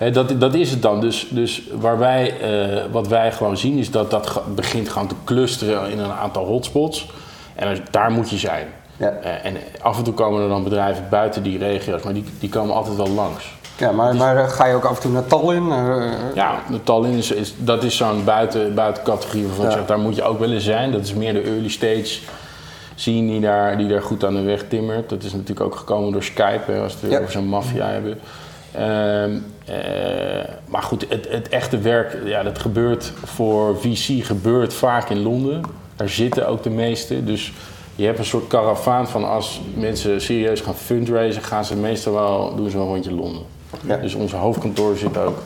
dat, 0.10 0.40
dat 0.40 0.54
is 0.54 0.70
het 0.72 0.82
dan. 0.82 1.02
Dus, 1.02 1.28
dus 1.30 1.62
waar 1.80 1.98
wij, 1.98 2.40
eh, 2.40 2.84
wat 2.92 3.08
wij 3.08 3.32
gewoon 3.32 3.58
zien 3.58 3.78
is 3.78 3.92
dat 3.92 4.12
dat 4.12 4.42
begint 4.56 4.90
gewoon 4.90 5.08
te 5.08 5.16
clusteren 5.24 5.92
in 5.92 6.00
een 6.00 6.12
aantal 6.12 6.46
hotspots. 6.46 7.10
En 7.56 7.78
daar 7.92 8.12
moet 8.12 8.30
je 8.30 8.38
zijn. 8.38 8.68
Ja. 8.98 9.10
Eh, 9.10 9.46
en 9.46 9.58
af 9.82 9.98
en 9.98 10.04
toe 10.04 10.14
komen 10.14 10.42
er 10.42 10.50
dan 10.50 10.64
bedrijven 10.64 11.06
buiten 11.10 11.44
die 11.44 11.58
regio's, 11.58 12.02
maar 12.04 12.14
die, 12.14 12.26
die 12.40 12.50
komen 12.50 12.76
altijd 12.76 12.96
wel 12.96 13.10
langs. 13.10 13.54
Ja, 13.78 13.92
maar, 13.92 14.16
maar 14.16 14.38
eh, 14.38 14.50
ga 14.50 14.66
je 14.66 14.76
ook 14.76 14.86
af 14.86 14.96
en 14.96 15.02
toe 15.02 15.12
naar 15.12 15.28
Tallinn? 15.28 15.68
Ja, 16.36 16.60
Tallinn 16.84 17.18
is, 17.18 17.32
is, 17.32 17.54
dat 17.58 17.84
is 17.84 17.98
zo'n 17.98 18.24
buiten, 18.24 18.74
buitencategorie 18.76 19.46
waarvan 19.46 19.66
Ja. 19.66 19.72
zeg, 19.72 19.86
daar 19.86 20.00
moet 20.00 20.16
je 20.16 20.24
ook 20.24 20.40
willen 20.40 20.62
zijn. 20.62 20.92
Dat 20.92 21.02
is 21.02 21.14
meer 21.14 21.34
de 21.34 21.42
early 21.42 21.70
stage 21.70 22.20
scene 23.02 23.28
die 23.28 23.40
daar, 23.40 23.78
die 23.78 23.88
daar 23.88 24.02
goed 24.02 24.26
aan 24.26 24.34
de 24.34 24.42
weg 24.42 24.64
timmert. 24.68 25.10
Dat 25.10 25.24
is 25.24 25.32
natuurlijk 25.32 25.62
ook 25.62 25.76
gekomen 25.76 26.12
door 26.12 26.24
Skype, 26.24 26.72
hè, 26.72 26.82
als 26.82 26.94
we 26.94 27.00
het 27.00 27.02
weer 27.02 27.12
Ja. 27.12 27.20
over 27.20 27.32
zo'n 27.32 27.48
maffia 27.48 27.88
hebben. 27.88 28.20
Ehm, 28.72 29.38
eh, 29.66 30.50
maar 30.66 30.84
goed, 30.84 31.06
het, 31.10 31.28
het 31.30 31.50
echte 31.50 31.78
werk, 31.78 32.18
ja, 32.26 32.44
dat 32.44 32.60
gebeurt 32.60 33.14
voor 33.24 33.80
VC 33.80 34.26
gebeurt 34.26 34.74
vaak 34.74 35.10
in 35.10 35.22
Londen. 35.22 35.62
Daar 35.96 36.10
zitten 36.10 36.48
ook 36.48 36.64
de 36.64 36.70
meeste. 36.70 37.24
Dus 37.24 37.54
je 37.96 38.06
hebt 38.06 38.20
een 38.20 38.26
soort 38.26 38.48
karavaan 38.48 39.08
van 39.08 39.30
als 39.30 39.62
mensen 39.76 40.22
serieus 40.22 40.62
gaan 40.62 40.76
fundraisen, 40.76 41.42
gaan 41.42 41.66
ze 41.66 41.76
meestal 41.76 42.14
wel, 42.14 42.56
doen 42.56 42.70
ze 42.70 42.78
wel 42.78 42.86
een 42.86 42.92
rondje 42.92 43.14
Londen. 43.14 43.44
Ja. 43.86 43.98
Dus 43.98 44.14
ons 44.14 44.32
hoofdkantoor 44.32 44.98
zit 44.98 45.18
ook 45.18 45.38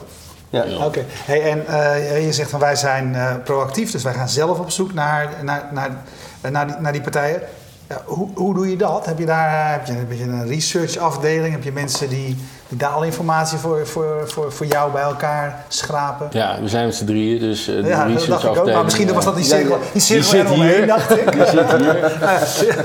ja. 0.50 0.84
Oké, 0.84 1.04
hey, 1.08 1.42
en 1.50 1.66
eh, 1.66 2.24
je 2.24 2.32
zegt 2.32 2.50
van 2.50 2.60
wij 2.60 2.76
zijn 2.76 3.14
eh, 3.14 3.34
proactief, 3.44 3.90
dus 3.90 4.02
wij 4.02 4.12
gaan 4.12 4.28
zelf 4.28 4.58
op 4.58 4.70
zoek 4.70 4.94
naar, 4.94 5.28
naar, 5.42 5.68
naar, 5.72 6.02
naar, 6.50 6.66
die, 6.66 6.76
naar 6.80 6.92
die 6.92 7.00
partijen. 7.00 7.40
Ja, 7.88 8.02
hoe, 8.04 8.28
hoe 8.34 8.54
doe 8.54 8.70
je 8.70 8.76
dat? 8.76 9.06
Heb 9.06 9.18
je 9.18 9.26
daar 9.26 9.72
heb 9.72 9.86
je, 9.86 9.92
heb 9.92 10.12
je 10.12 10.22
een 10.22 10.46
research 10.46 10.96
afdeling? 10.96 11.52
Heb 11.52 11.62
je 11.62 11.72
mensen 11.72 12.08
die, 12.08 12.36
die 12.68 12.78
daar 12.78 12.90
al 12.90 13.02
informatie 13.02 13.58
voor, 13.58 13.86
voor, 13.86 14.22
voor, 14.26 14.52
voor 14.52 14.66
jou 14.66 14.92
bij 14.92 15.02
elkaar 15.02 15.64
schrapen? 15.68 16.28
Ja, 16.30 16.58
we 16.60 16.68
zijn 16.68 16.86
met 16.86 16.94
z'n 16.94 17.04
drieën, 17.04 17.38
dus 17.38 17.68
uh, 17.68 17.82
de 17.82 17.88
Ja, 17.88 18.06
ik 18.06 18.44
ook. 18.44 18.72
Maar 18.72 18.84
misschien 18.84 19.12
was 19.12 19.24
dat 19.24 19.36
die 19.36 19.44
cirkel, 19.44 19.78
die 19.92 20.02
Die 20.06 20.22
zit 20.22 20.44
eromheen, 20.44 20.74
hier. 20.74 20.86
dacht 20.86 21.10
ik. 21.10 21.32
Die 21.32 21.44
zit 21.46 21.72
hier. 21.72 21.94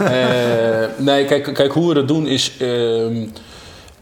Eh, 0.11 0.87
nee, 0.97 1.25
kijk, 1.25 1.53
kijk, 1.53 1.71
hoe 1.71 1.87
we 1.87 1.93
dat 1.93 2.07
doen 2.07 2.27
is... 2.27 2.57
ehm, 2.59 3.27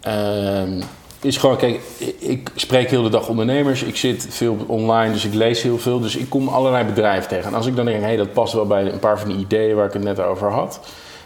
ehm, 0.02 0.82
is 1.22 1.38
gewoon, 1.38 1.58
kijk, 1.58 1.80
ik- 2.20 2.52
spreek 2.56 2.90
heel 2.90 3.04
de 3.04 3.10
dag 3.10 3.28
ondernemers. 3.30 3.84
Ik 3.84 3.96
zit 3.96 4.28
veel 4.30 4.58
online, 4.68 5.14
dus 5.14 5.26
ik 5.26 5.34
lees 5.34 5.62
heel 5.62 5.78
veel. 5.78 6.00
Dus 6.00 6.16
ik 6.16 6.30
kom 6.30 6.48
allerlei 6.48 6.84
bedrijven 6.86 7.30
tegen. 7.30 7.46
En 7.46 7.54
als 7.54 7.66
ik 7.66 7.76
dan 7.76 7.86
denk, 7.86 8.04
hé, 8.04 8.18
dat 8.18 8.34
past 8.34 8.54
wel 8.54 8.66
bij 8.68 8.92
een 8.92 9.00
paar 9.00 9.20
van 9.20 9.30
die 9.30 9.38
ideeën 9.38 9.76
waar 9.76 9.86
ik 9.86 9.94
het 9.94 10.04
net 10.04 10.20
over 10.20 10.52
had. 10.52 10.80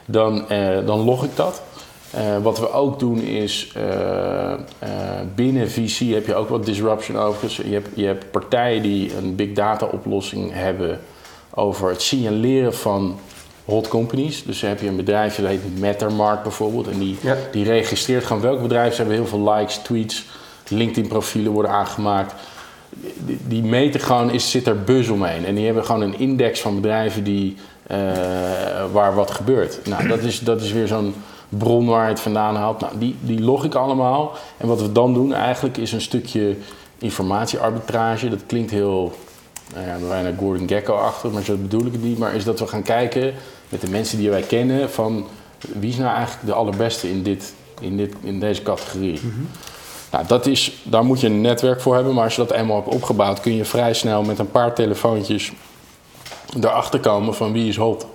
Dan, 0.06 0.50
eh, 0.50 0.78
dan 0.86 1.00
log 1.00 1.24
ik 1.24 1.36
dat. 1.36 1.62
Eh, 2.12 2.38
wat 2.42 2.60
we 2.60 2.72
ook 2.72 3.00
doen 3.00 3.22
is, 3.22 3.72
eh, 3.76 4.52
eh, 4.54 4.60
binnen 5.36 5.72
VC 5.72 6.14
heb 6.14 6.26
je 6.28 6.36
ook 6.36 6.50
wat 6.50 6.66
disruption 6.66 7.18
overigens. 7.18 7.56
Je 7.68 7.74
hebt, 7.74 7.88
je 7.94 8.06
hebt 8.06 8.32
partijen 8.32 8.82
die 8.82 9.16
een 9.18 9.36
big 9.36 9.52
data 9.54 9.86
oplossing 9.86 10.52
hebben 10.54 11.00
over 11.54 11.90
het 11.90 12.02
signaleren 12.02 12.74
van 12.74 13.20
hot 13.66 13.88
companies. 13.88 14.44
Dus 14.44 14.60
dan 14.60 14.70
heb 14.70 14.82
je 14.82 14.88
een 14.88 14.96
bedrijf, 14.96 15.36
dat 15.36 15.46
heet 15.46 15.80
Mattermark 15.80 16.44
bijvoorbeeld. 16.44 16.88
En 16.88 17.00
die, 17.00 17.18
Ja. 17.22 17.36
die 17.52 17.64
registreert 17.64 18.26
gewoon 18.26 18.42
welke 18.42 18.62
bedrijven 18.62 18.92
ze 18.96 19.02
hebben 19.02 19.18
heel 19.18 19.28
veel 19.28 19.54
likes, 19.54 19.76
tweets, 19.78 20.26
LinkedIn 20.68 21.08
profielen 21.10 21.52
worden 21.52 21.72
aangemaakt. 21.72 22.34
Die, 23.26 23.40
die 23.48 23.64
meten 23.64 24.00
gewoon, 24.00 24.32
is, 24.32 24.52
zit 24.52 24.68
er 24.68 24.84
buzz 24.84 25.10
omheen. 25.10 25.46
En 25.46 25.56
die 25.56 25.66
hebben 25.66 25.86
gewoon 25.86 26.02
een 26.02 26.20
index 26.20 26.62
van 26.62 26.76
bedrijven 26.76 27.24
die, 27.24 27.56
eh, 27.88 27.98
waar 28.92 29.16
wat 29.16 29.32
gebeurt. 29.32 29.80
Nou, 29.86 30.08
dat 30.08 30.20
is, 30.20 30.40
dat 30.40 30.62
is 30.62 30.72
weer 30.72 30.88
zo'n 30.88 31.14
bron 31.50 31.86
waar 31.86 32.04
je 32.04 32.10
het 32.10 32.20
vandaan 32.20 32.56
haalt. 32.56 32.80
Nou, 32.80 32.94
die, 32.98 33.16
die 33.22 33.42
log 33.42 33.64
ik 33.64 33.76
allemaal. 33.76 34.32
En 34.58 34.68
wat 34.68 34.82
we 34.82 34.92
dan 34.92 35.14
doen 35.14 35.34
eigenlijk 35.34 35.78
is 35.78 35.92
een 35.92 36.02
stukje 36.02 36.56
informatiearbitrage. 36.98 38.30
Dat 38.30 38.44
klinkt 38.46 38.72
heel 38.72 39.14
nou 39.74 39.88
ja, 39.88 40.08
bijna 40.08 40.38
Gordon 40.38 40.68
Gekko-achtig, 40.68 41.32
maar 41.32 41.44
zo 41.44 41.56
bedoel 41.56 41.86
ik 41.86 41.92
het 41.92 42.04
niet. 42.04 42.18
Maar 42.18 42.36
is 42.36 42.44
dat 42.44 42.60
we 42.60 42.68
gaan 42.68 42.84
kijken 42.84 43.34
met 43.70 43.82
de 43.82 43.90
mensen 43.90 44.18
die 44.18 44.30
wij 44.30 44.42
kennen 44.42 44.92
van 44.92 45.28
wie 45.74 45.90
is 45.90 45.98
nou 45.98 46.16
eigenlijk 46.16 46.46
de 46.46 46.54
allerbeste 46.54 47.10
in, 47.10 47.24
dit, 47.24 47.54
in, 47.80 47.98
dit, 47.98 48.14
in 48.22 48.40
deze 48.40 48.62
categorie. 48.62 49.20
Nou, 50.12 50.28
dat 50.28 50.46
is, 50.46 50.82
daar 50.84 51.06
moet 51.06 51.20
je 51.20 51.28
een 51.28 51.42
netwerk 51.42 51.82
voor 51.82 51.96
hebben, 51.96 52.14
maar 52.14 52.24
als 52.24 52.36
je 52.36 52.46
dat 52.46 52.52
eenmaal 52.52 52.76
hebt 52.76 52.96
opgebouwd, 52.96 53.40
kun 53.40 53.56
je 53.56 53.66
vrij 53.66 53.94
snel 53.94 54.24
met 54.24 54.40
een 54.40 54.52
paar 54.52 54.74
telefoontjes 54.74 55.52
erachter 56.62 57.00
komen 57.00 57.36
van 57.36 57.54
wie 57.54 57.68
is 57.68 57.78
hot. 57.78 58.06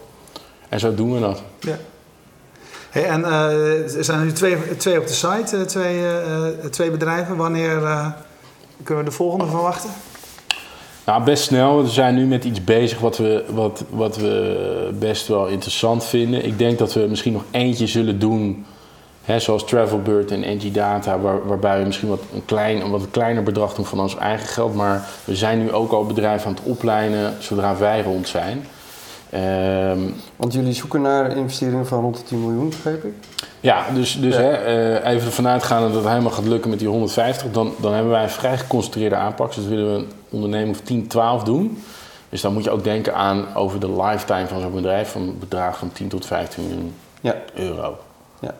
En 0.68 0.81
zo 0.81 0.94
doen 0.94 1.14
we 1.14 1.21
dat. 1.21 1.42
Ja. 1.61 1.79
Hey, 2.90 3.05
en 3.05 3.25
eh, 3.25 3.97
er 3.97 4.05
zijn 4.05 4.25
nu 4.25 4.33
twee, 4.33 4.77
twee 4.77 4.99
op 4.99 5.07
de 5.07 5.12
site, 5.12 5.57
eh, 5.57 5.62
twee, 5.62 6.07
eh, 6.07 6.47
twee 6.71 6.90
bedrijven. 6.90 7.37
Wanneer 7.37 7.81
kunnen 8.83 9.05
we 9.05 9.11
de 9.11 9.16
volgende 9.16 9.47
verwachten? 9.47 9.90
Nou, 11.09 11.25
best 11.25 11.42
snel. 11.42 11.83
We 11.83 11.88
zijn 11.88 12.14
nu 12.14 12.27
met 12.27 12.44
iets 12.44 12.64
bezig 12.64 12.99
wat 12.99 13.16
we, 13.16 13.44
wat, 13.51 13.85
wat 13.90 14.16
we 14.16 14.90
best 14.99 15.27
wel 15.27 15.47
interessant 15.47 16.05
vinden. 16.05 16.44
Ik 16.44 16.59
denk 16.59 16.79
dat 16.79 16.92
we 16.94 17.07
misschien 17.09 17.33
nog 17.33 17.44
eentje 17.51 17.87
zullen 17.87 18.18
doen, 18.18 18.66
hè, 19.23 19.38
zoals 19.38 19.64
Travelbird 19.64 20.31
en 20.31 20.40
NG 20.40 20.73
Data, 20.73 21.18
waar, 21.18 21.47
waarbij 21.47 21.79
we 21.79 21.85
misschien 21.85 22.09
wat 22.09 22.21
een, 22.35 22.44
klein, 22.44 22.81
een 22.81 22.90
wat 22.90 23.11
kleiner 23.11 23.42
bedrag 23.42 23.75
doen 23.75 23.85
van 23.85 24.01
ons 24.01 24.16
eigen 24.16 24.47
geld. 24.47 24.75
Maar 24.75 25.09
we 25.25 25.37
zijn 25.37 25.59
nu 25.59 25.73
ook 25.73 25.92
al 25.92 26.07
bedrijven 26.07 26.49
aan 26.49 26.55
het 26.55 26.64
opleiden 26.64 27.35
zodra 27.38 27.77
wij 27.77 28.03
rond 28.03 28.29
zijn. 28.29 28.66
Ehm, 29.31 29.99
Want 30.37 30.53
jullie 30.53 30.73
zoeken 30.73 31.01
naar 31.01 31.37
investeringen 31.37 31.87
van 31.87 32.01
rond 32.01 32.16
de 32.16 32.23
10 32.23 32.40
miljoen, 32.40 32.68
begreep 32.68 33.05
ik? 33.05 33.14
ja, 33.61 33.87
dus, 33.94 34.21
dus 34.21 34.35
Ja. 34.35 34.40
Hè, 34.40 34.51
eh, 34.51 35.12
even 35.12 35.44
dat 35.44 35.94
het 35.94 36.09
helemaal 36.09 36.31
gaat 36.31 36.47
lukken 36.47 36.71
met 36.71 36.79
die 36.79 36.88
150, 36.88 37.51
dan, 37.51 37.73
dan 37.81 37.92
hebben 37.92 38.12
wij 38.12 38.23
een 38.23 38.31
vrij 38.31 38.59
geconcentreerde 38.59 39.16
aanpak. 39.16 39.55
Dus 39.55 39.66
willen 39.66 39.94
we 39.94 40.05
een 40.30 40.34
onderneming 40.34 40.70
of 40.76 40.80
10, 40.80 41.06
12 41.06 41.42
doen. 41.42 41.82
Dus 42.28 42.40
dan 42.40 42.52
moet 42.52 42.64
je 42.64 42.70
ook 42.70 42.84
denken 42.84 43.14
aan 43.14 43.54
over 43.54 43.80
de 43.80 43.92
lifetime 44.02 44.46
van 44.46 44.60
zo'n 44.60 44.72
bedrijf, 44.74 45.10
van 45.12 45.22
een 45.22 45.38
bedrag 45.38 45.78
van 45.78 45.92
10 45.92 46.08
tot 46.08 46.26
15 46.26 46.62
miljoen 46.66 46.94
Ja. 47.20 47.34
euro. 47.54 47.96
ja. 48.40 48.54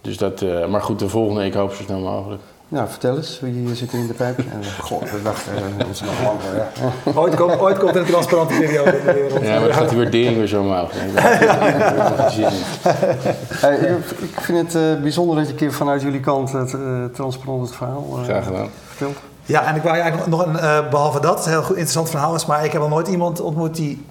Dus 0.00 0.16
dat, 0.18 0.42
eh, 0.42 0.66
maar 0.66 0.82
goed, 0.82 0.98
de 0.98 1.08
volgende, 1.08 1.44
ik 1.44 1.54
hoop 1.54 1.72
zo 1.72 1.82
snel 1.82 1.98
mogelijk. 1.98 2.42
Nou, 2.68 2.88
vertel 2.88 3.16
eens, 3.16 3.40
wie 3.40 3.74
zit 3.74 3.92
er 3.92 3.98
in 3.98 4.06
de 4.06 4.12
pijp? 4.14 4.38
En, 4.38 4.46
eh, 4.60 4.78
Goh, 4.84 5.02
we 5.02 5.22
dachten, 5.22 5.52
eh, 5.56 5.86
ons 5.88 6.00
nog 6.00 6.22
lang. 6.24 6.38
Ja. 6.54 6.68
Ooit, 7.20 7.34
komt, 7.36 7.58
ooit 7.58 7.78
komt 7.78 7.94
er 7.94 8.00
een 8.00 8.06
transparante 8.06 8.54
periode 8.58 8.98
in 8.98 9.06
de 9.06 9.12
wereld. 9.12 9.42
Ja, 9.42 9.58
maar 9.58 9.68
dan 9.68 9.76
gaat 9.76 9.88
die 9.88 9.98
waardering 9.98 10.36
weer 10.36 10.46
zo 10.46 10.60
omhoog. 10.62 10.90
Hey, 13.60 13.76
ik, 14.18 14.40
vind 14.40 14.58
het 14.72 14.74
eh, 14.96 15.02
bijzonder 15.02 15.36
dat 15.36 15.46
je 15.46 15.52
een 15.52 15.58
keer 15.58 15.72
vanuit 15.72 16.02
jullie 16.02 16.20
kant 16.20 16.52
het 16.52 16.74
eh 16.74 17.04
transparant 17.04 17.66
het 17.66 17.76
verhaal 17.76 18.06
eh, 18.18 18.24
Graag 18.24 18.44
gedaan. 18.44 18.68
vertelt. 18.86 19.16
Ja, 19.44 19.66
en 19.66 19.76
ik 19.76 19.82
wou 19.82 19.94
je 19.96 20.00
eigenlijk 20.02 20.30
nog 20.30 20.46
een, 20.46 20.58
eh, 20.58 20.88
behalve 20.90 21.20
dat, 21.20 21.36
het 21.36 21.44
een 21.46 21.50
heel 21.52 21.62
goed 21.62 21.70
interessant 21.76 22.10
verhaal 22.10 22.34
is, 22.34 22.46
maar 22.46 22.64
ik 22.64 22.72
heb 22.72 22.80
nog 22.80 22.90
nooit 22.90 23.08
iemand 23.08 23.40
ontmoet 23.40 23.74
die 23.76 24.04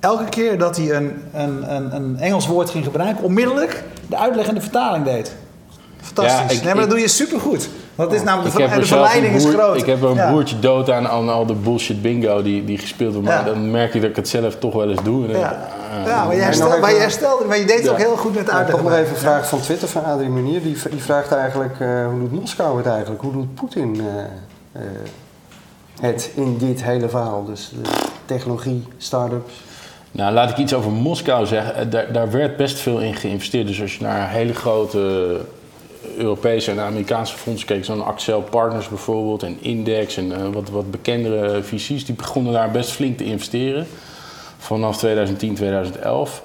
elke 0.00 0.24
keer 0.28 0.58
dat 0.58 0.76
hij 0.76 0.90
een, 0.96 1.22
een, 1.32 1.74
een, 1.74 1.94
een 1.94 2.16
Engels 2.18 2.46
woord 2.46 2.70
ging 2.70 2.84
gebruiken, 2.84 3.24
onmiddellijk 3.24 3.84
de 4.06 4.16
uitleg 4.18 4.46
en 4.48 4.54
de 4.54 4.60
vertaling 4.60 5.04
deed. 5.04 5.34
Fantastisch. 6.00 6.38
Ja, 6.52 6.56
ik- 6.58 6.64
nee, 6.64 6.64
maar 6.64 6.74
dat 6.74 6.84
ik- 6.84 6.90
doe 6.90 6.98
je 7.00 7.08
supergoed. 7.08 7.68
Want 7.94 8.10
het 8.10 8.20
is 8.20 8.26
namelijk 8.26 8.58
Ik 8.58 8.70
de, 8.70 8.80
de 8.80 8.86
verleiding 8.86 9.34
is 9.34 9.44
groot. 9.44 9.76
Ik 9.76 9.86
heb 9.86 10.02
er 10.02 10.08
een 10.08 10.14
Ja. 10.14 10.28
broertje 10.30 10.58
dood 10.58 10.90
aan, 10.90 11.08
aan 11.08 11.28
al 11.28 11.46
de 11.46 11.54
bullshit 11.54 12.02
bingo 12.02 12.42
die, 12.42 12.64
die 12.64 12.78
gespeeld 12.78 13.12
wordt. 13.12 13.28
Maar 13.28 13.38
Ja. 13.38 13.44
dan 13.44 13.70
merk 13.70 13.94
ik 13.94 14.00
dat 14.00 14.10
ik 14.10 14.16
het 14.16 14.28
zelf 14.28 14.56
toch 14.56 14.72
wel 14.74 14.90
eens 14.90 15.02
doe. 15.02 15.26
En 15.32 15.38
Ja, 15.38 15.50
ik, 15.50 16.06
maar, 16.26 16.34
je 16.36 16.40
herstelde, 16.42 16.78
maar 16.78 16.92
je 16.92 16.98
herstelde, 17.00 17.44
maar 17.44 17.58
je 17.58 17.64
deed 17.64 17.76
het 17.76 17.84
Ja. 17.84 17.90
ook 17.90 17.98
heel 17.98 18.16
goed 18.16 18.34
met 18.34 18.44
de 18.46 18.52
Nou, 18.52 18.56
uitleg. 18.64 18.76
toch 18.80 18.90
nog 18.90 18.98
even 18.98 19.10
een 19.14 19.20
vraag 19.20 19.48
van 19.48 19.60
Twitter 19.60 19.88
van 19.88 20.04
Adrie 20.04 20.28
Manier. 20.28 20.62
Die, 20.62 20.76
die 20.90 21.02
vraagt 21.02 21.32
eigenlijk, 21.32 21.80
eh, 21.80 21.88
hoe 22.10 22.18
doet 22.20 22.32
Moskou 22.32 22.76
het 22.76 22.86
eigenlijk? 22.86 23.22
Hoe 23.22 23.32
doet 23.32 23.54
Poetin 23.54 23.94
eh, 24.00 24.04
het 26.00 26.30
in 26.34 26.58
dit 26.58 26.84
hele 26.84 27.08
verhaal? 27.08 27.44
Dus 27.44 27.70
de 27.82 27.90
technologie, 28.24 28.82
start-ups. 28.98 29.52
Nou, 30.10 30.32
laat 30.34 30.50
ik 30.50 30.56
iets 30.56 30.74
over 30.74 30.90
Moskou 30.90 31.46
zeggen. 31.46 31.74
Eh, 31.74 31.90
Daar, 31.90 32.12
daar 32.12 32.30
werd 32.30 32.56
best 32.56 32.78
veel 32.78 32.98
in 33.00 33.14
geïnvesteerd. 33.14 33.66
Dus 33.66 33.80
als 33.80 33.96
je 33.96 34.02
naar 34.02 34.30
hele 34.30 34.54
grote 34.54 35.40
Europese 36.16 36.70
en 36.70 36.80
Amerikaanse 36.80 37.36
fondsen 37.36 37.66
keek, 37.66 37.84
zo'n 37.84 38.04
Accel 38.04 38.42
Partners 38.42 38.88
bijvoorbeeld 38.88 39.42
en 39.42 39.56
Index 39.60 40.16
en 40.16 40.32
eh, 40.32 40.48
wat, 40.52 40.70
wat 40.70 40.90
bekendere 40.90 41.62
VC's, 41.62 42.04
die 42.04 42.14
begonnen 42.14 42.52
daar 42.52 42.70
best 42.70 42.90
flink 42.90 43.18
te 43.18 43.24
investeren. 43.24 43.86
Vanaf 44.58 44.96
2010, 44.96 45.54
2011. 45.54 46.42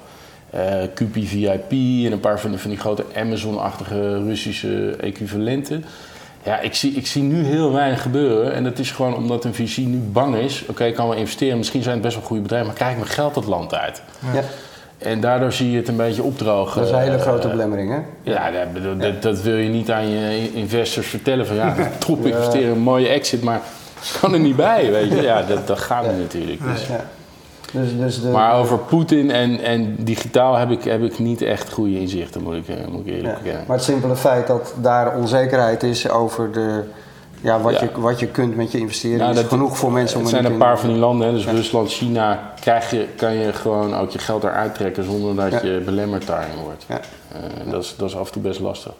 Eh 0.50 0.82
QP 0.94 1.14
VIP 1.14 1.70
en 1.70 2.12
een 2.12 2.20
paar 2.20 2.40
van 2.40 2.58
van 2.58 2.70
die 2.70 2.78
grote 2.78 3.04
Amazon-achtige 3.16 4.24
Russische 4.24 4.96
equivalenten. 5.00 5.84
Ja, 6.42 6.60
ik 6.60 6.74
zie, 6.74 6.92
ik 6.92 7.06
zie 7.06 7.22
nu 7.22 7.44
heel 7.44 7.72
weinig 7.72 8.02
gebeuren. 8.02 8.52
En 8.54 8.64
dat 8.64 8.78
is 8.78 8.90
gewoon 8.90 9.14
omdat 9.16 9.44
een 9.44 9.54
VC 9.54 9.76
nu 9.76 9.98
bang 9.98 10.36
is. 10.36 10.64
Oké, 10.68 10.84
ik 10.84 10.94
kan 10.94 11.08
wel 11.08 11.16
investeren, 11.16 11.58
misschien 11.58 11.82
zijn 11.82 11.94
het 11.94 12.04
best 12.04 12.16
wel 12.16 12.24
goede 12.26 12.42
bedrijven, 12.42 12.68
maar 12.68 12.76
krijg 12.76 12.92
ik 12.92 12.98
mijn 12.98 13.10
geld 13.10 13.34
dat 13.34 13.46
land 13.46 13.74
uit. 13.74 14.02
Ja. 14.34 14.40
En 14.98 15.20
daardoor 15.20 15.52
zie 15.52 15.70
je 15.70 15.76
het 15.76 15.88
een 15.88 15.96
beetje 15.96 16.22
opdrogen. 16.22 16.80
Dat 16.80 16.88
is 16.90 16.94
een 16.94 17.00
hele 17.00 17.16
Eh, 17.16 17.20
grote 17.22 17.48
belemmering, 17.48 17.90
hè? 17.90 18.30
ja, 18.32 18.50
dat, 18.50 18.72
bedoel, 18.72 18.96
dat, 18.96 19.22
dat 19.22 19.40
wil 19.42 19.56
je 19.56 19.68
niet 19.68 19.90
aan 19.90 20.08
je 20.08 20.52
investors 20.52 21.06
vertellen. 21.06 21.46
Van 21.46 21.56
ja, 21.56 21.74
top 22.06 22.26
investeren, 22.26 22.70
een 22.72 22.78
mooie 22.78 23.08
exit, 23.08 23.42
maar 23.42 23.60
kan 24.20 24.32
er 24.32 24.40
niet 24.40 24.56
bij, 24.56 24.90
weet 24.90 25.10
je. 25.10 25.22
Ja, 25.22 25.42
dat, 25.42 25.66
dat 25.66 25.78
gaat 25.78 26.06
niet 26.06 26.18
natuurlijk. 26.18 26.62
Dus. 26.62 26.86
Ja. 26.86 27.04
Dus, 27.70 27.96
dus 27.96 28.22
de, 28.22 28.28
Maar 28.28 28.54
over 28.58 28.78
Poetin 28.78 29.30
en, 29.30 29.60
en 29.60 29.96
digitaal 29.98 30.56
heb 30.56 30.70
ik, 30.70 30.84
heb 30.84 31.02
ik 31.02 31.18
niet 31.18 31.42
echt 31.42 31.72
goede 31.72 32.00
inzichten, 32.00 32.42
moet 32.42 32.54
ik, 32.54 32.68
eh, 32.68 32.86
moet 32.86 33.06
ik 33.06 33.12
eerlijk 33.12 33.34
ja. 33.34 33.38
bekennen. 33.42 33.64
Maar 33.66 33.76
het 33.76 33.84
simpele 33.84 34.16
feit 34.16 34.46
dat 34.46 34.74
daar 34.80 35.16
onzekerheid 35.16 35.82
is 35.82 36.08
over 36.08 36.52
de, 36.52 36.82
ja, 37.40 37.60
wat, 37.60 37.72
Ja. 37.72 37.80
Je, 37.80 38.00
wat 38.00 38.20
je 38.20 38.26
kunt 38.26 38.56
met 38.56 38.72
je 38.72 38.78
investering, 38.78 39.20
Nou, 39.20 39.34
is 39.38 39.42
genoeg 39.42 39.76
voor 39.78 39.92
mensen 39.92 40.18
om 40.18 40.24
Het 40.24 40.34
er 40.34 40.40
zijn 40.40 40.52
een 40.52 40.58
paar 40.58 40.78
van 40.78 40.88
die 40.88 40.98
landen, 40.98 41.26
hè, 41.26 41.32
dus 41.32 41.46
Rusland, 41.46 41.90
China, 41.90 42.52
krijg 42.60 42.90
je, 42.90 43.06
kan 43.16 43.34
je 43.34 43.52
gewoon 43.52 43.94
ook 43.94 44.10
je 44.10 44.18
geld 44.18 44.44
eruit 44.44 44.74
trekken 44.74 45.04
zonder 45.04 45.50
dat 45.50 45.62
Ja. 45.62 45.68
je 45.68 45.80
belemmerd 45.80 46.26
daarin 46.26 46.56
wordt. 46.64 46.84
Ja. 46.88 47.00
Eh, 47.32 47.70
dat, 47.70 47.82
is, 47.82 47.94
dat 47.96 48.08
is 48.08 48.16
af 48.16 48.26
en 48.26 48.32
toe 48.32 48.42
best 48.42 48.60
lastig. 48.60 48.92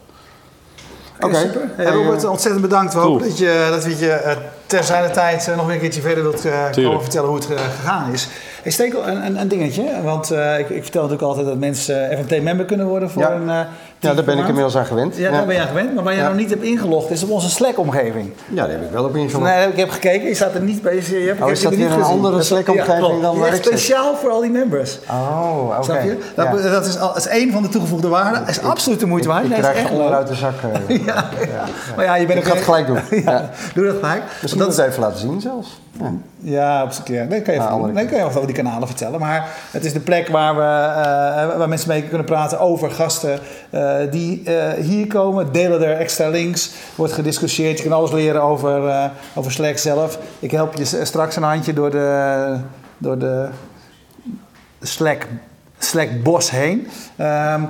Oké. 1.21 1.35
super. 1.37 1.61
Hey, 1.77 1.85
Hey, 1.87 1.95
Robert, 1.95 2.25
eh, 2.25 2.31
ontzettend 2.31 2.63
bedankt. 2.63 2.95
We 2.95 3.01
cool. 3.01 3.13
hopen 3.13 3.29
dat, 3.29 3.39
je, 3.39 3.67
dat 3.71 3.85
we 3.85 3.99
je 3.99 4.13
eh, 4.13 5.11
tijd 5.13 5.49
eh, 5.49 5.57
nog 5.57 5.65
weer 5.67 5.75
een 5.75 5.81
keertje 5.81 6.01
verder 6.01 6.23
wilt 6.23 6.45
eh, 6.45 6.53
komen 6.75 7.01
vertellen 7.03 7.29
hoe 7.29 7.39
het 7.39 7.51
eh, 7.51 7.57
gegaan 7.81 8.13
is. 8.13 8.29
Hey, 8.63 8.73
steek 8.73 8.95
een, 8.95 9.25
een, 9.27 9.41
een 9.41 9.49
dingetje, 9.49 10.03
want 10.03 10.31
eh, 10.31 10.59
ik, 10.59 10.69
ik 10.69 10.83
vertel 10.83 11.03
natuurlijk 11.03 11.29
altijd 11.29 11.47
dat 11.47 11.59
mensen 11.59 12.19
FNT-member 12.19 12.65
kunnen 12.67 12.87
worden 12.87 13.11
voor 13.11 13.23
Ja. 13.23 13.33
een... 13.33 13.67
Ja, 14.03 14.15
daar 14.15 14.25
ben 14.25 14.39
ik 14.39 14.47
inmiddels 14.47 14.77
aan 14.77 14.87
gewend. 14.87 15.17
Ja, 15.17 15.31
daar 15.31 15.47
ben 15.47 15.55
je 15.55 15.61
aan 15.61 15.67
gewend. 15.69 15.95
Maar 15.95 16.05
waar 16.05 16.13
je 16.13 16.19
Ja. 16.21 16.27
nog 16.29 16.37
niet 16.37 16.51
hebt 16.51 16.63
ingelogd 16.63 17.11
is 17.11 17.23
op 17.23 17.31
onze 17.31 17.51
Slack-omgeving. 17.51 18.33
Ja, 18.49 18.63
daar 18.63 18.71
heb 18.71 18.83
ik 18.85 18.91
wel 18.91 19.05
op 19.05 19.17
ingelogd. 19.17 19.45
Nee, 19.47 19.69
ik 19.69 19.77
heb 19.77 19.91
gekeken. 19.91 20.29
Je 20.29 20.35
staat 20.35 20.55
er 20.55 20.61
niet 20.61 20.83
bij. 20.83 20.95
Je, 20.95 21.25
hebt, 21.27 21.43
Oh, 21.43 21.51
is 21.51 21.63
dat 21.63 21.73
er 21.73 21.79
weer 21.79 21.87
een 21.87 21.93
gezien. 21.93 22.05
andere 22.11 22.43
Slack-omgeving 22.43 23.21
dan 23.23 23.39
waar 23.39 23.55
ik 23.55 23.65
speciaal 23.65 24.17
voor 24.17 24.31
al 24.31 24.41
die 24.41 24.51
members. 24.51 24.99
Oh, 25.11 25.79
oké. 25.83 26.17
Dat, 26.35 26.87
is, 26.87 26.97
dat 26.97 27.17
is 27.17 27.27
één 27.27 27.53
van 27.53 27.63
de 27.63 27.69
toegevoegde 27.69 28.09
waarden. 28.09 28.47
is 28.47 28.63
absoluut 28.63 29.01
de 29.01 29.07
moeite 29.07 29.29
waard. 29.29 29.45
Ik 29.45 29.53
krijg 29.53 29.91
onderuit 29.91 30.27
de 30.29 30.35
zak. 30.35 30.55
eh. 30.89 31.05
Ja. 31.07 31.29
Maar 31.97 32.05
ja, 32.05 32.15
je 32.17 32.27
bent 32.27 32.39
Ik 32.39 32.45
ga 32.45 32.55
het 32.55 32.65
gelijk 32.65 32.87
doen. 32.87 32.99
Doe 33.75 33.85
dat 33.87 33.97
gelijk. 34.01 34.23
Misschien 34.43 34.63
dat, 34.63 34.79
even 34.79 35.01
laten 35.01 35.19
zien 35.19 35.41
zelfs. 35.41 35.81
Ja. 36.01 36.13
Ja, 36.43 36.83
op 36.83 36.93
z'n 36.93 37.03
keer. 37.03 37.27
Nee, 37.27 37.43
kan 37.43 37.55
je, 37.55 37.61
Ah, 37.61 37.79
even, 37.79 37.93
nee, 37.93 38.05
kan 38.05 38.15
je 38.15 38.25
wel 38.25 38.29
over 38.29 38.47
die 38.47 38.55
kanalen 38.55 38.89
vertellen. 38.89 39.21
Maar 39.21 39.49
het 39.71 39.85
is 39.85 39.93
de 39.93 40.01
plek 40.01 40.29
waar, 40.29 40.57
we, 40.57 40.61
eh, 40.63 41.59
waar 41.59 41.69
mensen 41.69 41.89
mee 41.89 42.03
kunnen 42.03 42.27
praten 42.27 42.61
over 42.61 42.91
gasten 42.91 43.39
eh, 43.71 43.97
die 44.11 44.43
eh, 44.45 44.85
hier 44.85 45.07
komen. 45.07 45.53
Delen 45.53 45.83
er 45.83 45.97
extra 45.97 46.29
links. 46.29 46.71
Wordt 46.95 47.13
gediscussieerd. 47.13 47.77
Je 47.79 47.83
kan 47.89 47.93
alles 47.93 48.13
leren 48.13 48.43
over, 48.43 48.89
eh, 48.89 49.05
over 49.35 49.53
Slack 49.53 49.79
zelf. 49.79 50.19
Ik 50.39 50.51
help 50.51 50.75
je 50.75 50.85
straks 51.05 51.37
een 51.37 51.43
handje 51.43 51.73
door 51.73 51.91
de, 51.91 52.57
door 52.99 53.19
de 53.19 53.49
Slack, 54.81 55.27
Slack 55.79 56.23
bos 56.23 56.51
heen. 56.51 56.89
Ehm, 57.17 57.63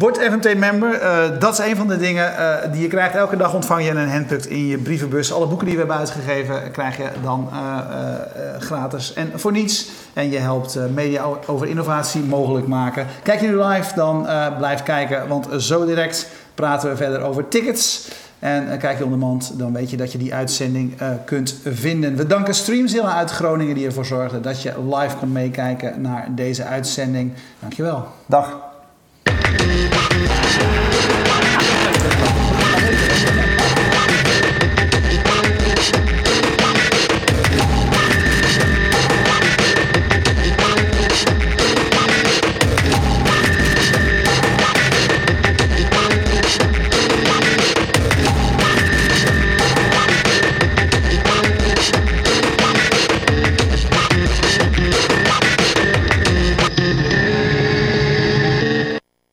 Word 0.00 0.18
FMT-member. 0.18 0.92
Eh, 0.94 1.38
dat 1.38 1.52
is 1.58 1.66
een 1.66 1.76
van 1.76 1.88
de 1.88 1.96
dingen 1.96 2.36
eh, 2.36 2.72
die 2.72 2.82
je 2.82 2.88
krijgt. 2.88 3.14
Elke 3.14 3.36
dag 3.36 3.54
ontvang 3.54 3.84
je 3.84 3.90
een 3.90 4.10
handpukt 4.10 4.46
in 4.46 4.66
je 4.66 4.78
brievenbus. 4.78 5.32
Alle 5.32 5.46
boeken 5.46 5.66
die 5.66 5.74
we 5.74 5.80
hebben 5.80 5.98
uitgegeven 5.98 6.70
krijg 6.70 6.96
je 6.96 7.08
dan 7.22 7.48
eh, 7.52 7.58
eh, 7.58 8.54
eh, 8.54 8.60
gratis 8.60 9.12
en 9.12 9.30
voor 9.34 9.52
niets. 9.52 9.88
En 10.12 10.30
je 10.30 10.38
helpt 10.38 10.76
eh, 10.76 10.82
media 10.94 11.24
over 11.46 11.66
innovatie 11.66 12.22
mogelijk 12.22 12.66
maken. 12.66 13.06
Kijk 13.22 13.40
je 13.40 13.46
nu 13.46 13.62
live, 13.62 13.94
dan 13.94 14.28
eh, 14.28 14.56
blijf 14.56 14.82
kijken. 14.82 15.28
Want 15.28 15.48
zo 15.58 15.86
direct 15.86 16.28
praten 16.54 16.90
we 16.90 16.96
verder 16.96 17.20
over 17.20 17.48
tickets. 17.48 18.08
En 18.38 18.70
eh, 18.70 18.78
kijk 18.78 18.98
je 18.98 19.04
ondermand, 19.04 19.58
dan 19.58 19.72
weet 19.72 19.90
je 19.90 19.96
dat 19.96 20.12
je 20.12 20.18
die 20.18 20.34
uitzending 20.34 21.00
eh, 21.00 21.08
kunt 21.24 21.56
vinden. 21.64 22.16
We 22.16 22.26
danken 22.26 22.54
Streamzilla 22.54 23.16
uit 23.16 23.30
Groningen 23.30 23.74
die 23.74 23.86
ervoor 23.86 24.06
zorgde 24.06 24.40
dat 24.40 24.62
je 24.62 24.72
live 24.90 25.16
kon 25.16 25.32
meekijken 25.32 26.00
naar 26.00 26.28
deze 26.30 26.64
uitzending. 26.64 27.32
Dankjewel. 27.58 28.06
Dag. 28.26 28.69